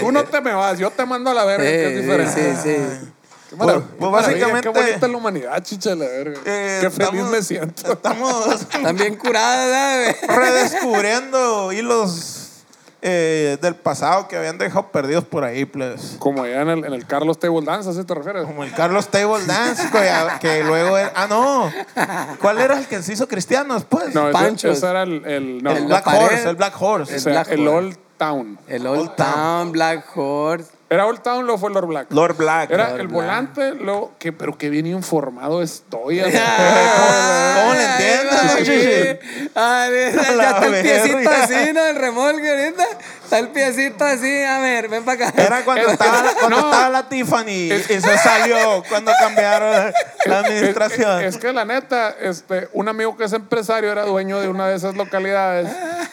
Tú 0.00 0.10
no 0.10 0.24
te 0.24 0.40
me 0.40 0.52
vas, 0.52 0.80
yo 0.80 0.90
te 0.90 1.06
mando 1.06 1.30
a 1.30 1.34
la 1.34 1.44
verga, 1.44 1.62
que 1.64 1.86
es 1.86 1.92
Sí, 1.94 2.00
diferente. 2.02 2.56
sí, 2.56 2.76
sí. 2.76 3.08
Qué 3.50 3.56
maravilla, 3.56 3.84
Pues- 3.86 3.98
pues 3.98 4.12
básicamente- 4.12 4.72
Qué 4.72 4.80
bonita 4.80 5.08
la 5.08 5.16
humanidad, 5.16 5.62
chicha, 5.62 5.90
la 5.94 6.04
verga. 6.06 6.38
Eh, 6.44 6.78
qué 6.82 6.90
feliz 6.90 7.08
estamos- 7.08 7.30
me 7.30 7.42
siento. 7.42 7.92
Estamos 7.92 8.68
También 8.82 9.16
curada, 9.16 10.12
¿sabes? 10.14 10.16
redescubriendo 10.82 11.72
hilos 11.72 12.34
eh, 13.00 13.56
del 13.62 13.76
pasado 13.76 14.26
que 14.26 14.36
habían 14.36 14.58
dejado 14.58 14.88
perdidos 14.90 15.22
por 15.24 15.44
ahí, 15.44 15.64
pues. 15.64 16.16
Como 16.18 16.42
allá 16.42 16.62
en 16.62 16.68
el, 16.68 16.84
en 16.84 16.92
el 16.92 17.06
Carlos 17.06 17.38
Table 17.38 17.64
Dance, 17.64 17.88
¿a 17.88 18.04
te 18.04 18.12
refieres? 18.14 18.44
Como 18.44 18.64
el 18.64 18.72
Carlos 18.74 19.06
Table 19.08 19.46
Dance, 19.46 19.88
que, 19.92 20.10
que 20.40 20.64
luego 20.64 20.98
era. 20.98 21.12
Ah, 21.14 21.26
no. 21.28 21.70
¿Cuál 22.40 22.58
era 22.58 22.76
el 22.76 22.86
que 22.88 23.00
se 23.02 23.12
hizo 23.12 23.28
cristiano 23.28 23.74
después? 23.74 24.12
No, 24.14 24.24
ese, 24.24 24.32
Panchos. 24.32 24.76
ese 24.78 24.86
era 24.90 25.04
el, 25.04 25.24
el, 25.24 25.62
no, 25.62 25.70
el 25.70 25.82
la 25.88 26.00
Black. 26.02 26.06
Horse, 26.08 26.48
el 26.50 26.56
Black 26.56 26.74
Horse. 26.82 27.16
o 27.16 27.20
sea, 27.20 27.32
Black 27.34 27.48
el 27.52 27.68
Horse. 27.68 27.86
Old 27.86 27.98
Town. 28.18 28.58
El 28.66 28.86
Old 28.86 28.98
Old 29.00 29.14
Town. 29.16 29.32
Town, 29.32 29.72
Black 29.72 30.04
Horse. 30.16 30.70
¿Era 30.90 31.06
Old 31.06 31.20
Town 31.20 31.48
o 31.50 31.58
fue 31.58 31.70
Lord 31.70 31.86
Black? 31.86 32.06
Lord 32.10 32.36
Black. 32.36 32.70
Era 32.70 32.90
Lord 32.90 33.00
el 33.00 33.08
Black. 33.08 33.22
volante, 33.22 33.74
luego, 33.74 34.12
que, 34.18 34.32
pero 34.32 34.56
que 34.56 34.70
bien 34.70 34.86
informado 34.86 35.62
estoy. 35.62 36.16
la 36.16 36.24
¿Cómo 37.60 37.74
le 37.74 37.84
entiendes, 37.84 38.42
ya 38.42 38.58
está 40.50 40.66
el 40.66 40.82
piecito 40.82 41.30
así, 41.30 41.72
¿no? 41.74 41.84
El 41.84 41.96
remolque 41.96 42.50
ahorita. 42.50 42.84
Está 43.24 43.38
el 43.38 43.48
piecito 43.48 44.04
así. 44.04 44.42
A 44.44 44.58
ver, 44.60 44.88
ven 44.88 45.04
para 45.04 45.26
acá. 45.26 45.42
Era 45.42 45.64
cuando, 45.64 45.86
Es- 45.86 45.92
estaba, 45.92 46.22
cuando 46.40 46.60
no. 46.60 46.66
estaba 46.70 46.88
la 46.90 47.08
Tiffany 47.08 47.48
y, 47.50 47.72
y 47.72 48.00
se 48.00 48.18
salió 48.18 48.82
cuando 48.88 49.12
cambiaron 49.20 49.92
la 50.24 50.38
administración. 50.38 51.20
Es, 51.22 51.34
es 51.34 51.40
que 51.40 51.52
la 51.52 51.64
neta, 51.64 52.14
este, 52.20 52.68
un 52.72 52.88
amigo 52.88 53.16
que 53.16 53.24
es 53.24 53.32
empresario 53.34 53.92
era 53.92 54.04
dueño 54.04 54.40
de 54.40 54.48
una 54.48 54.68
de 54.68 54.76
esas 54.76 54.94
localidades. 54.96 55.68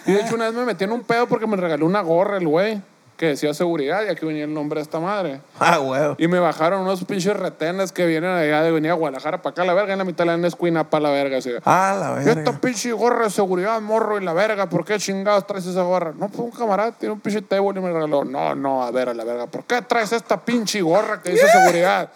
Y 0.05 0.11
de 0.13 0.21
hecho, 0.21 0.35
una 0.35 0.45
vez 0.45 0.53
me 0.53 0.65
metí 0.65 0.83
en 0.83 0.91
un 0.91 1.03
pedo 1.03 1.27
porque 1.27 1.47
me 1.47 1.55
regaló 1.55 1.85
una 1.85 2.01
gorra 2.01 2.37
el 2.37 2.47
güey 2.47 2.81
que 3.17 3.27
decía 3.27 3.53
seguridad 3.53 4.03
y 4.05 4.09
aquí 4.09 4.25
venía 4.25 4.43
el 4.43 4.53
nombre 4.53 4.79
de 4.79 4.83
esta 4.83 4.99
madre. 4.99 5.41
ah, 5.59 5.79
huevo. 5.79 6.15
Y 6.17 6.27
me 6.27 6.39
bajaron 6.39 6.81
unos 6.81 7.03
pinches 7.05 7.35
retenes 7.35 7.91
que 7.91 8.05
vienen 8.05 8.31
allá 8.31 8.61
de 8.61 8.71
venir 8.71 8.91
a 8.91 8.93
Guadalajara 8.95 9.41
para 9.41 9.51
acá, 9.51 9.63
la 9.63 9.73
verga, 9.73 9.93
en 9.93 9.99
la 9.99 10.05
mitad 10.05 10.25
de 10.25 10.37
la 10.37 10.47
escuina 10.47 10.89
para 10.89 11.03
la 11.03 11.09
verga. 11.11 11.37
Así. 11.37 11.51
Ah, 11.65 11.95
la 11.99 12.19
Esta 12.21 12.35
verga. 12.35 12.59
pinche 12.61 12.91
gorra 12.91 13.25
de 13.25 13.29
seguridad, 13.29 13.79
morro, 13.81 14.19
y 14.19 14.23
la 14.23 14.33
verga, 14.33 14.67
¿por 14.67 14.83
qué 14.85 14.97
chingados 14.97 15.47
traes 15.47 15.65
esa 15.65 15.83
gorra? 15.83 16.13
No, 16.17 16.27
pues 16.27 16.39
un 16.39 16.51
camarada 16.51 16.91
tiene 16.91 17.13
un 17.13 17.19
pinche 17.21 17.41
table 17.41 17.79
y 17.79 17.81
me 17.81 17.91
regaló. 17.91 18.25
No, 18.25 18.53
no, 18.55 18.83
a 18.83 18.91
ver, 18.91 19.09
a 19.09 19.13
la 19.13 19.23
verga, 19.23 19.47
¿por 19.47 19.63
qué 19.65 19.81
traes 19.81 20.11
esta 20.11 20.43
pinche 20.43 20.81
gorra 20.81 21.21
que 21.21 21.31
dice 21.31 21.47
seguridad? 21.51 22.09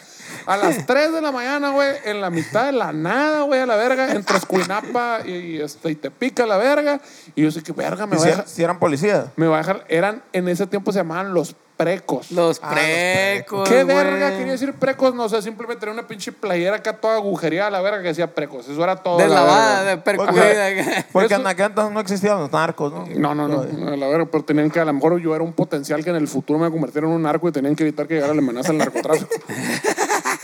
A 0.46 0.58
las 0.58 0.86
3 0.86 1.14
de 1.14 1.22
la 1.22 1.32
mañana, 1.32 1.70
güey, 1.70 1.90
en 2.06 2.22
la 2.22 2.30
mitad 2.30 2.66
de 2.66 2.72
la 2.72 2.92
nada, 2.92 3.42
güey, 3.44 3.60
a 3.60 3.66
la 3.66 3.76
verga, 3.76 4.12
entre 4.12 4.38
Escuinapa 4.38 5.20
y, 5.26 5.32
y, 5.32 5.62
este, 5.62 5.92
y 5.92 5.96
te 5.96 6.12
pica 6.12 6.46
la 6.46 6.58
verga. 6.58 7.00
Y 7.36 7.44
yo 7.44 7.52
sé 7.52 7.62
que 7.64 7.72
verga, 7.72 8.06
me 8.08 8.16
¿Y 8.16 8.20
va 8.20 8.24
a 8.24 8.26
si, 8.26 8.30
dejar. 8.32 8.48
si 8.48 8.64
eran 8.64 8.80
policías? 8.80 9.26
Me 9.36 9.48
va 9.48 9.56
a 9.56 9.60
dejar. 9.60 9.86
Eran, 9.90 10.24
en 10.34 10.48
ese 10.50 10.68
tiempo 10.68 10.92
se 10.92 11.00
llamaban 11.00 11.34
los 11.34 11.56
precos. 11.78 12.30
Los 12.32 12.60
Ah, 12.62 12.72
los 12.72 12.82
precos. 12.82 13.70
¿Qué 13.70 13.84
güey. 13.86 13.96
verga 13.96 14.32
quería 14.32 14.52
decir 14.52 14.74
precos? 14.74 15.16
No 15.16 15.30
sé, 15.30 15.42
simplemente 15.42 15.80
tenía 15.80 15.94
una 15.94 16.08
pinche 16.10 16.34
playera 16.34 16.76
acá 16.76 16.98
toda 16.98 17.16
agujereada, 17.16 17.70
la 17.70 17.80
verga 17.80 18.02
que 18.02 18.10
decía 18.10 18.36
precos. 18.36 18.68
Eso 18.68 18.84
era 18.84 18.98
todo. 18.98 19.18
la 19.18 19.24
Deslavada, 19.24 19.84
de 19.86 19.98
percuida. 19.98 21.06
Porque 21.14 21.34
Eso- 21.34 21.42
en 21.42 21.48
aquel 21.48 21.68
entonces 21.68 21.94
no 21.94 22.02
existían 22.02 22.38
los 22.38 22.52
narcos, 22.52 22.92
¿no? 22.92 23.06
No, 23.16 23.34
no, 23.34 23.48
no, 23.48 23.62
a 23.94 23.96
la 23.96 24.08
verga, 24.08 24.26
pero 24.30 24.44
tenían 24.44 24.70
que, 24.70 24.82
a 24.82 24.86
lo 24.86 24.92
mejor 24.92 25.20
yo 25.22 25.34
era 25.34 25.42
un 25.44 25.54
potencial 25.54 26.04
que 26.04 26.10
en 26.10 26.18
el 26.18 26.28
futuro 26.28 26.60
me 26.60 26.70
convirtiera 26.70 27.08
en 27.08 27.14
un 27.14 27.22
narco 27.22 27.48
y 27.48 27.54
tenían 27.54 27.78
que 27.78 27.84
evitar 27.84 28.08
que 28.08 28.16
llegara 28.16 28.34
la 28.34 28.42
amenaza 28.42 28.70
del 28.74 28.78
narcotráfico. 28.80 29.30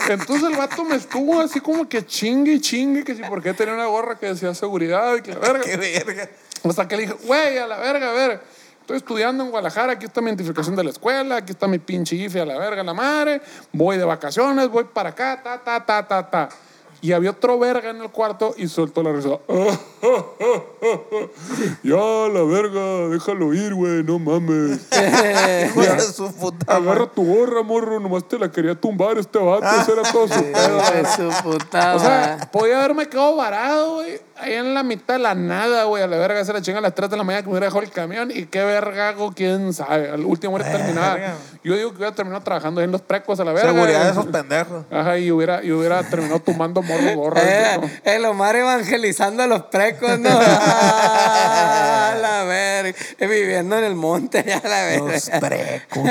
Entonces 0.08 0.50
el 0.50 0.56
vato 0.56 0.84
me 0.84 0.96
estuvo 0.96 1.40
así 1.40 1.60
como 1.60 1.88
que 1.88 2.04
chingue 2.04 2.54
y 2.54 2.60
chingue, 2.60 3.04
que 3.04 3.14
si 3.14 3.22
por 3.22 3.42
qué 3.42 3.54
tenía 3.54 3.74
una 3.74 3.86
gorra 3.86 4.18
que 4.18 4.26
decía 4.26 4.54
seguridad 4.54 5.16
y 5.16 5.22
que 5.22 5.32
la 5.32 5.38
verga. 5.38 5.60
Qué 5.64 5.76
verga. 5.76 6.28
Hasta 6.64 6.88
que 6.88 6.96
le 6.96 7.02
dije, 7.02 7.14
güey, 7.24 7.58
a 7.58 7.66
la 7.66 7.78
verga, 7.78 8.10
a 8.10 8.12
ver, 8.12 8.40
estoy 8.80 8.96
estudiando 8.96 9.44
en 9.44 9.50
Guadalajara, 9.50 9.92
aquí 9.92 10.06
está 10.06 10.20
mi 10.20 10.28
identificación 10.28 10.74
de 10.76 10.84
la 10.84 10.90
escuela, 10.90 11.36
aquí 11.36 11.52
está 11.52 11.66
mi 11.68 11.78
pinche 11.78 12.16
IFE 12.16 12.40
a 12.40 12.46
la 12.46 12.58
verga, 12.58 12.82
la 12.82 12.94
madre, 12.94 13.40
voy 13.72 13.98
de 13.98 14.04
vacaciones, 14.04 14.68
voy 14.68 14.84
para 14.84 15.10
acá, 15.10 15.40
ta, 15.42 15.62
ta, 15.62 15.84
ta, 15.84 16.06
ta, 16.06 16.30
ta. 16.30 16.48
Y 17.06 17.12
había 17.12 17.30
otro 17.30 17.56
verga 17.56 17.90
en 17.90 18.02
el 18.02 18.10
cuarto 18.10 18.52
y 18.56 18.66
soltó 18.66 19.00
la 19.00 19.12
risa. 19.12 19.28
ya, 21.84 21.94
la 21.94 22.42
verga, 22.42 23.08
déjalo 23.10 23.54
ir, 23.54 23.74
güey, 23.74 24.02
no 24.02 24.18
mames. 24.18 24.88
Su 26.16 26.34
puta 26.34 26.74
Agarra 26.74 27.06
tu 27.06 27.24
gorra, 27.24 27.62
morro, 27.62 28.00
nomás 28.00 28.26
te 28.26 28.40
la 28.40 28.50
quería 28.50 28.74
tumbar 28.74 29.18
este 29.18 29.38
vato, 29.38 29.68
ese 29.80 29.92
era 29.92 30.02
todo 30.10 30.26
su 30.26 30.42
pedo. 30.52 30.80
Su 31.14 31.30
puta 31.44 31.94
O 31.94 32.00
sea, 32.00 32.48
podía 32.50 32.78
haberme 32.78 33.08
quedado 33.08 33.36
varado, 33.36 33.94
güey. 33.94 34.20
Ahí 34.38 34.52
en 34.52 34.74
la 34.74 34.82
mitad 34.82 35.14
de 35.14 35.20
la 35.20 35.34
nada, 35.34 35.84
güey. 35.84 36.02
A 36.02 36.06
la 36.06 36.18
verga 36.18 36.44
se 36.44 36.52
la 36.52 36.60
chinga 36.60 36.78
a 36.78 36.82
las 36.82 36.94
3 36.94 37.08
de 37.10 37.16
la 37.16 37.24
mañana 37.24 37.42
que 37.42 37.46
me 37.46 37.52
hubiera 37.52 37.66
dejado 37.66 37.82
el 37.82 37.90
camión. 37.90 38.30
Y 38.30 38.46
qué 38.46 38.62
verga 38.64 39.08
hago, 39.08 39.32
quién 39.32 39.72
sabe. 39.72 40.10
Al 40.10 40.24
último 40.24 40.54
hora 40.54 40.70
terminada. 40.70 41.14
Verga. 41.14 41.34
Yo 41.64 41.74
digo 41.74 41.90
que 41.90 41.96
hubiera 41.96 42.14
terminado 42.14 42.42
trabajando 42.44 42.80
ahí 42.80 42.84
en 42.84 42.92
los 42.92 43.00
precos 43.00 43.40
a 43.40 43.44
la 43.44 43.52
verga. 43.52 43.72
Seguridad 43.72 44.04
de 44.04 44.10
esos 44.10 44.26
pendejos. 44.32 44.84
Ajá, 44.90 45.18
y 45.18 45.30
hubiera, 45.30 45.64
y 45.64 45.72
hubiera 45.72 46.02
terminado 46.02 46.40
tomando 46.40 46.82
morro 46.82 47.14
gorra. 47.14 47.40
Eh, 47.42 47.78
¿no? 47.80 47.90
el 48.04 48.24
Omar 48.26 48.56
evangelizando 48.56 49.42
a 49.42 49.46
los 49.46 49.62
precos, 49.64 50.18
¿no? 50.18 50.30
Ah, 50.48 52.14
la 52.20 52.44
verga. 52.44 52.96
Eh, 53.18 53.26
Viviendo 53.26 53.76
en 53.78 53.84
el 53.84 53.94
monte, 53.94 54.44
ya 54.46 54.60
la 54.62 54.84
verga. 54.84 55.12
Los 55.12 55.30
precos. 55.40 56.10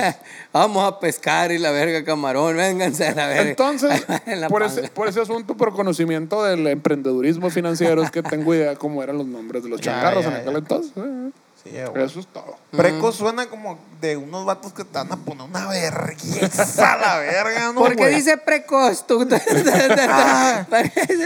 Vamos 0.51 0.85
a 0.87 0.99
pescar 0.99 1.51
y 1.51 1.57
la 1.57 1.71
verga 1.71 2.03
camarón, 2.03 2.55
vénganse 2.55 3.07
a 3.07 3.13
la 3.13 3.27
verga. 3.27 3.49
Entonces, 3.49 4.05
En 4.25 4.41
la 4.41 4.47
por 4.47 4.63
ese, 4.63 4.83
por 4.89 5.07
ese 5.07 5.21
asunto, 5.21 5.55
por 5.57 5.73
conocimiento 5.73 6.43
del 6.43 6.65
emprendedurismo 6.67 7.49
financiero, 7.49 8.01
es 8.01 8.11
que 8.21 8.29
tengo 8.29 8.53
idea 8.55 8.75
cómo 8.75 9.03
eran 9.03 9.17
los 9.17 9.27
nombres 9.27 9.63
de 9.63 9.69
los 9.69 9.79
Ya, 9.81 9.93
changarros 9.93 10.23
ya, 10.23 10.29
en 10.31 10.35
aquel 10.37 10.51
ya. 10.53 10.57
entonces. 10.59 10.91
eh. 10.97 11.31
Sí, 11.63 11.71
güey. 11.91 12.03
Eso 12.05 12.19
es 12.19 12.27
todo. 12.27 12.55
Preco 12.69 13.11
suena 13.11 13.47
como 13.47 13.79
de 13.99 14.15
unos 14.17 14.45
vatos 14.45 14.71
que 14.71 14.83
te 14.83 14.99
van 14.99 15.11
a 15.11 15.15
poner 15.17 15.47
una 15.49 15.67
vergüenza 15.67 16.93
a 16.93 16.97
la 16.97 17.17
verga, 17.17 17.71
¿no? 17.73 17.79
¿Por 17.79 17.89
qué 17.95 18.03
güey? 18.03 18.15
dice 18.15 18.37
precoz 18.37 19.07
tú? 19.07 19.25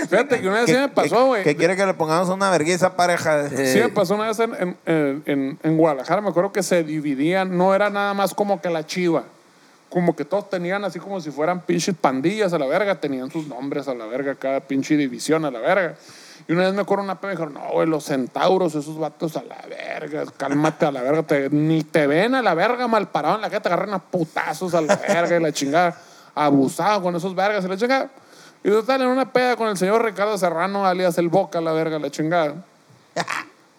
Fíjate 0.09 0.39
que 0.41 0.47
una 0.47 0.57
vez 0.61 0.65
sí 0.67 0.73
¿Qué- 0.73 0.79
me 0.79 0.89
pasó, 0.89 1.25
güey. 1.27 1.43
Que 1.43 1.55
quiere 1.55 1.75
que 1.75 1.85
le 1.85 1.93
pongamos 1.93 2.29
una 2.29 2.49
vergüenza 2.51 2.95
pareja. 2.95 3.49
Sí, 3.49 3.79
me 3.79 3.89
pasó 3.89 4.15
una 4.15 4.27
vez 4.27 4.39
en, 4.39 4.53
en, 4.53 4.77
en- 4.85 5.23
en- 5.25 5.59
en 5.61 5.77
Guadalajara. 5.77 6.21
Me 6.21 6.29
acuerdo 6.29 6.51
que 6.51 6.63
se 6.63 6.83
dividían, 6.83 7.57
no 7.57 7.73
era 7.75 7.89
nada 7.89 8.13
más 8.13 8.33
como 8.33 8.61
que 8.61 8.69
la 8.69 8.85
chiva. 8.85 9.23
Como 9.89 10.15
que 10.15 10.23
todos 10.23 10.49
tenían 10.49 10.83
así 10.85 10.99
como 10.99 11.19
si 11.19 11.31
fueran 11.31 11.61
pinches 11.61 11.95
pandillas 11.99 12.53
a 12.53 12.59
la 12.59 12.67
verga, 12.67 12.99
tenían 13.01 13.31
sus 13.31 13.47
nombres 13.47 13.87
a 13.87 13.95
la 13.95 14.05
verga, 14.05 14.35
cada 14.35 14.59
pinche 14.59 14.95
división 14.95 15.45
a 15.45 15.51
la 15.51 15.59
verga. 15.59 15.95
Y 16.49 16.53
una 16.53 16.63
vez 16.63 16.73
me 16.73 16.81
acuerdo 16.81 17.03
una 17.03 17.21
pena 17.21 17.33
y 17.33 17.35
me 17.37 17.41
dijeron, 17.45 17.63
no, 17.63 17.71
güey, 17.73 17.87
los 17.87 18.03
centauros, 18.05 18.73
esos 18.73 18.97
vatos 18.97 19.37
a 19.37 19.43
la 19.43 19.61
verga, 19.69 20.23
cálmate 20.35 20.85
a 20.87 20.91
la 20.91 21.03
verga, 21.03 21.21
te- 21.21 21.49
ni 21.51 21.83
te 21.83 22.07
ven 22.07 22.33
a 22.33 22.41
la 22.41 22.55
verga 22.55 22.87
mal 22.87 23.07
parado 23.07 23.35
en 23.35 23.41
la 23.41 23.51
que 23.51 23.59
te 23.59 23.67
agarran 23.69 23.93
a 23.93 23.99
putazos 23.99 24.73
a 24.73 24.81
la 24.81 24.95
verga 24.95 25.37
y 25.37 25.41
la 25.43 25.51
chingada, 25.53 25.95
abusado 26.33 27.03
con 27.03 27.15
esos 27.15 27.35
vergas 27.35 27.63
y 27.63 27.67
la 27.67 27.77
chingada. 27.77 28.09
Y 28.63 28.69
total, 28.71 29.03
en 29.03 29.07
una 29.09 29.31
peda 29.31 29.55
con 29.55 29.67
el 29.69 29.77
señor 29.77 30.03
Ricardo 30.03 30.37
Serrano, 30.39 30.85
alias 30.87 31.19
el 31.19 31.29
Boca, 31.29 31.61
la 31.61 31.71
verga, 31.71 31.99
la 31.99 32.09
chingada. 32.09 32.55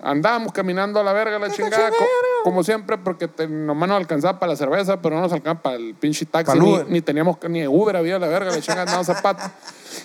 Andábamos 0.03 0.53
caminando 0.53 0.99
a 0.99 1.03
la 1.03 1.13
verga, 1.13 1.39
la 1.39 1.51
chingada, 1.51 1.91
co- 1.91 2.05
como 2.45 2.63
siempre, 2.65 2.97
porque 2.97 3.29
te, 3.29 3.47
nomás 3.47 3.87
nos 3.89 3.99
alcanzaba 3.99 4.39
para 4.39 4.53
la 4.53 4.57
cerveza, 4.57 4.97
pero 5.03 5.17
no 5.17 5.23
nos 5.23 5.33
alcanzaba 5.33 5.61
para 5.63 5.77
el 5.77 5.95
pinche 5.95 6.25
taxi, 6.25 6.53
ni, 6.89 7.01
teníamos 7.03 7.37
ni 7.49 7.67
Uber 7.67 7.97
había 7.97 8.19
la 8.19 8.29
verga, 8.29 8.51
la 8.51 8.61
chingada, 8.61 8.83
andábamos 8.83 9.07
zapatos. 9.09 9.45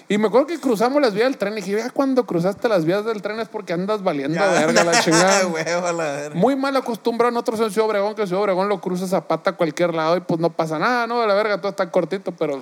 Y 0.07 0.17
me 0.17 0.27
acuerdo 0.27 0.47
que 0.47 0.59
cruzamos 0.59 1.01
las 1.01 1.13
vías 1.13 1.27
del 1.27 1.37
tren 1.37 1.53
y 1.53 1.57
dije, 1.57 1.77
ya 1.77 1.89
cuando 1.89 2.25
cruzaste 2.25 2.67
las 2.69 2.85
vías 2.85 3.05
del 3.05 3.21
tren 3.21 3.39
es 3.39 3.47
porque 3.47 3.73
andas 3.73 4.03
valiendo 4.03 4.39
verga, 4.39 4.83
la 4.83 4.99
chingada. 5.01 5.47
Huevo, 5.47 5.91
la 5.91 6.11
verga. 6.11 6.35
Muy 6.35 6.55
mal 6.55 6.75
acostumbrado 6.75 7.31
nosotros 7.31 7.59
en 7.61 7.71
Ciudad 7.71 7.89
Obregón, 7.89 8.15
que 8.15 8.27
Ciudad 8.27 8.43
Obregón 8.43 8.69
lo 8.69 8.79
cruzas 8.79 9.13
a 9.13 9.27
pata 9.27 9.51
a 9.51 9.53
cualquier 9.53 9.93
lado 9.93 10.17
y 10.17 10.21
pues 10.21 10.39
no 10.39 10.49
pasa 10.49 10.79
nada, 10.79 11.07
¿no? 11.07 11.21
De 11.21 11.27
la 11.27 11.33
verga, 11.33 11.57
todo 11.57 11.69
está 11.69 11.89
cortito, 11.89 12.31
pero 12.31 12.61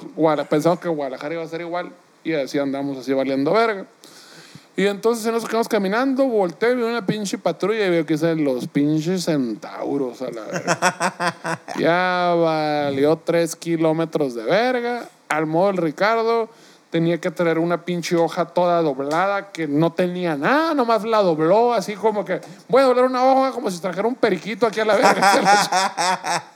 pensamos 0.49 0.79
que 0.79 0.87
Guadalajara 0.87 1.33
iba 1.35 1.43
a 1.43 1.47
ser 1.47 1.61
igual 1.61 1.91
y 2.23 2.33
así 2.33 2.57
andamos 2.59 2.97
así 2.97 3.13
valiendo 3.13 3.51
verga. 3.51 3.85
Y 4.75 4.87
entonces 4.87 5.31
nos 5.31 5.45
quedamos 5.45 5.67
caminando, 5.67 6.25
volteé 6.25 6.71
y 6.71 6.75
vi 6.75 6.81
una 6.81 7.05
pinche 7.05 7.37
patrulla 7.37 7.85
y 7.85 7.89
veo 7.91 8.05
que 8.07 8.17
son 8.17 8.43
los 8.43 8.67
pinches 8.67 9.25
centauros 9.25 10.21
a 10.23 10.31
la 10.31 10.41
verga. 10.41 11.59
ya 11.79 12.33
valió 12.35 13.15
tres 13.17 13.55
kilómetros 13.55 14.33
de 14.33 14.43
verga. 14.43 15.07
Al 15.29 15.45
modo 15.45 15.67
del 15.67 15.77
Ricardo, 15.77 16.49
tenía 16.93 17.19
que 17.19 17.31
traer 17.31 17.57
una 17.57 17.83
pinche 17.83 18.15
hoja 18.15 18.45
toda 18.45 18.79
doblada 18.83 19.51
que 19.51 19.67
no 19.67 19.91
tenía 19.93 20.37
nada, 20.37 20.75
nomás 20.75 21.03
la 21.03 21.23
dobló 21.23 21.73
así 21.73 21.95
como 21.95 22.23
que 22.23 22.39
voy 22.69 22.83
a 22.83 22.85
doblar 22.85 23.05
una 23.05 23.25
hoja 23.25 23.51
como 23.51 23.71
si 23.71 23.81
trajera 23.81 24.07
un 24.07 24.13
periquito 24.13 24.67
aquí 24.67 24.79
a 24.79 24.85
la 24.85 24.95
verga. 24.97 26.43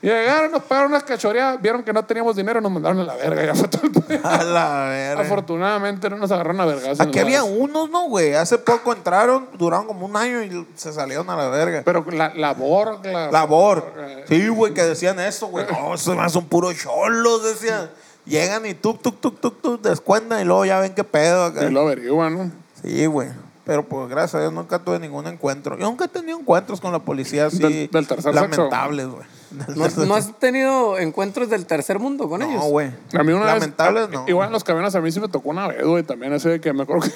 Llegaron, 0.00 0.50
nos 0.50 0.62
pagaron 0.62 0.92
unas 0.92 1.02
cachoreadas, 1.02 1.60
vieron 1.60 1.82
que 1.82 1.92
no 1.92 2.06
teníamos 2.06 2.36
dinero, 2.36 2.58
nos 2.62 2.72
mandaron 2.72 3.00
a 3.00 3.04
la 3.04 3.16
verga. 3.16 3.44
Ya 3.44 3.54
fue 3.54 3.68
todo 3.68 3.82
el 3.82 3.90
pedo. 3.90 4.26
A 4.26 4.42
la 4.44 4.84
verga. 4.88 5.22
Afortunadamente 5.22 6.08
no 6.08 6.16
nos 6.16 6.30
agarraron 6.30 6.62
a 6.62 6.64
vergas. 6.64 6.98
Aquí 6.98 7.18
había 7.18 7.44
unos, 7.44 7.90
¿no, 7.90 8.08
güey? 8.08 8.32
Hace 8.32 8.56
poco 8.56 8.94
entraron, 8.94 9.46
duraron 9.58 9.86
como 9.86 10.06
un 10.06 10.16
año 10.16 10.42
y 10.42 10.66
se 10.74 10.90
salieron 10.90 11.28
a 11.28 11.36
la 11.36 11.48
verga. 11.48 11.82
Pero 11.84 12.02
la 12.12 12.32
labor, 12.34 13.04
la, 13.04 13.30
Labor. 13.30 13.92
Sí, 14.26 14.48
güey, 14.48 14.72
que 14.72 14.84
decían 14.84 15.20
eso, 15.20 15.48
güey. 15.48 15.66
No, 15.70 15.92
esos 15.92 16.16
más 16.16 16.32
son 16.32 16.46
puros 16.46 16.74
cholos, 16.78 17.44
decían. 17.44 17.90
Llegan 18.28 18.66
y 18.66 18.74
tuk, 18.74 19.00
tuk, 19.02 19.20
tuk, 19.20 19.40
tuk, 19.40 19.60
tuk, 19.60 19.80
descuentan 19.82 20.40
y 20.40 20.44
luego 20.44 20.64
ya 20.64 20.78
ven 20.80 20.94
qué 20.94 21.04
pedo 21.04 21.44
acá. 21.44 21.64
Y 21.64 21.70
lo 21.70 21.80
averiguan, 21.80 22.36
¿no? 22.36 22.50
Sí, 22.82 23.06
güey. 23.06 23.28
Pero 23.64 23.86
pues 23.86 24.08
gracias 24.08 24.36
a 24.36 24.40
Dios 24.40 24.52
nunca 24.52 24.78
tuve 24.78 24.98
ningún 24.98 25.26
encuentro. 25.26 25.76
Yo 25.76 25.84
nunca 25.86 26.06
he 26.06 26.08
tenido 26.08 26.38
encuentros 26.38 26.80
con 26.80 26.90
la 26.90 27.00
policía 27.00 27.46
así. 27.46 27.58
Del- 27.58 27.90
del 27.90 28.06
tercer. 28.06 28.34
Lamentables, 28.34 29.06
güey. 29.08 29.26
¿No, 29.76 30.06
no 30.06 30.14
has 30.14 30.38
tenido 30.38 30.98
encuentros 30.98 31.50
del 31.50 31.66
tercer 31.66 31.98
mundo 31.98 32.28
con 32.30 32.40
ellos? 32.42 32.54
No, 32.62 32.68
güey. 32.68 32.90
A 33.12 33.22
mí 33.22 33.32
una 33.32 33.44
Lamentables, 33.44 34.08
vez, 34.08 34.18
no. 34.20 34.24
Igual 34.26 34.46
en 34.46 34.52
los 34.54 34.64
camiones 34.64 34.94
a 34.94 35.00
mí 35.02 35.12
sí 35.12 35.20
me 35.20 35.28
tocó 35.28 35.50
una 35.50 35.68
vez, 35.68 35.84
güey. 35.84 36.02
También 36.02 36.32
ese 36.32 36.48
de 36.48 36.60
que 36.62 36.72
me 36.72 36.84
acuerdo 36.84 37.08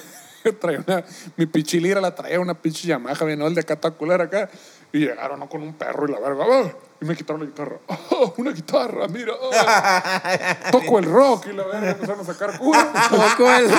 que 0.43 0.53
traía 0.61 0.85
una... 0.87 1.05
Mi 1.39 1.47
pichilira 1.47 2.01
la 2.03 2.15
traía 2.15 2.39
una 2.39 2.53
pinche 2.55 2.87
Yamaha, 2.87 3.25
bien, 3.25 3.39
¿no? 3.39 3.47
El 3.47 3.55
de 3.55 3.61
acá 3.63 3.75
está 3.75 3.89
acá. 3.89 4.51
Y 4.93 4.99
llegaron, 4.99 5.41
¿no? 5.41 5.49
Con 5.49 5.63
un 5.63 5.73
perro 5.73 6.07
y 6.07 6.13
la 6.13 6.21
verga. 6.21 6.45
¡ah! 6.47 6.71
Y 7.01 7.05
me 7.07 7.17
quitaron 7.17 7.41
la 7.41 7.47
guitarra. 7.47 7.79
¡Oh, 8.11 8.35
una 8.37 8.51
guitarra! 8.51 9.09
Mira. 9.09 9.33
¡ah! 9.55 10.57
Toco 10.71 10.99
el 10.99 11.07
rock 11.07 11.47
y 11.47 11.53
la 11.55 11.65
verga. 11.65 11.91
Empezaron 11.93 12.21
a 12.21 12.25
sacar 12.25 12.59
culo. 12.59 12.79
Poco 13.11 13.51
el 13.51 13.71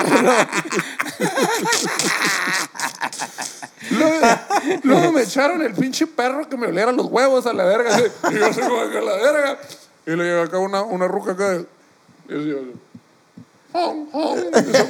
Luego, 3.90 4.26
luego 4.82 5.12
me 5.12 5.22
echaron 5.22 5.62
el 5.62 5.74
pinche 5.74 6.06
perro 6.06 6.48
que 6.48 6.56
me 6.56 6.66
oliera 6.66 6.90
los 6.90 7.06
huevos 7.06 7.46
a 7.46 7.52
la 7.52 7.64
verga. 7.64 7.96
Y 8.30 8.34
yo 8.34 8.46
así 8.46 8.60
como 8.60 8.80
a 8.80 8.86
la 8.86 9.16
verga. 9.16 9.58
Y 10.06 10.10
le 10.10 10.24
llega 10.24 10.42
acá 10.42 10.58
una, 10.58 10.82
una 10.82 11.06
ruca 11.06 11.32
acá. 11.32 11.62
Y 12.28 12.48
yo 12.48 12.58
así, 12.58 12.72
hom, 13.72 14.08
hom. 14.12 14.38
Y 14.38 14.72
yo, 14.72 14.86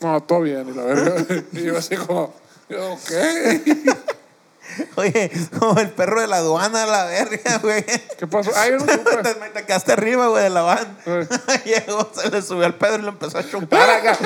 no, 0.00 0.22
todo 0.22 0.40
bien. 0.40 0.68
Y 0.68 0.72
la 0.72 0.82
verga. 0.82 1.44
Y 1.52 1.62
yo 1.62 1.78
así 1.78 1.96
como, 1.96 2.34
ok. 2.70 3.12
Oye, 4.96 5.30
como 5.58 5.78
el 5.80 5.90
perro 5.90 6.20
de 6.20 6.26
la 6.26 6.38
aduana, 6.38 6.86
la 6.86 7.04
verga, 7.04 7.58
güey. 7.62 7.84
¿Qué 8.18 8.26
pasó? 8.26 8.50
Ay, 8.56 8.72
yo 8.72 8.78
no 8.78 8.92
supe. 8.92 9.16
te, 9.22 9.34
te 9.34 9.64
quedaste 9.64 9.92
arriba, 9.92 10.28
güey, 10.28 10.44
de 10.44 10.50
la 10.50 10.62
van. 10.62 10.98
Eh. 11.06 11.28
Llegó, 11.64 12.10
se 12.14 12.30
le 12.30 12.42
subió 12.42 12.66
al 12.66 12.74
Pedro 12.74 12.96
y 12.96 13.02
lo 13.02 13.08
empezó 13.10 13.38
a 13.38 13.48
chupar. 13.48 13.88
acá. 13.90 14.18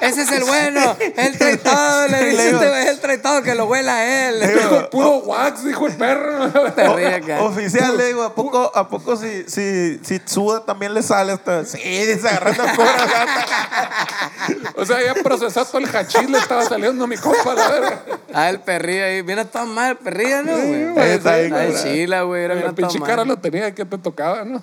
Ese 0.00 0.22
es 0.22 0.32
el 0.32 0.44
bueno. 0.44 0.96
Él 1.16 1.36
trae 1.38 1.56
todo. 1.58 2.08
Le 2.08 2.24
dice 2.30 2.46
digo- 2.52 2.62
él 2.74 3.00
trae 3.00 3.18
todo, 3.18 3.42
que 3.42 3.54
lo 3.54 3.66
huela 3.66 4.04
él. 4.28 4.40
Dijo, 4.40 4.90
puro 4.90 5.10
wax, 5.18 5.64
dijo 5.64 5.86
el 5.86 5.96
perro. 5.96 6.48
Te 6.74 6.88
ríe 6.94 7.14
acá. 7.14 7.42
Oficial, 7.42 7.96
le 7.96 8.06
digo, 8.06 8.22
¿a 8.22 8.34
poco, 8.34 8.70
a 8.74 8.88
poco 8.88 9.16
si, 9.16 9.44
si, 9.48 9.98
si 10.04 10.20
suda 10.24 10.64
también 10.64 10.94
le 10.94 11.02
sale 11.02 11.32
esto? 11.34 11.64
Sí, 11.64 11.78
dice, 11.78 12.28
agarrando 12.28 12.64
cura. 12.76 13.26
O 14.76 14.84
sea, 14.84 15.02
ya 15.04 15.14
procesado 15.22 15.66
todo 15.66 15.78
el 15.78 15.88
hachís 15.94 16.28
le 16.30 16.38
estaba 16.38 16.64
saliendo 16.64 17.04
a 17.04 17.06
mi 17.06 17.16
compa, 17.16 17.54
la 17.54 17.68
verga. 17.68 18.02
Ah, 18.32 18.48
el 18.50 18.60
perrillo 18.60 19.04
ahí. 19.04 19.22
Viene 19.22 19.44
todo 19.44 19.66
mal, 19.66 19.90
el 19.92 19.96
perrillo, 19.96 20.42
¿no, 20.42 20.52
güey? 20.56 21.10
está 21.10 21.32
Ay, 21.34 21.48
güey. 21.50 21.74
chila, 21.82 22.22
güey. 22.22 22.44
Era 22.44 22.54
La 22.54 22.60
bien 22.62 22.74
pinche 22.74 23.00
cara 23.00 23.24
lo 23.24 23.36
tenía 23.38 23.74
que 23.74 23.84
te 23.84 23.98
tocaba, 23.98 24.44
¿no? 24.44 24.62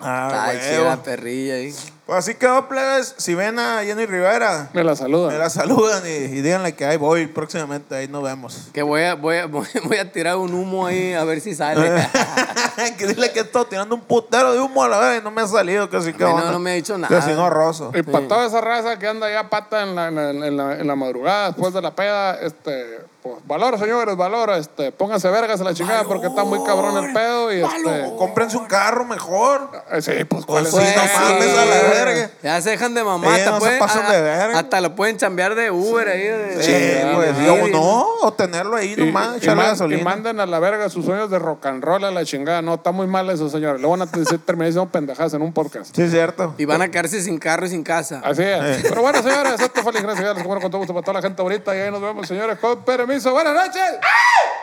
Ah, 0.00 0.46
Ay, 0.48 0.58
chila, 0.68 1.02
perrilla 1.02 1.54
ahí. 1.54 1.74
Pues 2.08 2.20
así 2.20 2.36
quedó, 2.36 2.66
plebes. 2.68 3.14
Si 3.18 3.34
ven 3.34 3.58
a 3.58 3.82
Jenny 3.84 4.06
Rivera, 4.06 4.70
Me 4.72 4.82
la 4.82 4.96
saluda. 4.96 5.28
me 5.30 5.36
la 5.36 5.50
saludan 5.50 6.02
y, 6.06 6.08
y 6.08 6.40
díganle 6.40 6.74
que 6.74 6.86
ahí 6.86 6.96
voy 6.96 7.26
próximamente. 7.26 7.94
Ahí 7.94 8.08
nos 8.08 8.22
vemos. 8.22 8.68
Que 8.72 8.80
voy 8.80 9.02
a, 9.02 9.14
voy, 9.14 9.36
a, 9.36 9.46
voy, 9.46 9.66
voy 9.84 9.98
a 9.98 10.10
tirar 10.10 10.38
un 10.38 10.54
humo 10.54 10.86
ahí 10.86 11.12
a 11.12 11.24
ver 11.24 11.42
si 11.42 11.54
sale. 11.54 12.02
que 12.96 13.06
dile 13.08 13.30
que 13.32 13.40
estoy 13.40 13.66
tirando 13.66 13.94
un 13.94 14.00
putero 14.00 14.54
de 14.54 14.58
humo 14.58 14.82
a 14.84 14.88
la 14.88 14.98
vez 14.98 15.20
y 15.20 15.22
no 15.24 15.30
me 15.30 15.42
ha 15.42 15.46
salido. 15.46 15.90
Que 15.90 16.00
sí, 16.00 16.14
que 16.14 16.24
no, 16.24 16.50
no 16.50 16.58
me 16.58 16.70
ha 16.70 16.74
dicho 16.76 16.96
nada. 16.96 17.14
Que 17.14 17.20
si 17.20 17.36
no, 17.36 17.50
roso. 17.50 17.92
Y 17.94 18.02
para 18.02 18.26
toda 18.26 18.46
esa 18.46 18.62
raza 18.62 18.98
que 18.98 19.06
anda 19.06 19.30
ya 19.30 19.50
pata 19.50 19.82
en 19.82 19.94
la, 19.94 20.08
en 20.08 20.14
la, 20.14 20.30
en 20.30 20.56
la- 20.56 20.78
en 20.78 20.86
la 20.86 20.96
madrugada 20.96 21.48
después 21.48 21.74
de 21.74 21.82
la 21.82 21.94
peda, 21.94 22.36
este, 22.40 23.00
pues 23.22 23.36
valora, 23.46 23.76
señores, 23.76 24.16
valora, 24.16 24.56
este, 24.56 24.92
pónganse 24.92 25.28
vergas 25.28 25.60
a 25.60 25.64
la 25.64 25.74
chingada 25.74 26.04
porque 26.04 26.28
está 26.28 26.44
muy 26.44 26.64
cabrón 26.64 27.04
el 27.04 27.12
pedo 27.12 27.52
y 27.52 27.60
este. 27.62 28.14
Cómprense 28.16 28.56
un 28.56 28.64
carro 28.66 29.04
mejor. 29.04 29.70
eh, 29.92 30.00
Sí, 30.00 30.24
pues 30.24 30.46
cuál 30.46 30.64
es 30.64 30.70
Pues 30.70 30.86
sí, 30.88 30.94
no 30.96 31.02
mames 31.02 31.58
a 31.58 31.64
la 31.66 31.74
verga. 32.04 32.30
Ya 32.42 32.60
se 32.60 32.70
dejan 32.70 32.94
de 32.94 33.04
mamá. 33.04 33.26
Sí, 33.34 33.40
hasta, 33.40 33.50
no 33.50 33.60
se 33.60 33.78
pueden- 33.78 33.82
a- 34.06 34.12
de 34.12 34.20
verga. 34.22 34.58
hasta 34.58 34.80
lo 34.80 34.94
pueden 34.94 35.16
chambear 35.16 35.54
de 35.54 35.70
Uber 35.70 36.08
ahí. 36.08 36.22
De, 36.22 36.62
Sí, 36.62 36.72
de- 36.72 37.10
pues, 37.14 37.38
de- 37.38 37.50
o 37.50 37.68
no, 37.68 38.06
o 38.22 38.32
tenerlo 38.32 38.76
ahí 38.76 38.94
Y, 38.96 39.00
nomás, 39.06 39.34
y 39.34 39.38
echarle 39.38 39.62
y 39.62 39.66
gasolina. 39.66 40.04
manden 40.04 40.40
a 40.40 40.46
la 40.46 40.58
verga 40.58 40.88
sus 40.88 41.04
sueños 41.04 41.30
de 41.30 41.38
rock 41.38 41.66
and 41.66 41.82
roll 41.84 42.04
a 42.04 42.10
la 42.10 42.24
chingada. 42.24 42.62
No, 42.62 42.74
está 42.74 42.92
muy 42.92 43.06
mal 43.06 43.28
eso, 43.30 43.48
señores. 43.48 43.80
Le 43.80 43.86
van 43.88 44.02
a 44.02 44.06
decir- 44.06 44.38
terminar 44.44 44.68
diciendo 44.68 44.90
pendejadas 44.90 45.34
en 45.34 45.42
un 45.42 45.52
podcast. 45.52 45.94
Sí, 45.94 46.08
cierto. 46.08 46.54
Y 46.58 46.64
van 46.64 46.82
a 46.82 46.90
quedarse 46.90 47.20
sin 47.22 47.38
carro 47.38 47.66
y 47.66 47.70
sin 47.70 47.82
casa. 47.82 48.20
Así 48.24 48.42
Eh. 48.42 48.76
es. 48.76 48.82
Pero 48.88 49.02
bueno, 49.02 49.22
señores, 49.22 49.60
esto 49.60 49.82
fue 49.82 49.92
la 49.92 50.00
Iglesia 50.00 50.18
Señores. 50.22 50.42
Bueno, 50.44 50.60
con 50.60 50.70
todo 50.70 50.78
gusto 50.78 50.92
para 50.94 51.04
toda 51.04 51.14
la 51.20 51.22
gente 51.22 51.40
ahorita. 51.42 51.76
Y 51.76 51.80
ahí 51.80 51.90
nos 51.90 52.00
vemos, 52.00 52.26
señores, 52.26 52.58
con 52.58 52.84
permiso. 52.84 53.32
Buenas 53.32 53.54
noches. 53.54 53.82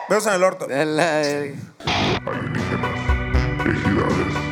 Besos 0.08 0.26
en 0.28 0.34
el 0.34 0.44
orto. 0.44 0.66
De 0.66 0.84
la- 0.84 1.20
alienígenas, 1.20 2.90
ejidales, 3.66 4.45